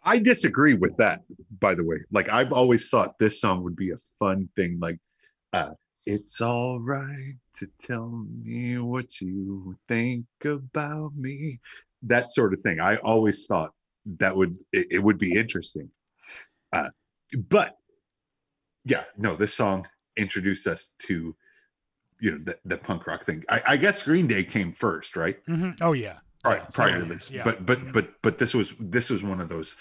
I 0.04 0.18
disagree 0.18 0.74
with 0.74 0.96
that, 0.98 1.22
by 1.60 1.74
the 1.74 1.84
way. 1.84 1.96
Like 2.12 2.28
I've 2.28 2.52
always 2.52 2.88
thought 2.88 3.18
this 3.18 3.40
song 3.40 3.64
would 3.64 3.74
be 3.76 3.90
a 3.90 3.98
fun 4.20 4.48
thing. 4.54 4.78
Like, 4.78 4.98
uh, 5.52 5.72
it's 6.06 6.40
all 6.42 6.78
right 6.80 7.34
to 7.54 7.66
tell 7.82 8.10
me 8.44 8.78
what 8.78 9.20
you 9.20 9.74
think 9.88 10.26
about 10.44 11.16
me. 11.16 11.58
That 12.02 12.30
sort 12.30 12.52
of 12.52 12.60
thing. 12.60 12.78
I 12.80 12.96
always 12.98 13.46
thought 13.46 13.72
that 14.18 14.36
would 14.36 14.56
it, 14.72 14.86
it 14.90 14.98
would 15.02 15.18
be 15.18 15.34
interesting. 15.38 15.90
Uh, 16.72 16.90
but 17.48 17.76
yeah, 18.84 19.04
no, 19.16 19.34
this 19.36 19.54
song 19.54 19.86
introduced 20.16 20.66
us 20.66 20.88
to 21.00 21.34
you 22.20 22.30
know 22.32 22.38
the, 22.38 22.58
the 22.64 22.76
punk 22.76 23.06
rock 23.06 23.24
thing. 23.24 23.42
I, 23.48 23.62
I 23.66 23.76
guess 23.76 24.02
Green 24.02 24.26
Day 24.26 24.44
came 24.44 24.72
first, 24.72 25.16
right? 25.16 25.44
Mhm. 25.46 25.78
Oh 25.80 25.92
yeah. 25.92 26.18
prior, 26.42 26.58
Yeah, 26.58 26.66
prior 26.72 26.98
to 27.00 27.04
this 27.06 27.30
Yeah. 27.30 27.42
but 27.44 27.66
but 27.66 27.82
Yeah. 27.82 27.90
but 27.92 28.22
but 28.22 28.38
this 28.38 28.54
was 28.54 28.74
this 28.78 29.10
was 29.10 29.22
one 29.22 29.40
of 29.40 29.48
those 29.48 29.76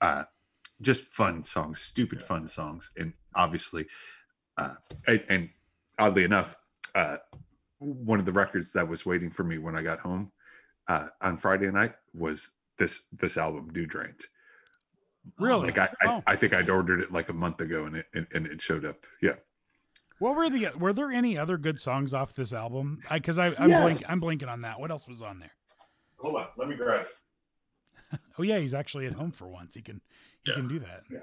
uh 0.00 0.24
just 0.80 1.08
fun 1.08 1.42
songs 1.42 1.80
stupid 1.80 2.22
fun 2.22 2.46
songs 2.46 2.90
and 2.96 3.12
obviously 3.34 3.86
uh 4.58 4.74
and, 5.06 5.24
and 5.28 5.50
oddly 5.98 6.24
enough 6.24 6.56
uh 6.94 7.16
one 7.78 8.20
of 8.20 8.26
the 8.26 8.32
records 8.32 8.72
that 8.72 8.86
was 8.86 9.04
waiting 9.04 9.30
for 9.30 9.42
me 9.42 9.58
when 9.58 9.74
i 9.74 9.82
got 9.82 9.98
home 9.98 10.30
uh 10.86 11.08
on 11.20 11.36
friday 11.36 11.70
night 11.70 11.94
was 12.14 12.52
this 12.78 13.02
this 13.12 13.36
album 13.36 13.68
Dude 13.72 13.94
Ranch 13.94 14.28
Really? 15.38 15.66
like 15.66 15.78
I, 15.78 15.88
Oh. 16.04 16.22
I 16.26 16.32
i 16.32 16.36
think 16.36 16.54
i'd 16.54 16.70
ordered 16.70 17.00
it 17.00 17.12
like 17.12 17.28
a 17.28 17.32
month 17.34 17.60
ago 17.60 17.84
and 17.86 17.96
it 17.96 18.06
and, 18.14 18.26
and 18.34 18.46
it 18.46 18.60
showed 18.62 18.84
up 18.86 19.04
yeah 19.20 19.34
What 20.20 20.36
were 20.36 20.48
the 20.48 20.68
were 20.78 20.92
there 20.92 21.10
any 21.10 21.36
other 21.36 21.58
good 21.58 21.78
songs 21.78 22.14
off 22.14 22.32
this 22.34 22.52
album? 22.52 23.00
I 23.10 23.18
because 23.18 23.38
I 23.38 23.48
I'm 23.58 23.68
Yes. 23.70 23.82
blink, 23.82 24.10
I'm 24.10 24.20
blinking 24.20 24.48
on 24.48 24.62
that. 24.62 24.80
What 24.80 24.90
else 24.90 25.06
was 25.08 25.20
on 25.22 25.38
there? 25.38 25.50
hold 26.18 26.36
on 26.36 26.46
let 26.56 26.68
me 26.68 26.76
grab 26.76 27.02
it 28.12 28.20
Oh 28.38 28.42
yeah, 28.42 28.58
he's 28.58 28.74
actually 28.74 29.06
at 29.06 29.12
home 29.12 29.32
for 29.32 29.48
once. 29.48 29.74
He 29.74 29.82
can 29.82 30.00
he 30.44 30.50
Yeah. 30.50 30.56
can 30.56 30.68
do 30.68 30.78
that. 30.78 31.02
yeah 31.10 31.20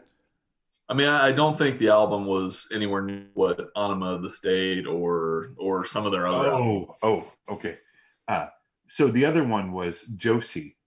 I 0.87 0.93
mean, 0.93 1.07
I 1.07 1.27
I 1.27 1.31
don't 1.31 1.57
think 1.57 1.79
the 1.79 1.89
album 1.89 2.25
was 2.25 2.67
anywhere 2.71 3.01
near 3.01 3.25
what 3.33 3.59
Enema 3.75 4.11
of 4.13 4.21
the 4.21 4.29
State 4.29 4.85
or 4.85 5.49
or 5.57 5.83
some 5.85 6.05
of 6.05 6.11
their 6.11 6.27
other. 6.27 6.49
albums. 6.49 6.89
oh 7.01 7.07
oh 7.47 7.53
okay 7.55 7.79
uh 8.27 8.47
so 8.87 9.07
the 9.07 9.25
other 9.25 9.43
one 9.43 9.71
was 9.71 10.03
josie 10.15 10.77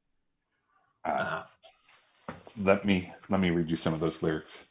uh, 1.08 1.44
Uh, 2.28 2.32
let 2.62 2.84
me 2.84 3.12
let 3.28 3.40
me 3.40 3.50
read 3.50 3.70
you 3.70 3.76
some 3.76 3.94
of 3.94 4.00
those 4.00 4.22
lyrics. 4.22 4.64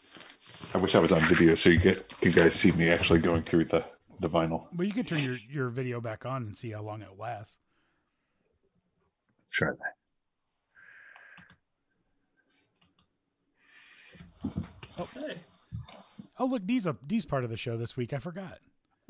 I 0.73 0.77
wish 0.77 0.95
I 0.95 0.99
was 0.99 1.11
on 1.11 1.21
video 1.21 1.55
so 1.55 1.69
you 1.69 1.79
get 1.79 2.11
you 2.21 2.31
guys 2.31 2.53
see 2.53 2.71
me 2.71 2.89
actually 2.89 3.19
going 3.19 3.43
through 3.43 3.65
the 3.65 3.85
the 4.19 4.29
vinyl. 4.29 4.65
Well, 4.75 4.87
you 4.87 4.93
could 4.93 5.07
turn 5.07 5.19
your 5.19 5.37
your 5.49 5.69
video 5.69 6.01
back 6.01 6.25
on 6.25 6.43
and 6.43 6.55
see 6.55 6.71
how 6.71 6.81
long 6.81 7.01
it 7.01 7.17
lasts. 7.17 7.57
Try 9.51 9.69
that. 9.69 9.93
hey. 15.13 15.37
Oh 16.39 16.45
look, 16.45 16.65
Dee's 16.65 16.87
up. 16.87 16.97
Dee's 17.07 17.25
part 17.25 17.43
of 17.43 17.49
the 17.49 17.57
show 17.57 17.77
this 17.77 17.97
week. 17.97 18.13
I 18.13 18.19
forgot. 18.19 18.59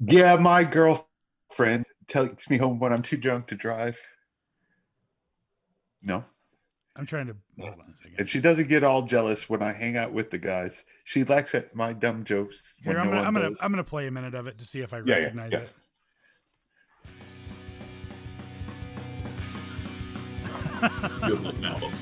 yeah, 0.00 0.36
my 0.36 0.64
girlfriend 0.64 1.84
takes 2.06 2.48
me 2.48 2.56
home 2.56 2.78
when 2.78 2.92
I'm 2.92 3.02
too 3.02 3.16
drunk 3.16 3.48
to 3.48 3.54
drive. 3.56 3.98
No, 6.02 6.24
I'm 6.96 7.06
trying 7.06 7.26
to 7.26 7.36
hold 7.58 7.74
on 7.74 7.92
a 7.92 7.96
second. 7.96 8.14
And 8.18 8.28
she 8.28 8.40
doesn't 8.40 8.68
get 8.68 8.84
all 8.84 9.02
jealous 9.02 9.48
when 9.48 9.62
I 9.62 9.72
hang 9.72 9.96
out 9.96 10.12
with 10.12 10.30
the 10.30 10.38
guys. 10.38 10.84
She 11.04 11.24
laughs 11.24 11.54
at 11.54 11.74
my 11.74 11.92
dumb 11.92 12.24
jokes. 12.24 12.60
Here, 12.82 12.98
I'm 12.98 13.06
no 13.06 13.12
gonna, 13.12 13.26
I'm 13.26 13.34
gonna. 13.34 13.50
I'm 13.60 13.70
gonna 13.72 13.84
play 13.84 14.06
a 14.06 14.10
minute 14.10 14.34
of 14.34 14.46
it 14.46 14.58
to 14.58 14.64
see 14.64 14.80
if 14.80 14.92
I 14.94 14.98
Yeah, 14.98 15.04
yeah, 15.06 15.14
recognize 15.24 15.52
yeah. 15.52 15.58
it. 15.60 15.70
It's 20.82 21.16
a 21.16 21.20
good 21.20 21.40
looking 21.42 21.64
album. 21.64 21.92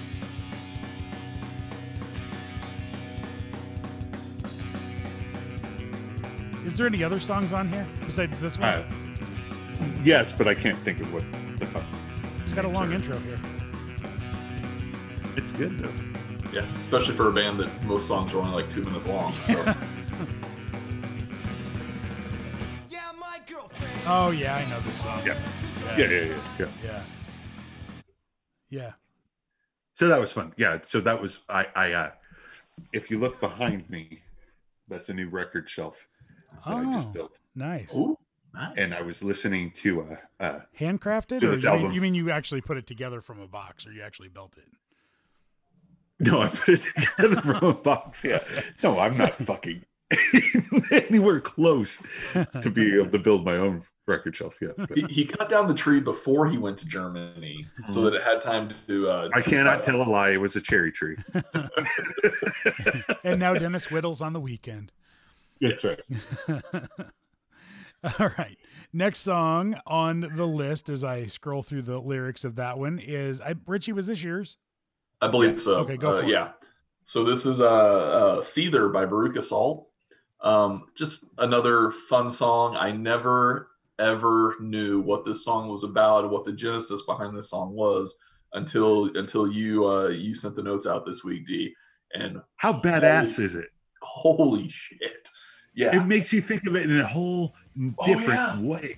Is 6.64 6.76
there 6.76 6.86
any 6.86 7.04
other 7.04 7.20
songs 7.20 7.52
on 7.52 7.68
here 7.68 7.86
besides 8.04 8.38
this 8.40 8.58
one? 8.58 8.68
Uh, 8.68 8.88
yes, 10.02 10.32
but 10.32 10.48
I 10.48 10.54
can't 10.54 10.78
think 10.78 11.00
of 11.00 11.12
what 11.14 11.24
the 11.58 11.66
fuck. 11.66 11.84
it's 12.42 12.52
got 12.52 12.64
a 12.64 12.68
long 12.68 12.92
intro 12.92 13.16
here. 13.18 13.38
It's 15.36 15.52
good 15.52 15.78
though. 15.78 15.92
Yeah, 16.52 16.64
especially 16.78 17.14
for 17.14 17.28
a 17.28 17.32
band 17.32 17.60
that 17.60 17.84
most 17.84 18.06
songs 18.08 18.32
are 18.32 18.38
only 18.38 18.62
like 18.62 18.70
two 18.70 18.82
minutes 18.82 19.06
long. 19.06 19.32
So 19.32 19.52
Yeah, 22.88 23.10
my 23.18 23.40
girlfriend. 23.46 23.92
Oh 24.06 24.30
yeah, 24.30 24.56
I 24.56 24.68
know 24.70 24.80
this 24.80 24.96
song. 25.02 25.20
Yeah. 25.26 25.36
yeah, 25.86 25.98
Yeah, 25.98 26.06
yeah, 26.06 26.20
yeah, 26.20 26.34
yeah. 26.58 26.66
yeah. 26.84 27.02
Yeah. 28.68 28.92
So 29.94 30.08
that 30.08 30.20
was 30.20 30.32
fun. 30.32 30.52
Yeah. 30.56 30.78
So 30.82 31.00
that 31.00 31.20
was 31.20 31.40
I. 31.48 31.66
I. 31.74 31.92
uh 31.92 32.10
If 32.92 33.10
you 33.10 33.18
look 33.18 33.40
behind 33.40 33.88
me, 33.90 34.22
that's 34.88 35.08
a 35.08 35.14
new 35.14 35.28
record 35.28 35.68
shelf 35.68 36.06
that 36.66 36.76
I 36.76 36.84
just 36.92 37.08
Oh, 37.08 37.12
built, 37.12 37.38
nice. 37.54 37.94
Ooh, 37.94 38.16
nice. 38.54 38.76
and 38.76 38.92
I 38.94 39.02
was 39.02 39.22
listening 39.22 39.70
to 39.82 40.02
uh, 40.02 40.16
uh 40.40 40.60
Handcrafted, 40.78 41.40
To 41.40 41.46
or 41.46 41.56
this 41.56 41.64
you 41.64 41.72
mean, 41.72 41.92
you 41.92 42.00
mean 42.00 42.14
you 42.14 42.30
actually 42.30 42.60
put 42.60 42.76
it 42.76 42.86
together 42.86 43.20
from 43.20 43.40
a 43.40 43.46
box, 43.48 43.86
or 43.86 43.92
you 43.92 44.02
actually 44.02 44.28
built 44.28 44.56
it? 44.58 44.68
No, 46.20 46.40
I 46.40 46.48
put 46.48 46.68
it 46.70 46.82
together 46.82 47.40
from 47.42 47.64
a 47.64 47.74
box. 47.74 48.24
Yeah. 48.24 48.42
No, 48.82 48.98
I'm 48.98 49.16
not 49.16 49.34
fucking 49.34 49.84
anywhere 50.92 51.40
close 51.40 52.02
to 52.62 52.70
being 52.70 52.94
able 53.00 53.10
to 53.10 53.18
build 53.18 53.44
my 53.44 53.56
own 53.56 53.82
record 54.06 54.36
shelf 54.36 54.54
yet. 54.62 54.70
but 54.76 54.96
he, 54.96 55.02
he 55.08 55.24
cut 55.24 55.48
down 55.48 55.66
the 55.66 55.74
tree 55.74 55.98
before 56.00 56.46
he 56.48 56.58
went 56.58 56.78
to 56.78 56.86
Germany 56.86 57.66
so 57.92 58.02
that 58.02 58.14
it 58.14 58.22
had 58.22 58.40
time 58.40 58.72
to. 58.86 59.08
Uh, 59.10 59.28
I 59.34 59.40
to- 59.40 59.50
cannot 59.50 59.82
tell 59.82 60.00
a 60.00 60.08
lie. 60.08 60.30
It 60.30 60.40
was 60.40 60.54
a 60.56 60.60
cherry 60.60 60.92
tree. 60.92 61.16
and 63.24 63.40
now 63.40 63.54
Dennis 63.54 63.90
whittles 63.90 64.22
on 64.22 64.32
the 64.32 64.40
weekend. 64.40 64.92
That's 65.60 65.84
right. 65.84 66.00
All 68.20 68.30
right. 68.38 68.58
Next 68.92 69.20
song 69.20 69.80
on 69.86 70.20
the 70.36 70.46
list 70.46 70.88
as 70.88 71.02
I 71.02 71.26
scroll 71.26 71.62
through 71.62 71.82
the 71.82 71.98
lyrics 71.98 72.44
of 72.44 72.56
that 72.56 72.78
one 72.78 72.98
is 72.98 73.40
I 73.40 73.54
Richie, 73.66 73.92
was 73.92 74.06
this 74.06 74.22
yours? 74.22 74.58
I 75.20 75.28
believe 75.28 75.60
so. 75.60 75.76
Okay, 75.76 75.96
go 75.96 76.10
Uh, 76.10 76.20
for 76.20 76.26
it. 76.26 76.30
Yeah. 76.30 76.52
So 77.04 77.24
this 77.24 77.46
is 77.46 77.60
uh, 77.60 77.66
uh, 77.68 78.40
Seether 78.40 78.92
by 78.92 79.06
Veruca 79.06 79.42
Salt. 79.42 79.88
Um, 80.40 80.86
just 80.94 81.24
another 81.38 81.90
fun 81.90 82.28
song. 82.30 82.76
I 82.76 82.90
never 82.92 83.68
ever 83.98 84.54
knew 84.60 85.00
what 85.00 85.24
this 85.24 85.42
song 85.44 85.68
was 85.70 85.82
about 85.82 86.24
and 86.24 86.30
what 86.30 86.44
the 86.44 86.52
genesis 86.52 87.00
behind 87.02 87.36
this 87.36 87.48
song 87.50 87.72
was 87.72 88.14
until 88.52 89.16
until 89.16 89.50
you 89.50 89.86
uh, 89.88 90.08
you 90.08 90.34
sent 90.34 90.54
the 90.56 90.62
notes 90.62 90.86
out 90.86 91.06
this 91.06 91.24
week, 91.24 91.46
D. 91.46 91.74
And 92.12 92.40
How 92.56 92.72
badass 92.72 93.38
is 93.38 93.54
it? 93.54 93.68
holy 94.02 94.68
shit, 94.70 95.28
yeah. 95.74 95.96
It 95.96 96.06
makes 96.06 96.32
you 96.32 96.40
think 96.40 96.66
of 96.66 96.76
it 96.76 96.88
in 96.88 97.00
a 97.00 97.06
whole 97.06 97.54
Oh, 97.98 98.06
different 98.06 98.40
yeah. 98.40 98.60
way. 98.60 98.96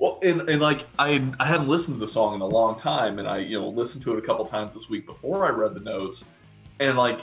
Well, 0.00 0.18
and, 0.22 0.48
and 0.48 0.62
like 0.62 0.86
I 0.98 1.22
I 1.38 1.44
hadn't 1.44 1.68
listened 1.68 1.96
to 1.96 2.00
the 2.00 2.08
song 2.08 2.34
in 2.34 2.40
a 2.40 2.46
long 2.46 2.74
time, 2.74 3.18
and 3.18 3.28
I 3.28 3.38
you 3.38 3.60
know 3.60 3.68
listened 3.68 4.02
to 4.04 4.14
it 4.14 4.18
a 4.18 4.22
couple 4.22 4.46
times 4.46 4.72
this 4.72 4.88
week 4.88 5.04
before 5.04 5.44
I 5.44 5.50
read 5.50 5.74
the 5.74 5.80
notes, 5.80 6.24
and 6.80 6.96
like 6.96 7.20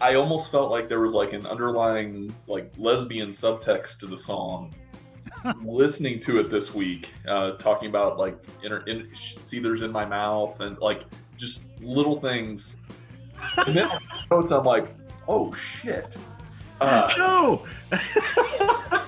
I 0.00 0.16
almost 0.16 0.50
felt 0.50 0.72
like 0.72 0.88
there 0.88 0.98
was 0.98 1.14
like 1.14 1.34
an 1.34 1.46
underlying 1.46 2.34
like 2.48 2.72
lesbian 2.76 3.30
subtext 3.30 4.00
to 4.00 4.06
the 4.06 4.18
song. 4.18 4.74
listening 5.64 6.18
to 6.20 6.40
it 6.40 6.50
this 6.50 6.74
week, 6.74 7.10
uh, 7.28 7.52
talking 7.52 7.88
about 7.88 8.18
like 8.18 8.36
inner 8.64 8.80
in, 8.88 9.08
seethers 9.14 9.82
in 9.82 9.92
my 9.92 10.04
mouth 10.04 10.60
and 10.60 10.76
like 10.78 11.04
just 11.38 11.62
little 11.80 12.20
things, 12.20 12.76
and 13.66 13.76
then 13.76 13.88
notes 14.32 14.50
I'm 14.50 14.64
like, 14.64 14.88
oh 15.28 15.52
shit. 15.54 16.16
Uh, 16.80 17.08
No. 17.18 17.64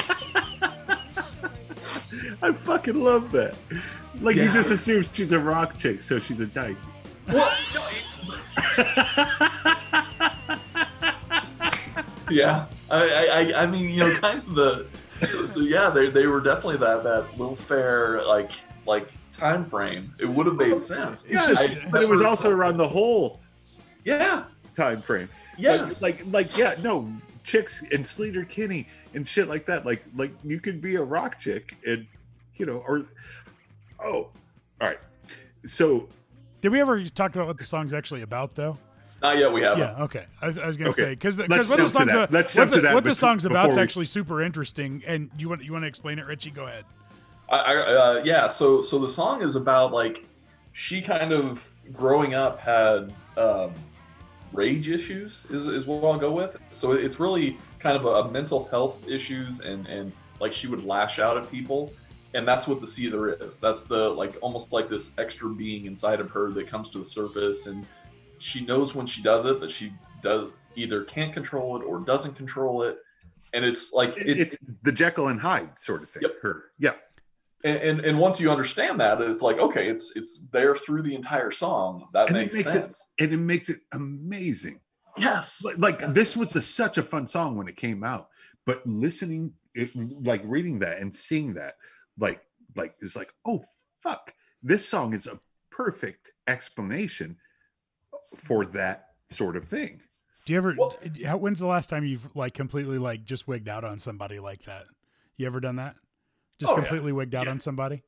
I 2.45 2.53
fucking 2.53 3.03
love 3.03 3.33
that. 3.33 3.55
Like 4.21 4.37
you 4.37 4.51
just 4.51 4.69
assume 4.71 5.03
she's 5.03 5.33
a 5.33 5.39
rock 5.41 5.79
chick, 5.79 6.03
so 6.03 6.19
she's 6.19 6.41
a 6.41 6.47
dyke. 6.47 6.77
well, 7.33 7.57
no, 7.75 7.87
it- 8.79 9.15
yeah 12.31 12.67
I, 12.91 12.97
I 13.09 13.25
I- 13.53 13.63
i 13.63 13.67
mean 13.67 13.91
you 13.91 14.01
know 14.01 14.15
kind 14.17 14.39
of 14.41 14.55
the 14.55 14.87
so, 15.27 15.45
so 15.47 15.61
yeah 15.61 15.91
they, 15.91 16.09
they 16.09 16.27
were 16.27 16.41
definitely 16.41 16.79
that 16.79 17.03
that 17.05 17.27
little 17.39 17.55
fair 17.57 18.23
like 18.25 18.51
like 18.87 19.09
time 19.33 19.69
frame 19.69 20.13
it 20.19 20.27
would 20.27 20.47
have 20.47 20.57
made 20.57 20.81
sense 20.83 21.25
It's 21.25 21.35
Yeah, 21.35 21.47
just, 21.49 21.77
I- 21.77 21.89
but 21.91 22.03
it 22.03 22.09
was 22.09 22.23
also 22.23 22.51
around 22.51 22.77
the 22.79 22.89
whole 22.89 23.41
yeah 24.05 24.45
time 24.75 25.01
frame. 25.03 25.29
yes 25.59 26.03
Like, 26.03 26.21
like, 26.27 26.33
like, 26.51 26.57
yeah, 26.59 26.75
no, 26.83 27.09
chicks 27.45 27.83
and 27.93 28.05
Sleater 28.05 28.49
Kinney 28.49 28.87
and 29.15 29.27
shit 29.29 29.47
like 29.49 29.67
that. 29.67 29.87
Like, 29.87 30.03
like 30.17 30.33
you 30.45 30.59
could 30.61 30.81
be 30.81 30.97
a 30.97 31.03
rock 31.03 31.39
chick 31.39 31.75
and, 31.87 32.07
you 32.57 32.67
know, 32.67 32.83
or, 32.87 33.05
oh, 34.05 34.13
all 34.13 34.31
right. 34.81 34.99
So 35.67 36.09
Did 36.61 36.73
we 36.73 36.81
ever 36.81 37.03
talk 37.05 37.35
about 37.35 37.47
what 37.47 37.59
the 37.59 37.65
song's 37.65 37.95
actually 37.95 38.23
about 38.23 38.55
though? 38.55 38.79
not 39.23 39.39
yet 39.39 39.51
we 39.51 39.63
haven't 39.63 39.79
Yeah, 39.79 40.03
okay. 40.03 40.27
I, 40.43 40.49
was- 40.49 40.59
I 40.59 40.67
was 40.67 40.77
gonna 40.77 40.91
Okay. 40.91 41.03
say 41.03 41.11
because 41.11 41.37
because 41.39 41.71
what 41.71 41.79
the 41.79 41.89
song's 41.89 42.13
that. 42.13 42.29
a- 42.31 42.33
Let's 42.33 42.57
what 42.59 42.71
the, 42.71 42.81
that 42.83 42.95
what 42.95 43.05
the 43.05 43.15
song's 43.15 43.47
about 43.47 43.71
is 43.71 43.77
we- 43.77 43.83
actually 43.87 44.05
super 44.05 44.43
interesting. 44.43 45.03
And 45.07 45.31
you 45.39 45.49
want 45.49 45.65
you 45.65 45.73
want 45.73 45.85
to 45.85 45.89
explain 45.89 46.19
it, 46.19 46.27
Richie? 46.27 46.51
Go 46.51 46.67
ahead. 46.67 46.85
I, 47.49 47.57
I 47.57 47.77
uh, 47.77 48.23
yeah 48.25 48.49
so 48.49 48.83
so 48.83 48.99
the 48.99 49.09
song 49.09 49.41
is 49.43 49.55
about 49.57 49.93
like 49.93 50.27
she 50.73 51.01
kind 51.01 51.33
of 51.33 51.67
growing 51.93 52.35
up 52.35 52.59
had 52.61 53.13
um, 53.39 53.73
rage 54.53 54.89
issues 54.89 55.43
is, 55.51 55.67
is 55.69 55.87
what 55.87 56.05
I'll 56.05 56.19
go 56.19 56.31
with 56.33 56.57
so 56.73 56.93
it's 56.93 57.19
really 57.21 57.57
kind 57.79 57.97
of 57.97 58.05
a, 58.07 58.09
a 58.09 58.31
mental 58.31 58.65
health 58.67 59.07
issues 59.09 59.61
and 59.61 59.87
and 59.87 60.11
like 60.41 60.53
she 60.53 60.67
would 60.67 60.85
lash 60.85 61.19
out 61.19 61.37
at 61.37 61.51
people 61.51 61.93
and 62.35 62.47
that's 62.47 62.67
what 62.67 62.81
the 62.81 62.87
seether 62.87 63.41
is 63.41 63.57
that's 63.57 63.85
the 63.85 64.11
like 64.11 64.37
almost 64.43 64.73
like 64.73 64.89
this 64.89 65.13
extra 65.19 65.49
being 65.49 65.87
inside 65.87 66.21
of 66.21 66.31
her 66.31 66.51
that 66.51 66.67
comes 66.67 66.91
to 66.91 66.99
the 66.99 67.05
surface 67.05 67.67
and 67.67 67.87
she 68.39 68.65
knows 68.67 68.95
when 68.95 69.07
she 69.07 69.23
does 69.23 69.47
it 69.47 69.61
that 69.61 69.71
she 69.71 69.93
does 70.23 70.51
either 70.75 71.05
can't 71.05 71.33
control 71.33 71.81
it 71.81 71.85
or 71.85 72.01
doesn't 72.01 72.35
control 72.35 72.83
it 72.83 72.99
and 73.53 73.65
it's 73.65 73.93
like 73.93 74.17
it, 74.17 74.39
it's 74.39 74.57
the 74.83 74.91
Jekyll 74.93 75.29
and 75.29 75.41
Hyde 75.41 75.71
sort 75.79 76.03
of 76.03 76.11
thing. 76.11 76.23
Yep. 76.25 76.33
Her, 76.43 76.65
yeah. 76.81 76.91
and, 77.63 77.77
and 77.79 78.01
and 78.01 78.19
once 78.19 78.41
you 78.41 78.51
understand 78.51 78.99
that 79.01 79.21
it's 79.21 79.43
like 79.43 79.59
okay 79.59 79.87
it's 79.87 80.13
it's 80.17 80.43
there 80.51 80.75
through 80.75 81.03
the 81.03 81.15
entire 81.15 81.53
song 81.53 82.09
that 82.13 82.29
And 82.29 82.37
it 82.37 82.41
makes, 82.41 82.55
makes 82.57 82.75
it- 82.75 82.81
sense 82.81 83.07
And 83.21 83.33
it 83.33 83.37
makes 83.39 83.69
it 83.69 83.79
amazing. 83.93 84.81
yes 85.17 85.63
like, 85.65 85.79
like 85.79 85.99
this 86.13 86.37
was 86.37 86.57
a, 86.57 86.63
such 86.63 86.99
a 86.99 87.03
fun 87.03 87.29
song 87.29 87.57
when 87.57 87.69
it 87.69 87.77
came 87.77 88.03
out 88.03 88.29
but 88.67 88.85
listening 88.87 89.53
it, 89.75 89.91
like 90.25 90.43
reading 90.45 90.81
that 90.81 90.99
and 90.99 91.15
seeing 91.15 91.55
that 91.55 91.77
like 92.19 92.43
like 92.77 92.95
it's 93.01 93.17
like 93.17 93.33
oh 93.47 93.63
fuck 94.03 94.33
this 94.63 94.87
song 94.89 95.15
is 95.15 95.27
a 95.27 95.39
perfect 95.71 96.33
explanation 96.49 97.37
for 98.37 98.65
that 98.67 99.07
sort 99.31 99.57
of 99.57 99.65
thing 99.65 100.01
Do 100.47 100.53
you 100.53 100.59
ever? 100.59 100.75
Well- 100.77 100.97
how, 101.25 101.37
when's 101.39 101.59
the 101.59 101.67
last 101.67 101.89
time 101.91 102.05
you've 102.05 102.35
like 102.37 102.55
completely 102.55 102.99
like 102.99 103.25
just 103.25 103.49
wigged 103.49 103.69
out 103.69 103.85
on 103.85 103.99
somebody 103.99 104.39
like 104.41 104.63
that? 104.65 104.85
You 105.37 105.47
ever 105.47 105.59
done 105.61 105.77
that? 105.77 105.97
Just 106.61 106.73
Oh, 106.73 106.77
yeah. 106.77 106.83
completely 106.83 107.13
wigged 107.13 107.35
out 107.35 107.47
Yeah. 107.47 107.53
on 107.53 107.61
somebody? 107.61 108.03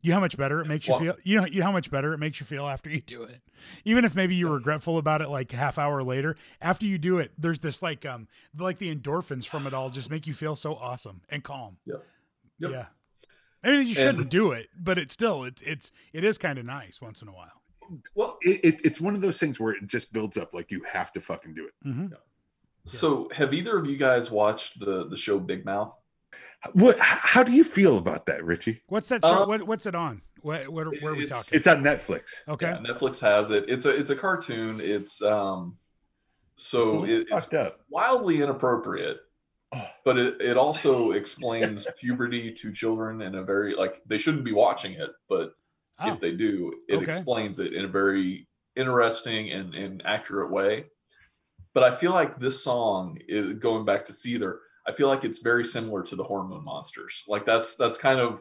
You 0.00 0.10
know 0.10 0.16
how 0.16 0.20
much 0.20 0.36
better 0.36 0.60
it 0.60 0.66
makes 0.66 0.88
you 0.88 0.94
Well- 0.94 1.00
feel. 1.00 1.16
You 1.22 1.40
know, 1.40 1.46
you 1.46 1.60
know 1.60 1.66
how 1.66 1.72
much 1.72 1.88
better 1.90 2.12
it 2.12 2.18
makes 2.18 2.40
you 2.40 2.46
feel 2.46 2.66
after 2.68 2.90
you 2.90 3.00
do 3.00 3.22
it. 3.22 3.40
Even 3.84 4.04
if 4.04 4.16
maybe 4.16 4.34
you're 4.34 4.54
regretful 4.54 4.98
about 4.98 5.20
it, 5.22 5.28
like 5.28 5.52
half 5.52 5.78
hour 5.78 6.02
later, 6.02 6.36
after 6.60 6.86
you 6.86 6.98
do 6.98 7.18
it, 7.18 7.30
there's 7.38 7.60
this 7.60 7.82
like 7.82 8.04
um 8.06 8.26
like 8.58 8.78
the 8.78 8.92
endorphins 8.94 9.46
from 9.46 9.66
it 9.66 9.74
all 9.74 9.90
just 9.90 10.10
make 10.10 10.26
you 10.26 10.34
feel 10.34 10.56
so 10.56 10.74
awesome 10.74 11.20
and 11.28 11.44
calm. 11.44 11.76
yeah 11.84 11.96
Yep. 12.58 12.70
Yeah. 12.70 12.86
I 13.64 13.70
mean, 13.70 13.86
you 13.86 13.94
shouldn't 13.94 14.20
And- 14.22 14.28
do 14.30 14.52
it, 14.52 14.68
but 14.78 14.98
it's 14.98 15.14
still 15.14 15.44
it's 15.44 15.62
it's 15.62 15.92
it 16.12 16.24
is 16.24 16.38
kind 16.38 16.58
of 16.58 16.64
nice 16.64 17.00
once 17.00 17.22
in 17.22 17.28
a 17.28 17.32
while. 17.32 17.52
well 18.14 18.38
it, 18.42 18.60
it, 18.64 18.80
it's 18.84 19.00
one 19.00 19.14
of 19.14 19.20
those 19.20 19.38
things 19.38 19.60
where 19.60 19.72
it 19.74 19.86
just 19.86 20.12
builds 20.12 20.36
up 20.38 20.54
like 20.54 20.70
you 20.70 20.82
have 20.90 21.12
to 21.12 21.20
fucking 21.20 21.52
do 21.54 21.66
it 21.66 21.74
hmm 21.82 22.06
so 22.84 23.28
have 23.34 23.52
either 23.54 23.76
of 23.78 23.86
you 23.86 23.96
guys 23.96 24.30
watched 24.30 24.80
the 24.80 25.06
the 25.08 25.16
show 25.16 25.38
big 25.38 25.64
mouth 25.64 25.94
what 26.72 26.98
how 26.98 27.42
do 27.42 27.52
you 27.52 27.62
feel 27.64 27.98
about 27.98 28.24
that 28.26 28.44
richie 28.44 28.80
What's 28.88 29.08
that 29.10 29.24
show? 29.24 29.42
Uh, 29.42 29.46
what 29.46 29.62
what's 29.64 29.86
it 29.86 29.94
on? 29.94 30.22
What, 30.40 30.68
what 30.68 30.86
where 31.02 31.12
are 31.12 31.16
we 31.16 31.26
talking? 31.26 31.56
it's 31.56 31.66
on 31.66 31.82
netflix 31.84 32.40
Okay. 32.48 32.66
yeah, 32.70 32.78
netflix 32.78 33.18
has 33.20 33.50
it 33.50 33.64
it's 33.68 33.84
a 33.84 33.90
it's 33.90 34.10
a 34.10 34.16
cartoon 34.16 34.80
it's 34.80 35.20
um 35.22 35.76
so 36.56 37.04
it, 37.04 37.26
it's 37.30 37.54
up 37.54 37.80
wildly 37.90 38.40
inappropriate. 38.42 39.18
But 40.04 40.18
it, 40.18 40.40
it 40.40 40.56
also 40.56 41.12
explains 41.12 41.86
puberty 41.98 42.52
to 42.52 42.72
children 42.72 43.22
in 43.22 43.36
a 43.36 43.42
very 43.42 43.74
like 43.74 44.02
they 44.06 44.18
shouldn't 44.18 44.44
be 44.44 44.52
watching 44.52 44.92
it 44.92 45.10
but 45.28 45.54
Oh. 46.00 46.14
if 46.14 46.20
they 46.20 46.32
do, 46.32 46.72
it 46.88 46.96
Okay. 46.96 47.04
explains 47.04 47.60
it 47.60 47.74
in 47.74 47.84
a 47.84 47.88
very 47.88 48.48
interesting 48.74 49.52
and, 49.52 49.72
and 49.74 50.02
accurate 50.04 50.50
way. 50.50 50.86
But 51.74 51.84
I 51.84 51.94
feel 51.94 52.10
like 52.12 52.40
this 52.40 52.64
song 52.64 53.18
is 53.28 53.52
going 53.58 53.84
back 53.84 54.04
to 54.06 54.12
Seether. 54.12 54.56
I 54.88 54.92
feel 54.92 55.06
like 55.06 55.22
it's 55.22 55.38
very 55.38 55.64
similar 55.64 56.02
to 56.02 56.16
the 56.16 56.24
Hormone 56.24 56.64
Monsters. 56.64 57.22
Like 57.28 57.44
that's 57.46 57.76
that's 57.76 57.98
kind 57.98 58.18
of 58.18 58.40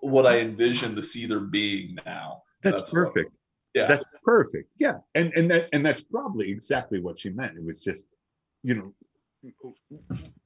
what 0.00 0.26
I 0.26 0.38
envision 0.40 0.94
the 0.94 1.00
Seether 1.00 1.50
being 1.50 1.98
now. 2.06 2.42
That's, 2.62 2.76
That's 2.76 2.92
what- 2.92 3.06
perfect. 3.14 3.36
Yeah. 3.74 3.86
That's 3.86 4.06
perfect. 4.22 4.70
Yeah. 4.78 4.98
And 5.16 5.32
and 5.34 5.50
that 5.50 5.68
and 5.72 5.84
that's 5.84 6.02
probably 6.02 6.50
exactly 6.50 7.00
what 7.00 7.18
she 7.18 7.30
meant. 7.30 7.56
It 7.56 7.64
was 7.64 7.82
just, 7.82 8.06
you 8.62 8.74
know, 8.74 8.92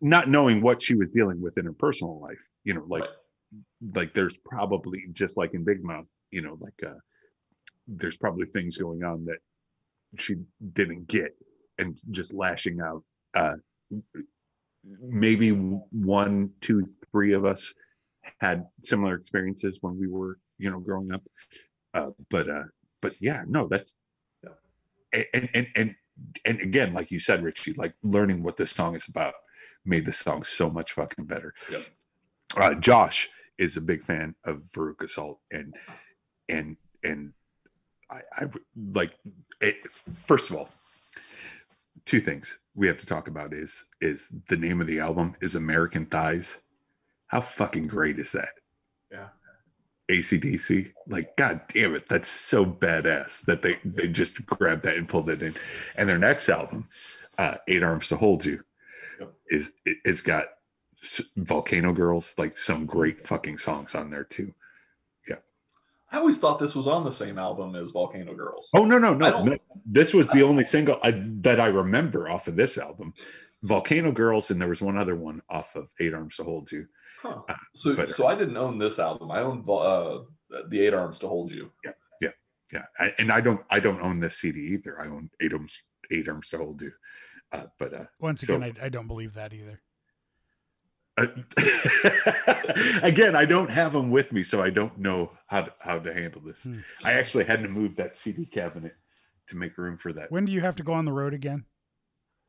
not 0.01 0.29
knowing 0.29 0.61
what 0.61 0.83
she 0.83 0.95
was 0.95 1.09
dealing 1.11 1.41
with 1.41 1.59
in 1.59 1.65
her 1.67 1.73
personal 1.73 2.21
life. 2.21 2.49
You 2.65 2.75
know, 2.75 2.85
like 2.89 3.03
Right. 3.03 3.11
like 3.95 4.15
there's 4.15 4.37
probably 4.45 5.05
just 5.13 5.37
like 5.37 5.55
in 5.55 5.65
Big 5.65 5.83
Mouth, 5.83 6.07
you 6.31 6.43
know, 6.43 6.57
like 6.61 6.83
uh 6.87 6.99
there's 7.89 8.17
probably 8.17 8.47
things 8.47 8.77
going 8.77 9.03
on 9.03 9.25
that 9.27 9.39
she 10.19 10.37
didn't 10.73 11.09
get 11.09 11.33
and 11.79 11.99
just 12.11 12.35
lashing 12.35 12.81
out. 12.81 13.03
Uh 13.35 13.57
maybe 15.01 15.51
one, 15.51 16.51
two, 16.61 16.87
three 17.11 17.33
of 17.33 17.45
us 17.45 17.75
had 18.41 18.65
similar 18.83 19.17
experiences 19.17 19.79
when 19.81 19.99
we 19.99 20.07
were, 20.07 20.39
you 20.59 20.71
know, 20.71 20.81
growing 20.81 21.13
up. 21.13 21.23
Uh, 21.95 22.11
but 22.31 22.49
uh, 22.49 22.65
but 23.03 23.15
yeah, 23.21 23.43
no, 23.49 23.67
that's 23.69 23.95
and 25.13 25.49
and 25.55 25.67
and 25.75 25.95
and 26.45 26.61
again, 26.61 26.93
like 26.95 27.11
you 27.11 27.19
said, 27.19 27.43
Richie, 27.43 27.73
like 27.75 27.95
learning 28.03 28.43
what 28.43 28.57
this 28.57 28.71
song 28.71 28.95
is 28.95 29.09
about 29.09 29.35
made 29.85 30.05
the 30.05 30.13
song 30.13 30.43
so 30.43 30.71
much 30.71 30.93
fucking 30.93 31.25
better. 31.25 31.55
Yep. 31.71 31.83
Uh, 32.57 32.75
Josh 32.75 33.29
is 33.59 33.77
a 33.77 33.81
big 33.81 34.03
fan 34.03 34.35
of 34.45 34.63
Veruca 34.75 35.09
Salt, 35.09 35.39
and 35.51 35.75
and 36.49 36.77
and 37.05 37.33
I, 38.11 38.21
I 38.33 38.45
like 38.93 39.17
it. 39.61 39.77
First 40.25 40.51
of 40.51 40.57
all, 40.57 40.71
two 42.05 42.21
things 42.21 42.59
we 42.75 42.87
have 42.87 42.99
to 42.99 43.07
talk 43.07 43.29
about 43.29 43.53
is 43.53 43.85
is 44.01 44.33
the 44.49 44.57
name 44.57 44.81
of 44.81 44.87
the 44.87 45.01
album 45.01 45.37
is 45.41 45.55
American 45.55 46.07
Thighs. 46.07 46.59
How 47.29 47.41
fucking 47.41 47.87
great 47.87 48.19
is 48.19 48.33
that? 48.33 48.51
ACDC. 50.11 50.93
Like, 51.07 51.37
god 51.37 51.61
damn 51.73 51.95
it, 51.95 52.09
that's 52.09 52.29
so 52.29 52.67
badass 52.67 53.45
that 53.47 53.63
they 53.63 53.79
they 53.85 54.09
just 54.09 54.45
grabbed 54.47 54.83
that 54.83 54.97
and 54.97 55.09
pulled 55.09 55.31
it 55.31 55.43
in. 55.43 55.55
And 55.97 56.09
their 56.09 56.19
next 56.19 56.49
album, 56.49 56.89
uh, 57.39 57.57
Eight 57.69 57.83
Arms 57.83 58.09
to 58.09 58.17
Hold 58.17 58.45
You, 58.45 58.63
Yep. 59.21 59.33
is 59.49 59.73
it, 59.87 59.99
it's 60.05 60.21
got 60.21 60.47
Volcano 61.37 61.93
Girls, 61.93 62.35
like 62.39 62.57
some 62.57 62.87
great 62.87 63.21
fucking 63.27 63.59
songs 63.59 63.95
on 63.95 64.11
there 64.11 64.25
too. 64.25 64.53
Yeah, 65.29 65.37
I 66.11 66.19
always 66.19 66.39
thought 66.39 66.59
this 66.59 66.75
was 66.75 66.87
on 66.87 67.05
the 67.05 67.13
same 67.13 67.39
album 67.39 67.77
as 67.77 67.93
Volcano 67.93 68.35
Girls. 68.35 68.69
Oh 68.75 68.85
no, 68.85 68.99
no, 68.99 69.15
no, 69.15 69.43
no. 69.43 69.57
This 69.87 70.13
was 70.13 70.31
the 70.31 70.43
only 70.43 70.65
single 70.65 70.99
I, 71.03 71.13
that 71.43 71.61
I 71.61 71.69
remember 71.69 72.29
off 72.29 72.49
of 72.49 72.57
this 72.57 72.79
album. 72.79 73.15
Volcano 73.63 74.11
Girls, 74.11 74.51
and 74.51 74.61
there 74.61 74.71
was 74.71 74.81
one 74.83 74.97
other 74.97 75.17
one 75.17 75.43
off 75.51 75.77
of 75.77 75.89
Eight 76.01 76.15
Arms 76.15 76.37
to 76.37 76.45
Hold 76.45 76.73
You. 76.73 76.87
Huh. 77.23 77.43
Uh, 77.49 77.55
So, 77.75 77.95
but- 77.97 78.09
so 78.11 78.27
I 78.27 78.35
didn't 78.35 78.57
own 78.57 78.79
this 78.79 78.99
album. 78.99 79.31
I 79.31 79.41
owned 79.41 79.69
uh, 79.69 80.21
the 80.69 80.81
Eight 80.81 80.95
Arms 80.95 81.19
to 81.21 81.29
Hold 81.29 81.51
You. 81.51 81.71
Yeah, 81.85 81.93
yeah, 82.21 82.31
yeah. 82.73 82.85
I, 82.99 83.13
and 83.19 83.31
I 83.31 83.41
don't, 83.41 83.61
I 83.71 83.79
don't 83.81 84.01
own 84.01 84.19
this 84.19 84.39
CD 84.41 84.61
either. 84.75 85.01
I 85.01 85.07
own 85.09 85.31
Eight 85.41 85.53
Arms, 85.53 85.79
Eight 86.11 86.29
Arms 86.29 86.49
to 86.51 86.59
Hold 86.59 86.81
You. 86.83 86.93
Uh, 87.53 87.67
but 87.79 87.93
uh, 87.95 88.05
Once 88.21 88.41
So- 88.43 88.55
again, 88.57 88.77
I, 88.81 88.87
I 88.87 88.89
don't 88.89 89.07
believe 89.09 89.35
that 89.35 89.53
either. 89.53 89.81
uh, 91.19 91.27
again, 93.03 93.37
I 93.37 93.45
don't 93.45 93.71
have 93.71 93.93
them 93.93 94.11
with 94.11 94.33
me, 94.33 94.43
so 94.43 94.63
I 94.63 94.71
don't 94.71 94.97
know 94.99 95.31
how 95.49 95.63
to, 95.63 95.75
how 95.81 95.99
to 95.99 96.15
handle 96.15 96.41
this. 96.41 96.65
Hmm. 96.65 96.79
I 97.05 97.13
actually 97.15 97.45
had 97.45 97.63
to 97.63 97.69
move 97.69 97.97
that 97.97 98.17
CD 98.17 98.47
cabinet 98.47 98.95
to 99.49 99.57
make 99.57 99.77
room 99.77 99.97
for 99.97 100.13
that. 100.15 100.31
When 100.31 100.45
do 100.45 100.53
you 100.53 100.61
have 100.61 100.77
to 100.77 100.83
go 100.83 100.93
on 100.93 101.05
the 101.05 101.13
road 101.13 101.35
again? 101.35 101.65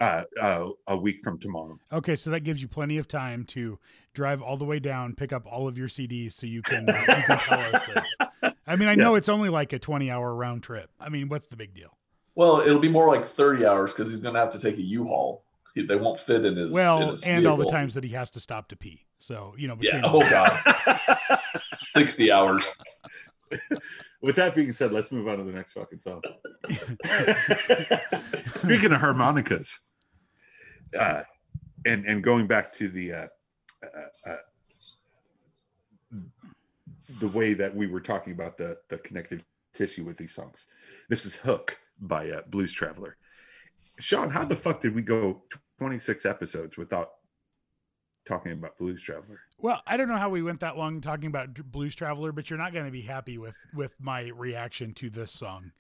Uh, 0.02 0.24
uh, 0.42 0.70
a 0.88 0.98
week 0.98 1.22
from 1.24 1.38
tomorrow. 1.40 1.78
Okay, 1.94 2.16
so 2.16 2.32
that 2.32 2.40
gives 2.40 2.60
you 2.60 2.68
plenty 2.68 2.98
of 2.98 3.08
time 3.08 3.46
to 3.46 3.78
drive 4.16 4.42
all 4.42 4.58
the 4.58 4.66
way 4.66 4.80
down, 4.80 5.14
pick 5.14 5.32
up 5.32 5.46
all 5.46 5.68
of 5.68 5.78
your 5.78 5.88
CDs, 5.88 6.34
so 6.34 6.48
you 6.48 6.64
can 6.64 6.90
uh, 6.90 6.98
you 7.08 7.14
can 7.24 7.38
tell 7.38 7.60
us 7.60 7.82
this. 8.42 8.52
I 8.66 8.76
mean, 8.76 8.88
I 8.88 8.96
know 8.96 9.14
it's 9.14 9.30
only 9.30 9.50
like 9.50 9.74
a 9.74 9.80
twenty-hour 9.80 10.34
round 10.34 10.64
trip. 10.64 10.90
I 11.00 11.10
mean, 11.10 11.30
what's 11.30 11.46
the 11.48 11.56
big 11.56 11.76
deal? 11.76 11.96
Well, 12.34 12.62
it'll 12.62 12.80
be 12.80 12.90
more 12.90 13.08
like 13.14 13.26
30 13.26 13.66
hours 13.66 13.94
because 13.94 14.10
he's 14.10 14.22
going 14.22 14.34
to 14.34 14.40
have 14.40 14.50
to 14.52 14.60
take 14.60 14.78
a 14.78 14.82
U-Haul. 14.82 15.44
He- 15.76 15.84
They 15.86 15.98
won't 15.98 16.18
fit 16.20 16.46
in 16.46 16.56
his. 16.56 16.70
in 16.70 16.74
Well, 16.74 17.12
his 17.12 17.24
and 17.24 17.46
all 17.46 17.58
the 17.58 17.66
times 17.70 17.94
that 17.94 18.04
he 18.06 18.10
has 18.12 18.32
to 18.32 18.40
stop 18.40 18.70
to 18.70 18.76
pee. 18.76 19.06
So 19.20 19.54
you 19.58 19.68
know, 19.68 19.76
between 19.76 20.02
Yeah. 20.04 20.12
between 20.12 20.24
Oh 20.24 20.30
God. 20.32 21.40
60 21.78 22.32
hours. 22.32 22.66
With 24.22 24.36
that 24.38 24.56
being 24.56 24.72
said, 24.72 24.94
let's 24.94 25.12
move 25.12 25.28
on 25.28 25.38
to 25.40 25.44
the 25.44 25.52
next 25.52 25.74
fucking 25.74 26.00
song. 26.00 26.22
Speaking 28.56 28.92
of 28.94 29.00
harmonicas, 29.02 29.80
uh, 30.98 31.24
and 31.86 32.06
and 32.06 32.24
going 32.24 32.48
back 32.48 32.74
to 32.74 32.88
the 32.88 33.14
uh, 33.14 33.28
uh, 33.84 34.32
uh, 34.32 36.18
the 37.20 37.28
way 37.30 37.54
that 37.54 37.76
we 37.76 37.88
were 37.88 38.02
talking 38.02 38.34
about 38.34 38.58
the 38.58 38.78
the 38.90 38.98
connective 39.00 39.44
tissue 39.74 40.04
with 40.04 40.18
these 40.18 40.34
songs, 40.34 40.68
this 41.10 41.26
is 41.26 41.36
"Hook" 41.36 41.78
by 42.00 42.30
uh, 42.30 42.42
Blues 42.50 42.74
Traveler. 42.74 43.18
Sean, 44.00 44.30
how 44.30 44.44
the 44.44 44.56
fuck 44.56 44.82
did 44.82 44.96
we 44.96 45.02
go 45.02 45.44
26 45.80 46.26
episodes 46.26 46.78
without 46.78 47.12
talking 48.26 48.52
about 48.52 48.78
Blues 48.78 49.02
Traveler? 49.02 49.40
Well, 49.60 49.82
I 49.86 49.98
don't 49.98 50.08
know 50.08 50.18
how 50.18 50.30
we 50.30 50.42
went 50.42 50.60
that 50.62 50.78
long 50.78 51.02
talking 51.02 51.28
about 51.28 51.54
Blues 51.72 51.96
Traveler, 51.96 52.32
but 52.32 52.50
you're 52.50 52.60
not 52.60 52.74
going 52.74 52.86
to 52.86 52.92
be 52.92 53.02
happy 53.02 53.38
with 53.38 53.58
with 53.74 53.96
my 54.00 54.32
reaction 54.36 54.94
to 54.96 55.10
this 55.10 55.32
song. 55.32 55.72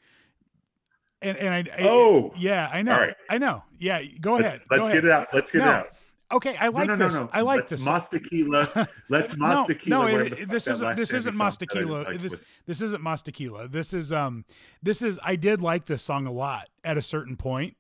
And 1.22 1.38
and 1.38 1.54
I, 1.54 1.60
I 1.78 1.88
Oh! 1.88 2.34
yeah, 2.38 2.70
I 2.72 2.82
know, 2.82 2.94
All 2.94 3.00
right. 3.00 3.16
I 3.30 3.38
know. 3.38 3.64
Yeah, 3.80 4.02
go 4.22 4.38
ahead. 4.38 4.62
Let's 4.70 4.88
go 4.88 4.94
get 4.94 5.04
ahead. 5.04 5.06
it 5.06 5.12
out. 5.12 5.28
Let's 5.34 5.52
get 5.52 5.60
No, 5.60 5.66
it 5.66 5.74
out. 5.74 5.88
Okay, 6.34 6.56
I 6.58 6.70
like 6.70 6.88
no, 6.88 6.96
no, 6.96 7.06
this. 7.08 7.16
no, 7.16 7.24
no. 7.26 7.30
I 7.34 7.42
like 7.42 7.58
Let's 7.58 7.72
this. 7.74 7.86
Mas 7.86 8.08
tequila. 8.08 8.88
Let's 9.10 9.36
no, 9.36 9.46
mas 9.48 9.68
tequila. 9.68 10.12
no, 10.12 10.18
it- 10.20 10.50
this 10.50 10.66
isn't 10.68 10.96
this 10.96 11.14
isn't 11.14 11.36
mas 11.36 11.58
tequila. 11.58 12.06
This 12.18 12.32
was- 12.32 12.48
this 12.66 12.82
isn't 12.82 13.04
mas 13.04 13.22
tequila. 13.22 13.68
This 13.68 13.94
is 13.94 14.14
um 14.14 14.46
this 14.82 15.02
is 15.02 15.20
I 15.24 15.36
did 15.36 15.62
like 15.62 15.86
this 15.86 16.02
song 16.02 16.26
a 16.28 16.32
lot 16.32 16.70
at 16.86 16.98
a 16.98 17.02
certain 17.02 17.36
point, 17.36 17.76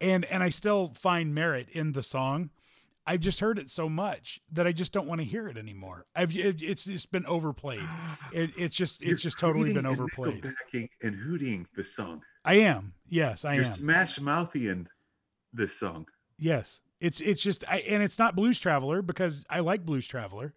and 0.00 0.24
and 0.26 0.42
I 0.42 0.50
still 0.50 0.88
find 0.88 1.34
merit 1.34 1.68
in 1.72 1.92
the 1.92 2.02
song. 2.02 2.50
I've 3.08 3.20
just 3.20 3.38
heard 3.38 3.58
it 3.60 3.70
so 3.70 3.88
much 3.88 4.40
that 4.52 4.66
I 4.66 4.72
just 4.72 4.92
don't 4.92 5.06
want 5.06 5.20
to 5.20 5.24
hear 5.24 5.46
it 5.48 5.56
anymore. 5.56 6.06
I've 6.14 6.36
it, 6.36 6.60
it's 6.60 6.84
just 6.84 7.10
been 7.12 7.24
overplayed. 7.26 7.80
It, 8.32 8.50
it's 8.58 8.74
just 8.76 9.00
You're 9.00 9.12
it's 9.14 9.22
just 9.22 9.38
totally 9.38 9.72
been 9.72 9.86
overplayed. 9.86 10.44
and 11.02 11.14
hooting 11.14 11.66
the 11.76 11.84
song. 11.84 12.22
I 12.46 12.54
am. 12.54 12.94
Yes, 13.08 13.44
I 13.44 13.54
You're 13.54 13.64
am. 13.64 13.72
smash 13.72 14.20
mouthy 14.20 14.68
and 14.68 14.88
this 15.52 15.78
song. 15.78 16.06
Yes, 16.38 16.80
it's 17.00 17.20
it's 17.20 17.42
just 17.42 17.64
I 17.68 17.78
and 17.80 18.02
it's 18.02 18.18
not 18.18 18.36
Blues 18.36 18.58
Traveler 18.60 19.02
because 19.02 19.44
I 19.50 19.60
like 19.60 19.84
Blues 19.84 20.06
Traveler, 20.06 20.54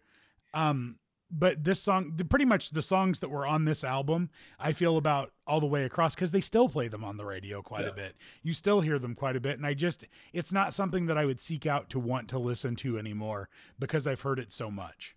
um, 0.54 0.96
but 1.30 1.62
this 1.62 1.80
song, 1.80 2.12
the, 2.16 2.24
pretty 2.24 2.44
much 2.44 2.70
the 2.70 2.82
songs 2.82 3.20
that 3.20 3.28
were 3.28 3.46
on 3.46 3.64
this 3.64 3.84
album, 3.84 4.30
I 4.58 4.72
feel 4.72 4.96
about 4.96 5.32
all 5.46 5.60
the 5.60 5.66
way 5.66 5.84
across 5.84 6.14
because 6.14 6.30
they 6.30 6.40
still 6.40 6.68
play 6.68 6.88
them 6.88 7.04
on 7.04 7.16
the 7.16 7.24
radio 7.24 7.62
quite 7.62 7.86
a 7.86 7.92
bit. 7.92 8.16
You 8.42 8.52
still 8.52 8.80
hear 8.80 8.98
them 8.98 9.14
quite 9.14 9.36
a 9.36 9.40
bit, 9.40 9.56
and 9.56 9.66
I 9.66 9.74
just 9.74 10.04
it's 10.32 10.52
not 10.52 10.74
something 10.74 11.06
that 11.06 11.18
I 11.18 11.24
would 11.24 11.40
seek 11.40 11.66
out 11.66 11.90
to 11.90 11.98
want 11.98 12.28
to 12.28 12.38
listen 12.38 12.76
to 12.76 12.98
anymore 12.98 13.48
because 13.78 14.06
I've 14.06 14.20
heard 14.20 14.38
it 14.38 14.52
so 14.52 14.70
much. 14.70 15.16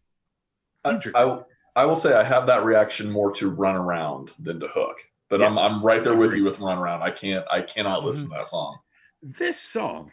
I, 0.85 0.99
I, 1.15 1.39
I 1.75 1.85
will 1.85 1.95
say 1.95 2.13
I 2.13 2.23
have 2.23 2.47
that 2.47 2.63
reaction 2.63 3.09
more 3.09 3.31
to 3.35 3.49
Run 3.49 3.75
Around 3.75 4.31
than 4.39 4.59
to 4.59 4.67
Hook. 4.67 4.99
But 5.33 5.41
I'm, 5.41 5.57
I'm 5.57 5.83
right 5.83 6.03
there 6.03 6.15
with 6.15 6.35
you 6.35 6.43
with 6.43 6.59
Run 6.59 6.77
Around. 6.77 7.01
I 7.01 7.09
can't 7.09 7.43
I 7.51 7.63
cannot 7.63 8.03
listen 8.03 8.25
Mm-hmm. 8.25 8.33
to 8.33 8.37
that 8.37 8.47
song. 8.47 8.77
This 9.23 9.59
song 9.59 10.11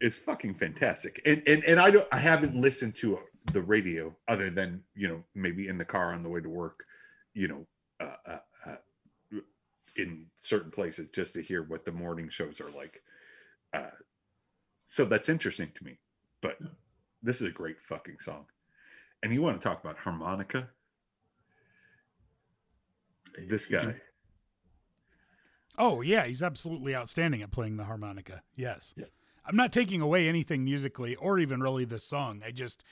is 0.00 0.16
fucking 0.16 0.54
fantastic. 0.54 1.20
And 1.26 1.42
and, 1.48 1.64
and 1.64 1.80
I 1.80 1.90
don't 1.90 2.06
I 2.12 2.18
haven't 2.18 2.54
listened 2.54 2.94
to 2.96 3.18
the 3.52 3.62
radio 3.62 4.14
other 4.28 4.50
than, 4.50 4.80
you 4.94 5.08
know, 5.08 5.24
maybe 5.34 5.66
in 5.66 5.76
the 5.76 5.84
car 5.84 6.12
on 6.14 6.22
the 6.22 6.28
way 6.28 6.40
to 6.40 6.48
work, 6.48 6.84
you 7.32 7.48
know, 7.48 7.66
uh, 7.98 8.14
uh, 8.26 8.38
uh, 8.66 8.76
in 9.96 10.26
certain 10.36 10.70
places 10.70 11.08
just 11.08 11.34
to 11.34 11.42
hear 11.42 11.64
what 11.64 11.84
the 11.84 11.90
morning 11.90 12.28
shows 12.28 12.60
are 12.60 12.70
like. 12.76 13.02
Uh, 13.72 13.90
so 14.86 15.04
that's 15.04 15.28
interesting 15.28 15.72
to 15.74 15.84
me. 15.84 15.98
But 16.42 16.58
this 17.24 17.40
is 17.40 17.48
a 17.48 17.52
great 17.52 17.80
fucking 17.80 18.20
song. 18.20 18.46
And 19.24 19.34
you 19.34 19.42
want 19.42 19.60
to 19.60 19.68
talk 19.68 19.82
about 19.82 19.98
harmonica? 19.98 20.70
This 23.48 23.66
guy. 23.66 23.96
Oh 25.78 26.00
yeah, 26.00 26.24
he's 26.24 26.42
absolutely 26.42 26.94
outstanding 26.94 27.42
at 27.42 27.50
playing 27.50 27.76
the 27.76 27.84
harmonica. 27.84 28.42
Yes. 28.56 28.94
Yeah. 28.96 29.06
I'm 29.46 29.56
not 29.56 29.72
taking 29.72 30.00
away 30.00 30.28
anything 30.28 30.64
musically 30.64 31.16
or 31.16 31.38
even 31.38 31.60
really 31.60 31.84
this 31.84 32.04
song. 32.04 32.42
I 32.46 32.50
just 32.50 32.84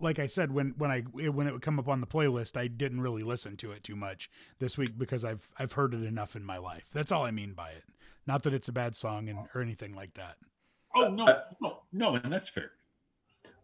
like 0.00 0.18
I 0.18 0.26
said 0.26 0.52
when 0.52 0.74
when 0.78 0.90
I 0.90 1.00
when 1.02 1.46
it 1.46 1.52
would 1.52 1.62
come 1.62 1.78
up 1.78 1.88
on 1.88 2.00
the 2.00 2.06
playlist, 2.06 2.56
I 2.56 2.66
didn't 2.66 3.00
really 3.00 3.22
listen 3.22 3.56
to 3.58 3.72
it 3.72 3.84
too 3.84 3.96
much 3.96 4.30
this 4.58 4.76
week 4.76 4.98
because 4.98 5.24
I've 5.24 5.48
I've 5.58 5.72
heard 5.72 5.94
it 5.94 6.02
enough 6.02 6.34
in 6.36 6.44
my 6.44 6.58
life. 6.58 6.86
That's 6.92 7.12
all 7.12 7.24
I 7.24 7.30
mean 7.30 7.52
by 7.52 7.70
it. 7.70 7.84
Not 8.26 8.42
that 8.44 8.54
it's 8.54 8.68
a 8.68 8.72
bad 8.72 8.96
song 8.96 9.28
and 9.28 9.38
or 9.54 9.60
anything 9.60 9.94
like 9.94 10.14
that. 10.14 10.36
Oh 10.96 11.08
no, 11.08 11.26
I- 11.28 11.42
no, 11.60 11.80
no, 11.92 12.14
and 12.16 12.32
that's 12.32 12.48
fair. 12.48 12.72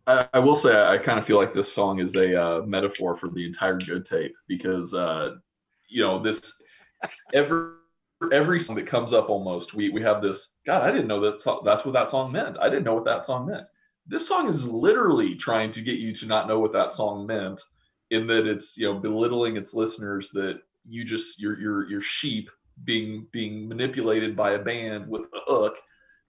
I, 0.06 0.28
I 0.34 0.38
will 0.38 0.56
say 0.56 0.86
I 0.86 0.98
kind 0.98 1.18
of 1.18 1.26
feel 1.26 1.36
like 1.36 1.52
this 1.52 1.70
song 1.72 1.98
is 2.00 2.14
a 2.14 2.40
uh, 2.40 2.62
metaphor 2.62 3.16
for 3.16 3.28
the 3.28 3.44
entire 3.44 3.76
good 3.78 4.06
tape 4.06 4.34
because 4.46 4.94
uh, 4.94 5.36
you 5.88 6.02
know 6.02 6.18
this 6.18 6.54
every 7.34 7.72
every 8.32 8.60
song 8.60 8.76
that 8.76 8.86
comes 8.86 9.12
up 9.12 9.28
almost 9.30 9.74
we 9.74 9.88
we 9.90 10.02
have 10.02 10.20
this 10.20 10.56
god 10.66 10.82
i 10.82 10.90
didn't 10.90 11.06
know 11.06 11.20
that 11.20 11.40
song, 11.40 11.62
that's 11.64 11.84
what 11.84 11.92
that 11.92 12.10
song 12.10 12.30
meant 12.30 12.58
i 12.60 12.68
didn't 12.68 12.84
know 12.84 12.94
what 12.94 13.04
that 13.04 13.24
song 13.24 13.46
meant 13.46 13.68
this 14.06 14.26
song 14.26 14.48
is 14.48 14.66
literally 14.66 15.34
trying 15.34 15.72
to 15.72 15.80
get 15.80 15.98
you 15.98 16.12
to 16.12 16.26
not 16.26 16.48
know 16.48 16.58
what 16.58 16.72
that 16.72 16.90
song 16.90 17.26
meant 17.26 17.60
in 18.10 18.26
that 18.26 18.46
it's 18.46 18.76
you 18.76 18.86
know 18.86 18.98
belittling 18.98 19.56
its 19.56 19.72
listeners 19.74 20.30
that 20.30 20.60
you 20.84 21.04
just 21.04 21.40
you're 21.40 21.58
you're 21.58 21.88
you're 21.88 22.00
sheep 22.00 22.50
being 22.84 23.26
being 23.32 23.68
manipulated 23.68 24.36
by 24.36 24.52
a 24.52 24.58
band 24.58 25.06
with 25.08 25.22
a 25.34 25.40
hook 25.46 25.78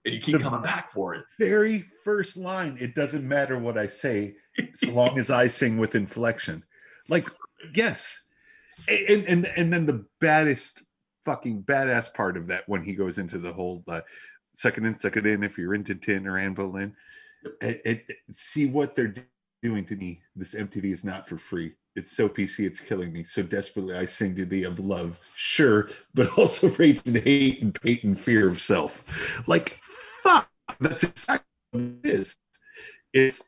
and 0.04 0.14
you 0.14 0.20
keep 0.20 0.36
The- 0.36 0.42
coming 0.42 0.62
back 0.62 0.90
for 0.92 1.14
it 1.14 1.24
Very 1.38 1.84
first 2.04 2.36
line. 2.36 2.76
It 2.80 2.94
doesn't 2.94 3.26
matter 3.26 3.58
what 3.58 3.78
I 3.78 3.86
say, 3.86 4.34
as 4.58 4.84
long 4.90 5.18
as 5.18 5.30
I 5.30 5.46
sing 5.46 5.78
with 5.78 5.94
inflection. 5.94 6.64
Like, 7.08 7.28
yes. 7.74 8.20
And 8.88 9.24
and 9.26 9.46
and 9.56 9.72
then 9.72 9.86
the 9.86 10.04
baddest 10.20 10.81
fucking 11.24 11.62
badass 11.62 12.12
part 12.12 12.36
of 12.36 12.46
that 12.48 12.68
when 12.68 12.82
he 12.82 12.92
goes 12.92 13.18
into 13.18 13.38
the 13.38 13.52
whole 13.52 13.84
uh, 13.88 14.00
second 14.54 14.86
in, 14.86 14.96
second 14.96 15.26
in, 15.26 15.42
if 15.42 15.58
you're 15.58 15.74
into 15.74 15.94
tin 15.94 16.26
or 16.26 16.38
Anne 16.38 16.54
Boleyn. 16.54 16.94
It, 17.60 17.80
it, 17.84 18.10
see 18.30 18.66
what 18.66 18.94
they're 18.94 19.14
doing 19.62 19.84
to 19.86 19.96
me. 19.96 20.20
This 20.36 20.54
MTV 20.54 20.92
is 20.92 21.04
not 21.04 21.28
for 21.28 21.36
free. 21.36 21.72
It's 21.94 22.16
so 22.16 22.28
PC, 22.28 22.64
it's 22.66 22.80
killing 22.80 23.12
me. 23.12 23.22
So 23.22 23.42
desperately, 23.42 23.96
I 23.96 24.06
sing 24.06 24.34
to 24.36 24.44
thee 24.44 24.64
of 24.64 24.78
love, 24.80 25.18
sure, 25.34 25.88
but 26.14 26.36
also 26.38 26.68
rage 26.70 27.06
and 27.06 27.16
hate 27.16 27.62
and 27.62 27.74
pain 27.80 27.98
and 28.02 28.18
fear 28.18 28.48
of 28.48 28.60
self. 28.60 29.04
Like, 29.46 29.78
fuck, 30.22 30.48
that's 30.80 31.04
exactly 31.04 31.46
what 31.70 31.82
it 31.82 32.10
is. 32.10 32.36
It's, 33.12 33.44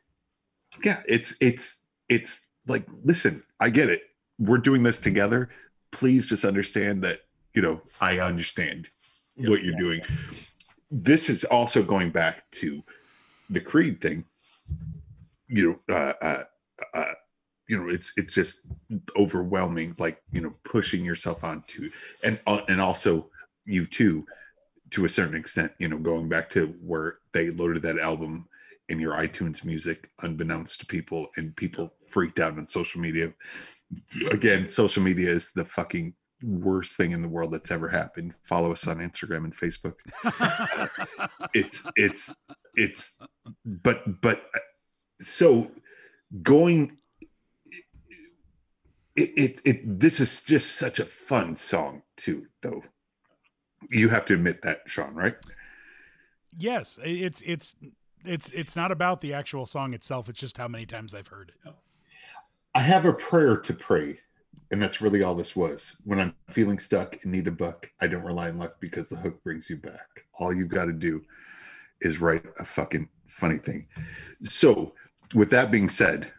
yeah, 0.83 1.01
it's, 1.07 1.35
it's, 1.41 1.85
it's 2.09 2.49
like, 2.67 2.87
listen, 3.03 3.43
I 3.59 3.69
get 3.69 3.89
it. 3.89 4.03
We're 4.37 4.57
doing 4.57 4.83
this 4.83 4.99
together. 4.99 5.49
Please 5.91 6.27
just 6.27 6.45
understand 6.45 7.03
that, 7.03 7.21
you 7.55 7.61
know, 7.61 7.81
I 8.01 8.19
understand 8.19 8.89
Yep. 9.37 9.49
what 9.49 9.63
you're 9.63 9.77
doing. 9.77 10.01
This 10.89 11.29
is 11.29 11.43
also 11.43 11.83
going 11.83 12.09
back 12.09 12.49
to 12.51 12.81
the 13.49 13.59
Creed 13.59 13.99
thing. 13.99 14.23
You 15.47 15.81
know, 15.87 15.95
uh, 15.95 16.13
uh, 16.21 16.43
uh, 16.93 17.11
you 17.67 17.77
know, 17.77 17.89
it's 17.89 18.13
it's 18.15 18.33
just 18.33 18.61
overwhelming. 19.17 19.93
Like 19.97 20.21
you 20.31 20.41
know, 20.41 20.53
pushing 20.63 21.03
yourself 21.03 21.43
onto, 21.43 21.91
and 22.23 22.39
uh, 22.47 22.61
and 22.69 22.79
also 22.79 23.29
you 23.65 23.85
too, 23.85 24.25
to 24.91 25.03
a 25.03 25.09
certain 25.09 25.35
extent. 25.35 25.73
You 25.79 25.89
know, 25.89 25.97
going 25.97 26.29
back 26.29 26.49
to 26.51 26.67
where 26.81 27.17
they 27.33 27.49
loaded 27.49 27.81
that 27.83 27.99
album 27.99 28.47
in 28.87 28.99
your 28.99 29.15
iTunes 29.15 29.65
music, 29.65 30.11
unbeknownst 30.21 30.79
to 30.79 30.85
people, 30.85 31.27
and 31.35 31.55
people 31.57 31.93
freaked 32.07 32.39
out 32.39 32.57
on 32.57 32.67
social 32.67 33.01
media. 33.01 33.33
Again, 34.31 34.65
social 34.67 35.03
media 35.03 35.29
is 35.29 35.51
the 35.51 35.65
fucking 35.65 36.13
worst 36.45 36.97
thing 36.97 37.11
in 37.11 37.21
the 37.21 37.27
world 37.27 37.51
that's 37.51 37.71
ever 37.71 37.87
happened. 37.87 38.35
Follow 38.43 38.71
us 38.71 38.87
on 38.87 38.97
Instagram 38.97 39.45
and 39.45 39.53
Facebook 39.53 39.95
it's 41.53 41.87
it's 41.95 42.35
it's 42.75 43.17
but 43.65 44.21
but 44.21 44.45
uh, 44.53 44.59
so 45.21 45.71
going 46.41 46.97
it, 49.15 49.31
it 49.37 49.61
it 49.65 49.99
this 49.99 50.19
is 50.19 50.43
just 50.43 50.75
such 50.75 50.99
a 50.99 51.05
fun 51.05 51.55
song 51.55 52.01
too 52.17 52.45
though 52.61 52.83
you 53.91 54.09
have 54.09 54.25
to 54.25 54.33
admit 54.33 54.61
that 54.61 54.81
sean 54.87 55.13
right 55.13 55.35
yes, 56.57 56.99
it's 57.03 57.41
it's 57.45 57.75
it's 58.23 58.49
it's 58.49 58.75
not 58.75 58.91
about 58.91 59.21
the 59.21 59.33
actual 59.33 59.65
song 59.65 59.93
itself. 59.93 60.29
It's 60.29 60.39
just 60.39 60.57
how 60.57 60.67
many 60.67 60.85
times 60.85 61.13
I've 61.13 61.27
heard 61.27 61.51
it. 61.63 61.73
i 62.73 62.79
have 62.79 63.05
a 63.05 63.13
prayer 63.13 63.57
to 63.57 63.73
pray 63.73 64.19
and 64.75 64.83
that's 64.83 64.99
really 64.99 65.23
all 65.23 65.33
this 65.33 65.55
was. 65.55 65.95
When 66.03 66.19
i'm 66.19 66.35
feeling 66.49 66.79
stuck 66.79 67.23
and 67.23 67.31
need 67.31 67.47
a 67.47 67.51
buck 67.51 67.89
i 68.01 68.07
don't 68.07 68.25
rely 68.25 68.49
on 68.49 68.57
luck 68.57 68.75
because 68.81 69.07
the 69.07 69.15
hook 69.15 69.41
brings 69.41 69.69
you 69.69 69.77
back. 69.77 70.25
All 70.37 70.53
you've 70.53 70.67
got 70.67 70.85
to 70.85 70.91
do 70.91 71.23
is 72.01 72.19
write 72.19 72.43
a 72.59 72.65
fucking 72.65 73.07
funny 73.25 73.57
thing. 73.57 73.87
So 74.43 74.93
with 75.33 75.49
that 75.51 75.71
being 75.71 75.87
said 75.87 76.29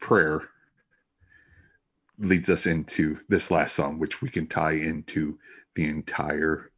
prayer 0.00 0.48
leads 2.18 2.48
us 2.48 2.64
into 2.64 3.18
this 3.28 3.50
last 3.50 3.74
song 3.74 3.98
which 3.98 4.22
we 4.22 4.30
can 4.30 4.46
tie 4.46 4.72
into 4.72 5.38
the 5.74 5.84
entire 5.84 6.70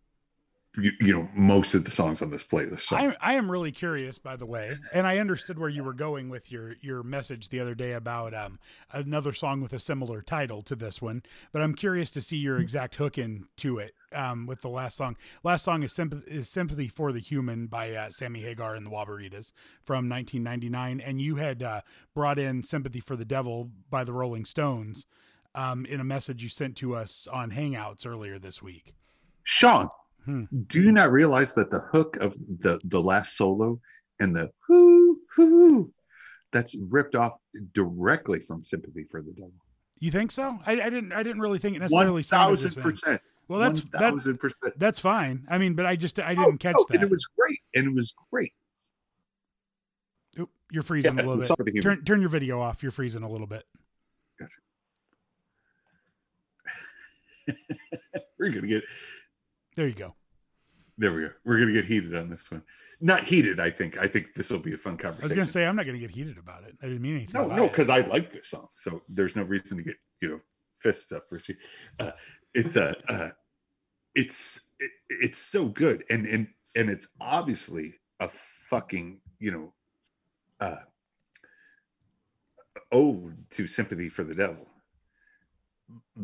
you, 0.76 0.92
you 1.00 1.12
know 1.14 1.28
most 1.34 1.74
of 1.74 1.84
the 1.84 1.90
songs 1.90 2.22
on 2.22 2.30
this 2.30 2.44
playlist 2.44 2.82
so 2.82 2.96
I, 2.96 3.16
I 3.20 3.34
am 3.34 3.50
really 3.50 3.72
curious, 3.72 4.18
by 4.18 4.36
the 4.36 4.46
way, 4.46 4.76
and 4.92 5.06
I 5.06 5.18
understood 5.18 5.58
where 5.58 5.68
you 5.68 5.84
were 5.84 5.92
going 5.92 6.28
with 6.28 6.50
your 6.50 6.74
your 6.80 7.02
message 7.02 7.48
the 7.48 7.60
other 7.60 7.74
day 7.74 7.92
about 7.92 8.34
um, 8.34 8.58
another 8.92 9.32
song 9.32 9.60
with 9.60 9.72
a 9.72 9.78
similar 9.78 10.22
title 10.22 10.62
to 10.62 10.76
this 10.76 11.00
one. 11.00 11.22
But 11.52 11.62
I'm 11.62 11.74
curious 11.74 12.10
to 12.12 12.20
see 12.20 12.36
your 12.36 12.58
exact 12.58 12.96
hook 12.96 13.18
into 13.18 13.78
it 13.78 13.94
um, 14.14 14.46
with 14.46 14.62
the 14.62 14.68
last 14.68 14.96
song. 14.96 15.16
Last 15.42 15.64
song 15.64 15.82
is, 15.82 15.92
Symp- 15.92 16.26
is 16.26 16.48
"Sympathy 16.48 16.88
for 16.88 17.12
the 17.12 17.20
Human" 17.20 17.66
by 17.66 17.92
uh, 17.92 18.10
Sammy 18.10 18.40
Hagar 18.40 18.74
and 18.74 18.86
the 18.86 18.90
Waboritas 18.90 19.52
from 19.82 20.08
1999, 20.08 21.00
and 21.00 21.20
you 21.20 21.36
had 21.36 21.62
uh, 21.62 21.80
brought 22.14 22.38
in 22.38 22.62
"Sympathy 22.62 23.00
for 23.00 23.16
the 23.16 23.24
Devil" 23.24 23.70
by 23.88 24.04
the 24.04 24.12
Rolling 24.12 24.44
Stones 24.44 25.06
um, 25.54 25.84
in 25.86 26.00
a 26.00 26.04
message 26.04 26.42
you 26.42 26.48
sent 26.48 26.76
to 26.76 26.94
us 26.94 27.26
on 27.32 27.50
Hangouts 27.50 28.06
earlier 28.06 28.38
this 28.38 28.62
week. 28.62 28.94
Sean, 29.42 29.88
Hmm. 30.24 30.44
do 30.66 30.82
you 30.82 30.92
not 30.92 31.10
realize 31.12 31.54
that 31.54 31.70
the 31.70 31.80
hook 31.92 32.16
of 32.16 32.36
the 32.58 32.78
the 32.84 33.00
last 33.00 33.36
solo 33.36 33.80
and 34.20 34.36
the 34.36 34.50
whoo 34.68 35.18
whoo 35.36 35.92
that's 36.52 36.76
ripped 36.88 37.14
off 37.14 37.34
directly 37.72 38.40
from 38.40 38.62
Sympathy 38.64 39.04
for 39.10 39.22
the 39.22 39.32
Devil? 39.32 39.52
You 39.98 40.10
think 40.10 40.32
so? 40.32 40.58
I, 40.66 40.72
I 40.72 40.90
didn't. 40.90 41.12
I 41.12 41.22
didn't 41.22 41.40
really 41.42 41.58
think 41.58 41.76
it 41.76 41.80
necessarily 41.80 42.12
One 42.12 42.22
thousand 42.22 42.82
percent. 42.82 43.20
Well, 43.48 43.60
that's 43.60 43.84
that, 43.92 44.74
that's 44.76 45.00
fine. 45.00 45.44
I 45.50 45.58
mean, 45.58 45.74
but 45.74 45.84
I 45.84 45.96
just 45.96 46.18
I 46.20 46.32
Oh, 46.38 46.44
didn't 46.46 46.58
catch 46.58 46.76
oh, 46.78 46.86
that. 46.88 46.96
And 46.96 47.04
it 47.04 47.10
was 47.10 47.26
great. 47.36 47.58
And 47.74 47.86
it 47.86 47.94
was 47.94 48.14
great. 48.30 48.52
Oop, 50.38 50.48
you're 50.70 50.84
freezing 50.84 51.12
a 51.12 51.16
little 51.16 51.36
bit. 51.36 51.46
song 51.46 51.56
of 51.58 51.66
the 51.66 51.72
human. 51.72 51.82
Turn 51.82 52.04
turn 52.04 52.20
your 52.20 52.30
video 52.30 52.60
off. 52.60 52.82
You're 52.82 52.92
freezing 52.92 53.24
a 53.24 53.28
little 53.28 53.48
bit. 53.48 53.64
Gotcha. 54.38 54.54
we're 58.38 58.50
gonna 58.50 58.68
get 58.68 58.84
There 59.80 59.88
you 59.88 59.94
go. 59.94 60.14
there 60.98 61.14
we 61.14 61.22
go 61.22 61.30
we're 61.46 61.58
gonna 61.58 61.72
get 61.72 61.86
heated 61.86 62.14
on 62.14 62.28
this 62.28 62.50
one 62.50 62.62
not 63.00 63.24
heated 63.24 63.58
i 63.60 63.70
think 63.70 63.96
i 63.96 64.06
think 64.06 64.34
this 64.34 64.50
will 64.50 64.58
be 64.58 64.74
a 64.74 64.76
fun 64.76 64.98
conversation. 64.98 65.24
I 65.24 65.24
was 65.24 65.32
gonna 65.32 65.46
say 65.46 65.64
I'm 65.64 65.74
not 65.74 65.86
gonna 65.86 65.98
get 65.98 66.10
heated 66.10 66.36
about 66.36 66.64
it. 66.64 66.76
I 66.82 66.86
didn't 66.86 67.00
mean 67.00 67.16
anything. 67.16 67.40
No, 67.40 67.48
no, 67.48 67.66
because 67.66 67.88
I 67.88 68.00
like 68.00 68.30
this 68.30 68.48
song, 68.48 68.68
so 68.74 69.00
there's 69.08 69.34
no 69.36 69.42
reason 69.42 69.78
to 69.78 69.82
get 69.82 69.96
you 70.20 70.28
know 70.28 70.40
fists 70.74 71.12
up. 71.12 71.24
Richie. 71.30 71.56
Uh, 71.98 72.10
it's 72.52 72.76
a, 72.76 72.94
uh, 73.08 73.30
it's 74.14 74.68
it, 74.80 74.90
it's 75.08 75.38
so 75.38 75.68
good, 75.68 76.04
and 76.10 76.26
and 76.26 76.46
and 76.76 76.90
it's 76.90 77.06
obviously 77.22 77.94
a 78.20 78.28
fucking 78.28 79.20
you 79.38 79.50
know, 79.50 79.72
uh, 80.60 80.76
ode 82.92 83.36
to 83.50 83.66
sympathy 83.66 84.08
for 84.08 84.22
the 84.22 84.34
devil. 84.34 84.66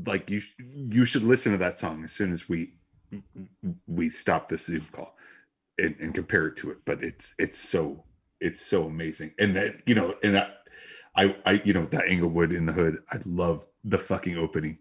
Like 0.07 0.31
you, 0.31 0.41
you 0.59 1.05
should 1.07 1.25
listen 1.25 1.53
to 1.53 1.59
that 1.59 1.79
song 1.79 2.05
as 2.05 2.13
soon 2.13 2.33
as 2.33 2.49
we 2.49 2.75
we 3.87 4.09
stop 4.09 4.49
this 4.49 4.67
Zoom 4.67 4.87
call 4.93 5.17
and, 5.79 5.97
and 6.01 6.15
compare 6.15 6.47
it 6.49 6.57
to 6.59 6.71
it. 6.71 6.79
But 6.85 7.03
it's 7.03 7.35
it's 7.39 7.59
so 7.59 8.05
it's 8.41 8.61
so 8.61 8.85
amazing, 8.85 9.33
and 9.39 9.55
that 9.57 9.77
you 9.87 9.95
know, 9.95 10.15
and 10.23 10.39
I, 10.39 10.51
I, 11.17 11.37
I 11.47 11.63
you 11.65 11.73
know 11.73 11.85
that 11.87 12.09
Englewood 12.09 12.53
in 12.53 12.67
the 12.67 12.73
hood. 12.73 12.99
I 13.13 13.19
love 13.25 13.67
the 13.85 13.99
fucking 13.99 14.37
opening. 14.39 14.79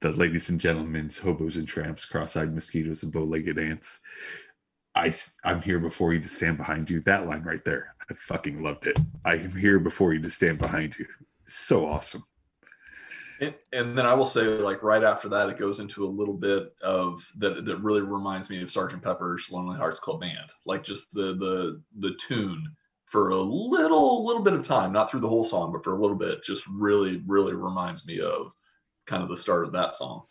The 0.00 0.12
ladies 0.12 0.50
and 0.50 0.60
gentlemen's 0.60 1.18
hobos 1.18 1.56
and 1.56 1.68
tramps, 1.68 2.04
cross-eyed 2.04 2.52
mosquitoes 2.52 3.04
and 3.04 3.12
bow-legged 3.12 3.58
ants. 3.58 4.00
I 4.94 5.14
I'm 5.44 5.62
here 5.62 5.78
before 5.78 6.12
you 6.12 6.20
to 6.20 6.28
stand 6.28 6.58
behind 6.58 6.90
you. 6.90 7.00
That 7.00 7.26
line 7.26 7.42
right 7.42 7.64
there, 7.64 7.94
I 8.10 8.14
fucking 8.14 8.62
loved 8.62 8.86
it. 8.88 8.98
I 9.24 9.36
am 9.36 9.56
here 9.56 9.78
before 9.78 10.12
you 10.12 10.20
to 10.20 10.30
stand 10.30 10.58
behind 10.58 10.98
you. 10.98 11.06
So 11.46 11.86
awesome. 11.86 12.24
And, 13.72 13.98
then 13.98 14.06
I 14.06 14.14
will 14.14 14.26
say, 14.26 14.42
like 14.42 14.82
right 14.82 15.02
after 15.02 15.28
that, 15.30 15.48
it 15.48 15.58
goes 15.58 15.80
into 15.80 16.04
a 16.04 16.06
little 16.06 16.34
bit 16.34 16.74
of 16.82 17.28
that 17.38 17.64
that 17.64 17.76
really 17.78 18.00
reminds 18.00 18.48
me 18.48 18.62
of 18.62 18.70
Sergeant 18.70 19.02
Pepper's 19.02 19.50
Lonely 19.50 19.76
Hearts 19.76 19.98
Club 19.98 20.20
Band, 20.20 20.50
like 20.64 20.84
just 20.84 21.12
the 21.12 21.34
the 21.34 21.82
the 21.98 22.14
tune 22.16 22.64
for 23.06 23.30
a 23.30 23.40
little 23.40 24.24
little 24.24 24.42
bit 24.42 24.52
of 24.52 24.66
time, 24.66 24.92
not 24.92 25.10
through 25.10 25.20
the 25.20 25.28
whole 25.28 25.44
song, 25.44 25.72
but 25.72 25.82
for 25.82 25.94
a 25.94 26.00
little 26.00 26.16
bit, 26.16 26.44
just 26.44 26.66
really 26.68 27.22
really 27.26 27.54
reminds 27.54 28.06
me 28.06 28.20
of 28.20 28.52
kind 29.06 29.22
of 29.22 29.28
the 29.28 29.36
start 29.36 29.64
of 29.64 29.72
that 29.72 29.94
song. 29.94 30.22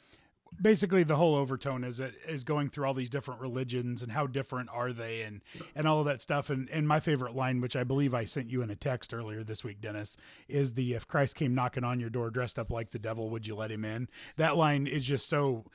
Basically 0.59 1.03
the 1.03 1.15
whole 1.15 1.35
overtone 1.35 1.83
is 1.83 1.99
it 1.99 2.15
is 2.27 2.43
going 2.43 2.69
through 2.69 2.85
all 2.85 2.93
these 2.93 3.09
different 3.09 3.41
religions 3.41 4.01
and 4.03 4.11
how 4.11 4.27
different 4.27 4.69
are 4.71 4.91
they 4.91 5.21
and 5.21 5.41
and 5.75 5.87
all 5.87 5.99
of 5.99 6.05
that 6.05 6.21
stuff. 6.21 6.49
And 6.49 6.69
and 6.69 6.87
my 6.87 6.99
favorite 6.99 7.35
line 7.35 7.61
which 7.61 7.75
i 7.75 7.83
believe 7.83 8.13
i 8.13 8.23
sent 8.23 8.49
you 8.49 8.61
in 8.61 8.69
a 8.69 8.75
text 8.75 9.13
earlier 9.13 9.43
this 9.43 9.63
week 9.63 9.81
dennis 9.81 10.17
is 10.47 10.73
the 10.73 10.93
if 10.93 11.07
christ 11.07 11.35
came 11.35 11.53
knocking 11.53 11.83
on 11.83 11.99
your 11.99 12.09
door 12.09 12.29
dressed 12.29 12.57
up 12.59 12.71
like 12.71 12.91
the 12.91 12.99
devil 12.99 13.29
would 13.29 13.47
you 13.47 13.55
let 13.55 13.71
him 13.71 13.85
in? 13.85 14.07
That 14.37 14.57
line 14.57 14.87
is 14.87 15.05
just 15.05 15.27
so 15.27 15.65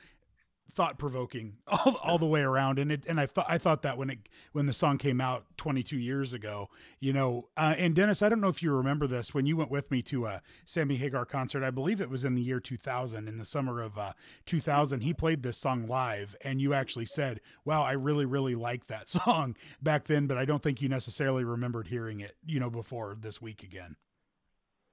thought 0.69 0.99
provoking 0.99 1.57
all, 1.67 1.97
all 2.03 2.17
the 2.17 2.25
way 2.25 2.41
around 2.41 2.79
and 2.79 2.91
it 2.91 3.05
and 3.07 3.19
I 3.19 3.25
thought 3.25 3.45
I 3.47 3.57
thought 3.57 3.81
that 3.83 3.97
when 3.97 4.09
it 4.09 4.19
when 4.51 4.65
the 4.65 4.73
song 4.73 4.97
came 4.97 5.21
out 5.21 5.45
22 5.57 5.97
years 5.97 6.33
ago 6.33 6.69
you 6.99 7.13
know 7.13 7.47
uh, 7.57 7.75
and 7.77 7.95
Dennis 7.95 8.21
I 8.21 8.29
don't 8.29 8.41
know 8.41 8.49
if 8.49 8.61
you 8.61 8.71
remember 8.71 9.07
this 9.07 9.33
when 9.33 9.45
you 9.45 9.57
went 9.57 9.71
with 9.71 9.89
me 9.91 10.01
to 10.03 10.25
a 10.25 10.41
Sammy 10.65 10.95
Hagar 10.97 11.25
concert 11.25 11.63
I 11.63 11.71
believe 11.71 12.01
it 12.01 12.09
was 12.09 12.25
in 12.25 12.35
the 12.35 12.41
year 12.41 12.59
2000 12.59 13.27
in 13.27 13.37
the 13.37 13.45
summer 13.45 13.81
of 13.81 13.97
uh, 13.97 14.13
2000 14.45 15.01
he 15.01 15.13
played 15.13 15.43
this 15.43 15.57
song 15.57 15.87
live 15.87 16.35
and 16.41 16.61
you 16.61 16.73
actually 16.73 17.05
said 17.05 17.41
wow 17.65 17.83
I 17.83 17.93
really 17.93 18.25
really 18.25 18.55
like 18.55 18.87
that 18.87 19.09
song 19.09 19.55
back 19.81 20.05
then 20.05 20.27
but 20.27 20.37
I 20.37 20.45
don't 20.45 20.61
think 20.61 20.81
you 20.81 20.89
necessarily 20.89 21.43
remembered 21.43 21.87
hearing 21.87 22.19
it 22.19 22.35
you 22.45 22.59
know 22.59 22.69
before 22.69 23.17
this 23.19 23.41
week 23.41 23.63
again 23.63 23.95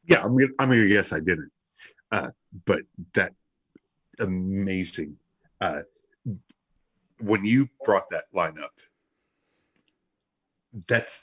Yeah, 0.07 0.23
I 0.23 0.29
mean, 0.29 0.39
gonna, 0.39 0.53
I'm 0.59 0.69
gonna 0.69 1.03
I 1.13 1.21
didn't. 1.21 1.51
Uh, 2.13 2.31
but 2.65 2.83
that 3.15 3.33
amazing. 4.21 5.17
Uh, 5.65 5.83
when 7.21 7.43
you 7.43 7.69
brought 7.85 8.11
that 8.11 8.25
line 8.35 8.59
up, 8.63 8.75
that's 10.89 11.23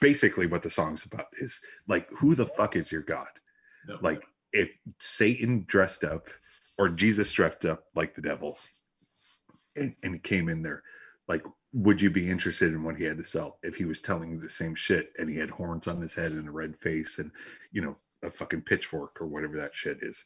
basically 0.00 0.46
what 0.46 0.62
the 0.62 0.70
song's 0.70 1.04
about. 1.04 1.26
Is 1.38 1.60
like, 1.86 2.08
who 2.10 2.34
the 2.34 2.46
fuck 2.46 2.76
is 2.76 2.90
your 2.90 3.02
God? 3.02 3.28
Yep. 3.88 3.98
Like, 4.00 4.24
if 4.54 4.70
Satan 4.98 5.64
dressed 5.66 6.02
up 6.02 6.28
or 6.78 6.88
Jesus 6.88 7.30
dressed 7.30 7.66
up 7.66 7.84
like 7.94 8.14
the 8.14 8.22
devil, 8.22 8.58
and, 9.76 9.94
and 10.02 10.22
came 10.22 10.48
in 10.48 10.62
there, 10.62 10.82
like, 11.26 11.44
would 11.74 12.00
you 12.00 12.08
be 12.08 12.30
interested 12.30 12.72
in 12.72 12.82
what 12.82 12.96
he 12.96 13.04
had 13.04 13.18
to 13.18 13.24
sell 13.24 13.58
if 13.62 13.76
he 13.76 13.84
was 13.84 14.00
telling 14.00 14.30
you 14.30 14.38
the 14.38 14.48
same 14.48 14.74
shit 14.74 15.12
and 15.18 15.28
he 15.28 15.36
had 15.36 15.50
horns 15.50 15.86
on 15.86 16.00
his 16.00 16.14
head 16.14 16.32
and 16.32 16.48
a 16.48 16.50
red 16.50 16.74
face 16.74 17.18
and 17.18 17.30
you 17.72 17.82
know 17.82 17.94
a 18.22 18.30
fucking 18.30 18.62
pitchfork 18.62 19.20
or 19.20 19.26
whatever 19.26 19.58
that 19.58 19.74
shit 19.74 19.98
is 20.02 20.24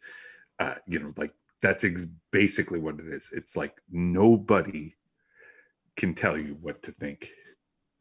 uh 0.60 0.76
you 0.86 1.00
know 1.00 1.12
like 1.16 1.34
that's 1.62 1.84
ex- 1.84 2.06
basically 2.32 2.80
what 2.80 2.98
it 2.98 3.06
is. 3.06 3.30
It's 3.32 3.56
like 3.56 3.80
nobody 3.90 4.94
can 5.96 6.14
tell 6.14 6.40
you 6.40 6.56
what 6.60 6.82
to 6.82 6.92
think 6.92 7.30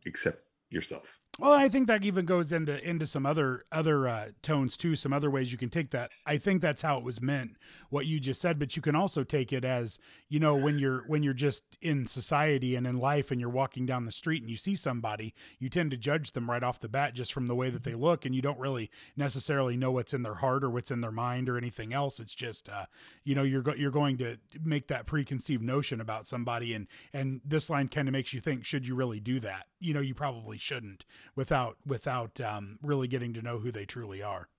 except 0.05 0.43
yourself 0.69 1.20
Well, 1.39 1.53
I 1.53 1.69
think 1.69 1.87
that 1.87 2.03
even 2.03 2.25
goes 2.25 2.51
into 2.51 2.77
into 2.87 3.07
some 3.07 3.25
other 3.25 3.65
other 3.71 4.07
uh, 4.07 4.27
tones 4.43 4.77
too. 4.77 4.95
Some 4.95 5.11
other 5.13 5.31
ways 5.31 5.51
you 5.51 5.57
can 5.57 5.69
take 5.69 5.89
that. 5.91 6.11
I 6.25 6.37
think 6.37 6.61
that's 6.61 6.83
how 6.83 6.97
it 6.97 7.03
was 7.03 7.19
meant. 7.21 7.55
What 7.89 8.05
you 8.05 8.19
just 8.19 8.41
said, 8.41 8.59
but 8.59 8.75
you 8.75 8.81
can 8.81 8.95
also 8.95 9.23
take 9.23 9.51
it 9.51 9.65
as 9.65 9.97
you 10.29 10.39
know 10.39 10.55
when 10.55 10.77
you're 10.77 11.03
when 11.07 11.23
you're 11.23 11.33
just 11.33 11.63
in 11.81 12.05
society 12.05 12.75
and 12.75 12.85
in 12.85 12.99
life 12.99 13.31
and 13.31 13.39
you're 13.41 13.49
walking 13.49 13.87
down 13.87 14.05
the 14.05 14.11
street 14.11 14.41
and 14.43 14.51
you 14.51 14.57
see 14.57 14.75
somebody, 14.75 15.33
you 15.57 15.67
tend 15.67 15.89
to 15.91 15.97
judge 15.97 16.33
them 16.33 16.49
right 16.49 16.61
off 16.63 16.79
the 16.79 16.89
bat 16.89 17.15
just 17.15 17.33
from 17.33 17.47
the 17.47 17.55
way 17.55 17.71
that 17.71 17.85
they 17.85 17.95
look, 17.95 18.25
and 18.25 18.35
you 18.35 18.41
don't 18.41 18.59
really 18.59 18.91
necessarily 19.15 19.75
know 19.77 19.91
what's 19.91 20.13
in 20.13 20.23
their 20.23 20.35
heart 20.35 20.63
or 20.63 20.69
what's 20.69 20.91
in 20.91 21.01
their 21.01 21.11
mind 21.11 21.49
or 21.49 21.57
anything 21.57 21.91
else. 21.91 22.19
It's 22.19 22.35
just 22.35 22.69
uh, 22.69 22.85
you 23.23 23.33
know 23.35 23.43
you're 23.43 23.63
go- 23.63 23.73
you're 23.73 23.89
going 23.89 24.17
to 24.17 24.37
make 24.63 24.87
that 24.89 25.07
preconceived 25.07 25.63
notion 25.63 26.01
about 26.01 26.27
somebody, 26.27 26.73
and 26.73 26.87
and 27.13 27.41
this 27.43 27.69
line 27.69 27.87
kind 27.87 28.07
of 28.07 28.11
makes 28.11 28.33
you 28.33 28.41
think: 28.41 28.63
should 28.63 28.85
you 28.85 28.95
really 28.95 29.21
do 29.21 29.39
that? 29.39 29.67
You 29.79 29.95
know, 29.95 30.01
you 30.01 30.13
probably 30.13 30.59
shouldn't 30.59 31.05
without 31.35 31.77
without 31.85 32.39
um, 32.41 32.77
really 32.81 33.07
getting 33.07 33.33
to 33.33 33.41
know 33.41 33.59
who 33.59 33.71
they 33.71 33.85
truly 33.85 34.21
are. 34.21 34.49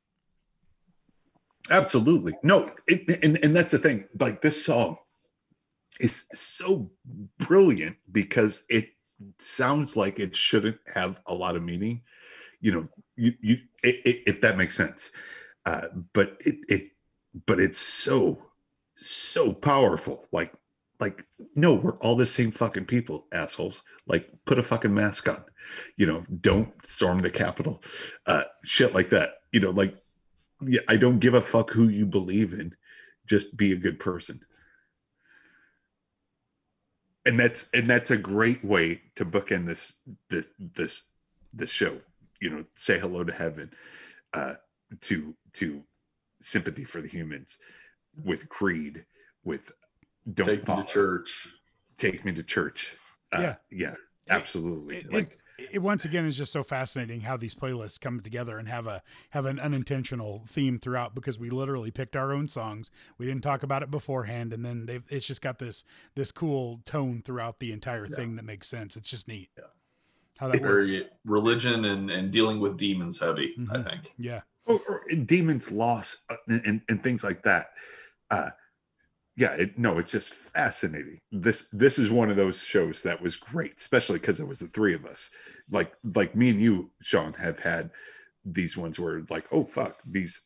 Absolutely. 1.70 2.34
No, 2.42 2.70
it, 2.88 3.24
and 3.24 3.42
and 3.44 3.54
that's 3.54 3.72
the 3.72 3.78
thing. 3.78 4.04
Like 4.18 4.42
this 4.42 4.64
song 4.64 4.96
is 6.00 6.26
so 6.32 6.90
brilliant 7.38 7.96
because 8.10 8.64
it 8.68 8.88
sounds 9.38 9.96
like 9.96 10.18
it 10.18 10.34
shouldn't 10.34 10.78
have 10.92 11.20
a 11.26 11.34
lot 11.34 11.56
of 11.56 11.62
meaning. 11.62 12.02
You 12.60 12.72
know, 12.72 12.88
you 13.16 13.32
you 13.40 13.58
it, 13.82 14.00
it, 14.04 14.22
if 14.26 14.40
that 14.40 14.56
makes 14.56 14.76
sense. 14.76 15.12
Uh, 15.64 15.88
but 16.12 16.36
it 16.40 16.56
it 16.68 16.90
but 17.46 17.60
it's 17.60 17.78
so 17.78 18.42
so 18.96 19.52
powerful. 19.52 20.26
Like 20.32 20.54
like 21.00 21.24
no, 21.54 21.74
we're 21.74 21.96
all 21.98 22.16
the 22.16 22.26
same 22.26 22.50
fucking 22.50 22.86
people, 22.86 23.26
assholes. 23.32 23.82
Like 24.06 24.30
put 24.44 24.58
a 24.58 24.62
fucking 24.62 24.94
mask 24.94 25.28
on. 25.28 25.44
You 25.96 26.06
know, 26.06 26.24
don't 26.40 26.72
storm 26.84 27.18
the 27.18 27.30
Capitol. 27.30 27.82
Uh, 28.26 28.44
shit 28.64 28.94
like 28.94 29.08
that. 29.10 29.34
You 29.52 29.60
know, 29.60 29.70
like 29.70 29.96
yeah, 30.64 30.80
I 30.88 30.96
don't 30.96 31.18
give 31.18 31.34
a 31.34 31.40
fuck 31.40 31.70
who 31.70 31.88
you 31.88 32.06
believe 32.06 32.52
in. 32.52 32.74
Just 33.26 33.56
be 33.56 33.72
a 33.72 33.76
good 33.76 33.98
person. 33.98 34.40
And 37.24 37.38
that's 37.38 37.68
and 37.72 37.86
that's 37.86 38.10
a 38.10 38.16
great 38.16 38.64
way 38.64 39.00
to 39.14 39.24
bookend 39.24 39.66
this 39.66 39.94
this 40.28 40.48
this 40.58 41.04
this 41.52 41.70
show. 41.70 41.98
You 42.40 42.50
know, 42.50 42.64
say 42.74 42.98
hello 42.98 43.22
to 43.22 43.32
heaven, 43.32 43.70
uh, 44.34 44.54
to 45.02 45.34
to 45.54 45.82
sympathy 46.40 46.82
for 46.82 47.00
the 47.00 47.06
humans, 47.06 47.58
with 48.24 48.48
creed, 48.48 49.04
with 49.44 49.70
don't 50.34 50.46
Take 50.46 50.68
me 50.68 50.76
to 50.76 50.84
church. 50.84 51.48
take 51.98 52.24
me 52.24 52.32
to 52.32 52.42
church. 52.42 52.96
Uh, 53.32 53.40
Yeah. 53.40 53.54
yeah, 53.70 53.94
absolutely. 54.28 54.96
It, 54.98 55.12
like 55.12 55.32
it, 55.32 55.38
it 55.72 55.78
once 55.80 56.04
again 56.04 56.24
is 56.26 56.36
just 56.36 56.52
so 56.52 56.62
fascinating 56.62 57.20
how 57.20 57.36
these 57.36 57.54
playlists 57.54 58.00
come 58.00 58.20
together 58.20 58.58
and 58.58 58.68
have 58.68 58.86
a 58.86 59.02
have 59.30 59.46
an 59.46 59.60
unintentional 59.60 60.44
theme 60.48 60.78
throughout 60.78 61.14
because 61.14 61.38
we 61.38 61.50
literally 61.50 61.90
picked 61.90 62.16
our 62.16 62.32
own 62.32 62.48
songs. 62.48 62.90
We 63.18 63.26
didn't 63.26 63.42
talk 63.42 63.62
about 63.62 63.82
it 63.82 63.90
beforehand, 63.90 64.52
and 64.52 64.64
then 64.64 64.86
they've 64.86 65.04
it's 65.08 65.26
just 65.26 65.42
got 65.42 65.58
this 65.58 65.84
this 66.14 66.32
cool 66.32 66.80
tone 66.84 67.22
throughout 67.24 67.58
the 67.60 67.72
entire 67.72 68.06
thing 68.06 68.36
that 68.36 68.44
makes 68.44 68.68
sense. 68.68 68.96
It's 68.96 69.08
just 69.10 69.28
neat. 69.28 69.50
Yeah. 69.56 69.64
How 70.38 70.48
that 70.48 70.60
works. 70.62 70.90
Very 70.92 71.06
religion 71.24 71.84
and, 71.84 72.10
and 72.10 72.30
dealing 72.32 72.58
with 72.58 72.76
demons 72.78 73.20
heavy, 73.20 73.54
I 73.70 73.76
Mhm. 73.76 73.84
think. 73.90 74.12
Yeah. 74.18 74.40
or, 74.66 74.80
or 74.88 75.02
demons 75.26 75.70
loss 75.70 76.16
uh, 76.30 76.36
and, 76.48 76.66
and, 76.66 76.80
and 76.88 77.02
things 77.02 77.22
like 77.24 77.42
that 77.42 77.66
uh 78.30 78.48
yeah 79.36 79.54
it, 79.54 79.78
no 79.78 79.98
it's 79.98 80.12
just 80.12 80.34
fascinating 80.34 81.18
this 81.30 81.68
this 81.72 81.98
is 81.98 82.10
one 82.10 82.30
of 82.30 82.36
those 82.36 82.62
shows 82.62 83.02
that 83.02 83.20
was 83.20 83.36
great 83.36 83.74
especially 83.78 84.18
because 84.18 84.40
it 84.40 84.46
was 84.46 84.58
the 84.58 84.66
three 84.68 84.94
of 84.94 85.06
us 85.06 85.30
like 85.70 85.94
like 86.14 86.34
me 86.36 86.50
and 86.50 86.60
you 86.60 86.90
sean 87.00 87.32
have 87.32 87.58
had 87.58 87.90
these 88.44 88.76
ones 88.76 88.98
where 88.98 89.22
like 89.30 89.46
oh 89.52 89.64
fuck 89.64 89.96
these 90.06 90.42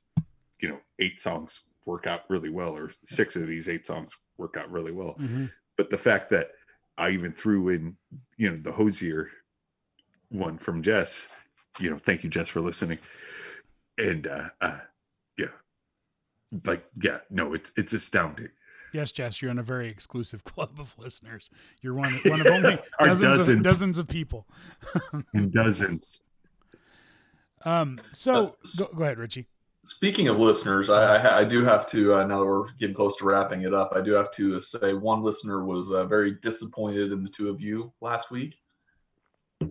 you 0.60 0.68
know 0.68 0.78
eight 0.98 1.18
songs 1.18 1.60
work 1.84 2.06
out 2.06 2.22
really 2.28 2.50
well 2.50 2.76
or 2.76 2.90
six 3.04 3.36
of 3.36 3.46
these 3.46 3.68
eight 3.68 3.86
songs 3.86 4.12
work 4.38 4.56
out 4.56 4.70
really 4.70 4.92
well 4.92 5.16
Mhm. 5.20 5.50
but 5.76 5.90
the 5.90 5.98
fact 5.98 6.28
that 6.30 6.50
I 6.98 7.10
even 7.10 7.32
threw 7.32 7.68
in, 7.68 7.96
you 8.36 8.50
know, 8.50 8.56
the 8.56 8.72
Hozier 8.72 9.30
one 10.30 10.58
from 10.58 10.82
Jess, 10.82 11.28
you 11.78 11.90
know, 11.90 11.98
thank 11.98 12.24
you, 12.24 12.30
Jess, 12.30 12.48
for 12.48 12.60
listening. 12.60 12.98
And 13.98 14.26
uh, 14.26 14.48
uh 14.60 14.78
yeah, 15.38 15.52
like 16.64 16.84
yeah, 17.02 17.18
no, 17.30 17.52
it's 17.54 17.72
it's 17.76 17.92
astounding. 17.92 18.48
Yes, 18.96 19.12
Jess, 19.12 19.42
you're 19.42 19.50
in 19.50 19.58
a 19.58 19.62
very 19.62 19.88
exclusive 19.88 20.42
club 20.52 20.70
of 20.78 20.94
listeners. 20.98 21.50
You're 21.82 21.92
one 21.94 22.10
one 22.24 22.40
of 22.40 22.46
only 22.46 22.78
Our 22.98 23.08
dozens 23.08 23.30
of, 23.32 23.36
dozens. 23.36 23.62
dozens 23.62 23.98
of 23.98 24.08
people. 24.08 24.46
And 25.34 25.52
dozens. 25.52 26.22
Um. 27.64 27.98
So 28.12 28.32
Uh, 28.46 28.50
go, 28.78 28.84
go 28.96 29.02
ahead, 29.04 29.18
Richie. 29.18 29.46
Speaking 29.86 30.28
of 30.28 30.38
listeners, 30.38 30.88
I, 30.88 31.16
I, 31.16 31.38
I 31.40 31.44
do 31.44 31.64
have 31.64 31.84
to, 31.88 32.14
uh, 32.14 32.24
now 32.24 32.38
that 32.40 32.46
we're 32.46 32.68
getting 32.78 32.94
close 32.94 33.16
to 33.16 33.24
wrapping 33.24 33.62
it 33.62 33.74
up, 33.74 33.92
I 33.96 34.00
do 34.02 34.12
have 34.12 34.30
to 34.32 34.60
say 34.60 34.92
one 34.92 35.22
listener 35.22 35.64
was 35.64 35.90
uh, 35.90 36.04
very 36.04 36.32
disappointed 36.42 37.10
in 37.12 37.24
the 37.24 37.30
two 37.30 37.48
of 37.48 37.60
you 37.60 37.92
last 38.00 38.30
week. 38.30 38.56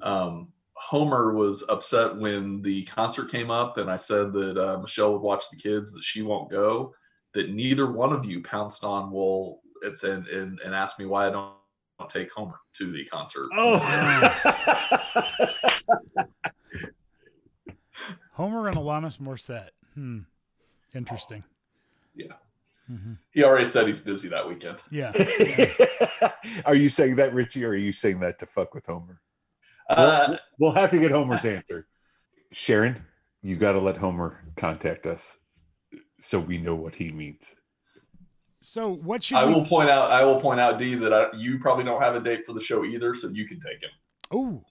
Um, 0.01 0.49
Homer 0.73 1.33
was 1.33 1.63
upset 1.69 2.15
when 2.17 2.61
the 2.61 2.83
concert 2.85 3.31
came 3.31 3.49
up, 3.51 3.77
and 3.77 3.89
I 3.89 3.95
said 3.95 4.33
that 4.33 4.57
uh, 4.57 4.79
Michelle 4.79 5.13
would 5.13 5.21
watch 5.21 5.45
the 5.49 5.57
kids, 5.57 5.93
that 5.93 6.03
she 6.03 6.21
won't 6.21 6.49
go, 6.51 6.93
that 7.35 7.51
neither 7.51 7.91
one 7.91 8.11
of 8.11 8.25
you 8.25 8.41
pounced 8.41 8.83
on, 8.83 9.11
will 9.11 9.61
it's 9.83 10.03
and, 10.03 10.25
and, 10.27 10.59
and 10.61 10.73
asked 10.73 10.97
me 10.97 11.05
why 11.05 11.27
I 11.27 11.29
don't, 11.29 11.53
don't 11.99 12.09
take 12.09 12.31
Homer 12.31 12.55
to 12.77 12.91
the 12.91 13.05
concert. 13.05 13.49
Oh, 13.53 13.77
Homer 18.31 18.67
and 18.67 18.77
Alanis 18.77 19.19
Morissette. 19.19 19.69
Hmm. 19.93 20.19
Interesting. 20.93 21.43
Yeah. 22.15 22.33
hmm 22.87 23.13
He 23.31 23.43
already 23.43 23.65
said 23.65 23.87
he's 23.87 23.99
busy 23.99 24.27
that 24.29 24.47
weekend. 24.47 24.77
Yeah. 24.89 25.11
are 26.65 26.75
you 26.75 26.89
saying 26.89 27.15
that, 27.17 27.33
Richie, 27.33 27.65
or 27.65 27.69
are 27.69 27.75
you 27.75 27.91
saying 27.91 28.19
that 28.21 28.39
to 28.39 28.45
fuck 28.45 28.73
with 28.73 28.85
Homer? 28.85 29.19
Uh, 29.89 30.37
We'll 30.57 30.71
have 30.71 30.89
to 30.91 30.99
get 30.99 31.11
Homer's 31.11 31.45
answer. 31.45 31.87
Sharon, 32.51 32.95
you 33.41 33.57
got 33.57 33.73
to 33.73 33.79
let 33.79 33.97
Homer 33.97 34.41
contact 34.55 35.05
us 35.05 35.37
so 36.19 36.39
we 36.39 36.57
know 36.57 36.75
what 36.75 36.95
he 36.95 37.11
means. 37.11 37.55
So 38.61 38.95
what 38.95 39.23
should 39.23 39.37
I 39.37 39.45
we? 39.45 39.53
will 39.53 39.65
point 39.65 39.89
out. 39.89 40.11
I 40.11 40.23
will 40.23 40.39
point 40.41 40.59
out, 40.59 40.79
D, 40.79 40.95
that 40.95 41.13
I, 41.13 41.27
you 41.35 41.59
probably 41.59 41.83
don't 41.83 42.01
have 42.01 42.15
a 42.15 42.19
date 42.19 42.45
for 42.45 42.53
the 42.53 42.61
show 42.61 42.83
either, 42.83 43.13
so 43.13 43.29
you 43.29 43.47
can 43.47 43.59
take 43.59 43.83
him. 43.83 43.91
Oh, 44.31 44.63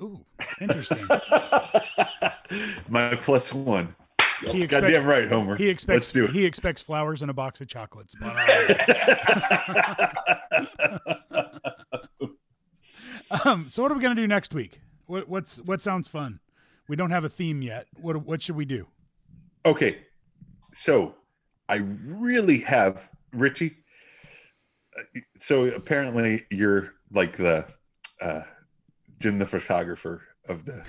ooh, 0.00 0.24
interesting. 0.60 1.04
My 2.88 3.16
plus 3.16 3.52
one. 3.52 3.94
He 4.40 4.62
expects, 4.62 4.82
Goddamn 4.92 5.04
right, 5.04 5.28
Homer. 5.28 5.56
he 5.56 5.68
expects 5.68 5.96
Let's 5.96 6.12
do 6.12 6.24
it. 6.24 6.30
he 6.30 6.46
expects 6.46 6.80
flowers 6.80 7.20
and 7.22 7.30
a 7.30 7.34
box 7.34 7.60
of 7.60 7.68
chocolates. 7.68 8.14
But, 8.18 8.34
uh, 13.30 13.38
um, 13.44 13.66
so 13.68 13.82
what 13.82 13.92
are 13.92 13.94
we 13.94 14.00
gonna 14.00 14.14
do 14.14 14.26
next 14.26 14.54
week? 14.54 14.80
What 15.06 15.28
what's 15.28 15.60
what 15.62 15.80
sounds 15.82 16.08
fun? 16.08 16.40
We 16.88 16.96
don't 16.96 17.10
have 17.10 17.24
a 17.24 17.28
theme 17.28 17.62
yet. 17.62 17.86
What 18.00 18.24
what 18.24 18.40
should 18.42 18.56
we 18.56 18.64
do? 18.64 18.86
okay, 19.66 19.98
so 20.72 21.14
I 21.68 21.82
really 22.06 22.58
have 22.60 23.08
Richie. 23.32 23.76
so 25.38 25.66
apparently 25.68 26.42
you're 26.50 26.94
like 27.12 27.36
the 27.36 27.66
uh 28.20 28.42
Jim 29.18 29.38
the 29.38 29.46
photographer 29.46 30.22
of 30.48 30.64
the 30.64 30.82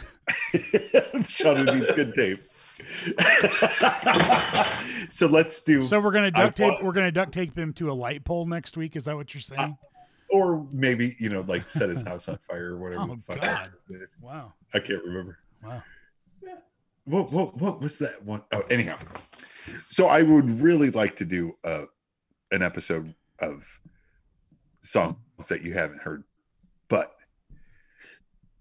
Dee's 1.72 1.88
good 1.96 2.14
tape. 2.16 2.42
so 5.10 5.28
let's 5.28 5.64
do 5.64 5.82
So 5.84 6.00
we're 6.00 6.12
gonna 6.12 6.32
duct 6.32 6.58
tape. 6.58 6.72
want- 6.72 6.84
We're 6.84 6.92
gonna 6.94 7.12
duct 7.12 7.32
tape 7.34 7.58
him 7.58 7.74
to 7.74 7.92
a 7.92 7.94
light 7.94 8.24
pole 8.24 8.46
next 8.46 8.78
week. 8.78 8.96
Is 8.96 9.04
that 9.06 9.16
what 9.16 9.34
you're 9.34 9.42
saying? 9.42 9.78
or 10.34 10.66
maybe 10.72 11.14
you 11.20 11.28
know 11.30 11.42
like 11.42 11.68
set 11.68 11.90
his 11.90 12.02
house 12.08 12.30
on 12.30 12.38
fire 12.50 12.76
or 12.76 12.78
whatever 12.78 13.02
Oh, 13.02 13.16
the 13.16 13.22
fuck 13.22 13.42
God. 13.42 13.70
wow. 14.22 14.54
I 14.74 14.80
can't 14.80 15.04
remember. 15.04 15.40
Wow. 15.64 15.84
What 17.06 17.32
what 17.32 17.58
what 17.58 17.82
was 17.82 18.00
that 18.00 18.24
one? 18.24 18.44
Oh, 18.52 18.62
anyhow. 18.70 18.98
So 19.90 20.08
I 20.08 20.22
would 20.22 20.50
really 20.62 20.92
like 20.92 21.16
to 21.18 21.26
do 21.26 21.58
uh 21.64 21.86
an 22.52 22.62
episode 22.62 23.14
of 23.40 23.66
songs 24.84 25.16
that 25.50 25.64
you 25.64 25.74
haven't 25.74 26.02
heard. 26.02 26.24
But 26.90 27.16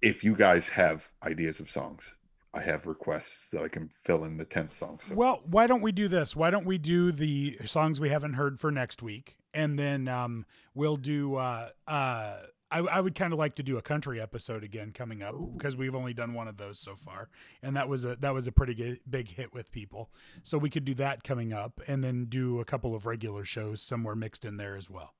if 0.03 0.25
you 0.25 0.35
guys 0.35 0.69
have 0.71 1.11
ideas 1.23 1.61
of 1.61 1.71
songs, 1.71 2.15
I 2.53 2.61
have 2.61 2.87
requests 2.87 3.51
that 3.51 3.63
I 3.63 3.69
can 3.69 3.91
fill 4.03 4.25
in 4.25 4.37
the 4.37 4.45
10th 4.45 4.73
song. 4.73 4.99
So 5.01 5.15
Well, 5.15 5.41
why 5.45 5.67
don't 5.67 5.83
we 5.83 5.93
do 5.93 6.09
this? 6.09 6.35
Why 6.35 6.51
don't 6.51 6.67
we 6.67 6.79
do 6.79 7.13
the 7.13 7.59
songs 7.65 8.01
we 8.01 8.09
haven't 8.09 8.35
heard 8.35 8.59
for 8.59 8.73
next 8.73 9.03
week, 9.03 9.37
and 9.55 9.79
then 9.79 10.09
um, 10.09 10.47
we'll 10.75 10.97
do. 10.97 11.37
Uh, 11.37 11.69
uh, 11.87 12.37
I, 12.71 12.79
I 12.79 13.01
would 13.01 13.15
kind 13.15 13.33
of 13.33 13.39
like 13.39 13.57
to 13.57 13.63
do 13.63 13.79
a 13.79 13.83
country 13.83 14.21
episode 14.21 14.63
again 14.63 14.93
coming 14.93 15.23
up 15.23 15.35
because 15.57 15.77
we've 15.77 15.95
only 15.95 16.15
done 16.15 16.35
one 16.35 16.49
of 16.49 16.57
those 16.57 16.79
so 16.79 16.95
far, 16.95 17.29
and 17.63 17.77
that 17.77 17.89
was 17.89 18.05
a 18.05 18.17
that 18.17 18.33
was 18.33 18.47
a 18.47 18.53
pretty 18.53 18.75
g- 18.75 19.01
big 19.09 19.29
hit 19.29 19.53
with 19.53 19.73
people. 19.73 20.11
So 20.43 20.57
we 20.59 20.71
could 20.71 20.85
do 20.85 20.95
that 20.95 21.25
coming 21.25 21.53
up, 21.53 21.81
and 21.89 22.03
then 22.05 22.27
do 22.27 22.61
a 22.61 22.65
couple 22.65 22.95
of 22.95 23.07
regular 23.07 23.45
shows 23.45 23.83
somewhere 23.83 24.15
mixed 24.15 24.45
in 24.45 24.57
there 24.57 24.77
as 24.77 24.89
well. 24.89 25.15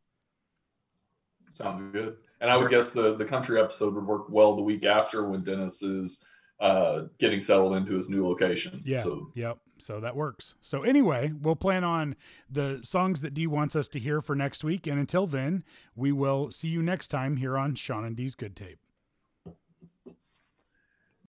Sounds 1.51 1.83
good. 1.93 2.17
And 2.41 2.51
I 2.51 2.57
would 2.57 2.71
guess 2.71 2.91
the 2.91 3.17
the 3.17 3.25
country 3.25 3.61
episode 3.61 3.95
would 3.95 4.07
work 4.07 4.27
well 4.31 4.55
the 4.55 4.63
week 4.63 4.85
after 4.85 5.29
when 5.29 5.43
Dennis 5.43 5.83
is 5.83 6.23
uh, 6.61 7.05
getting 7.19 7.43
settled 7.43 7.75
into 7.75 7.95
his 7.95 8.09
new 8.09 8.27
location. 8.27 8.83
Yeah. 8.85 9.03
So 9.03 9.33
Yep. 9.35 9.59
So 9.81 10.01
that 10.01 10.17
works. 10.17 10.55
So 10.61 10.83
anyway, 10.83 11.33
we'll 11.41 11.57
plan 11.57 11.85
on 11.85 12.17
the 12.51 12.81
songs 12.83 13.21
that 13.21 13.35
Dee 13.35 13.47
wants 13.47 13.75
us 13.75 13.89
to 13.91 13.99
hear 13.99 14.21
for 14.21 14.37
next 14.37 14.63
week. 14.63 14.87
And 14.87 14.99
until 14.99 15.27
then, 15.27 15.65
we 15.97 16.13
will 16.13 16.51
see 16.51 16.69
you 16.69 16.83
next 16.83 17.09
time 17.09 17.37
here 17.37 17.57
on 17.57 17.75
Sean 17.75 18.05
and 18.05 18.17
Dee's 18.17 18.35
Good 18.35 18.57
Tape. 18.57 18.79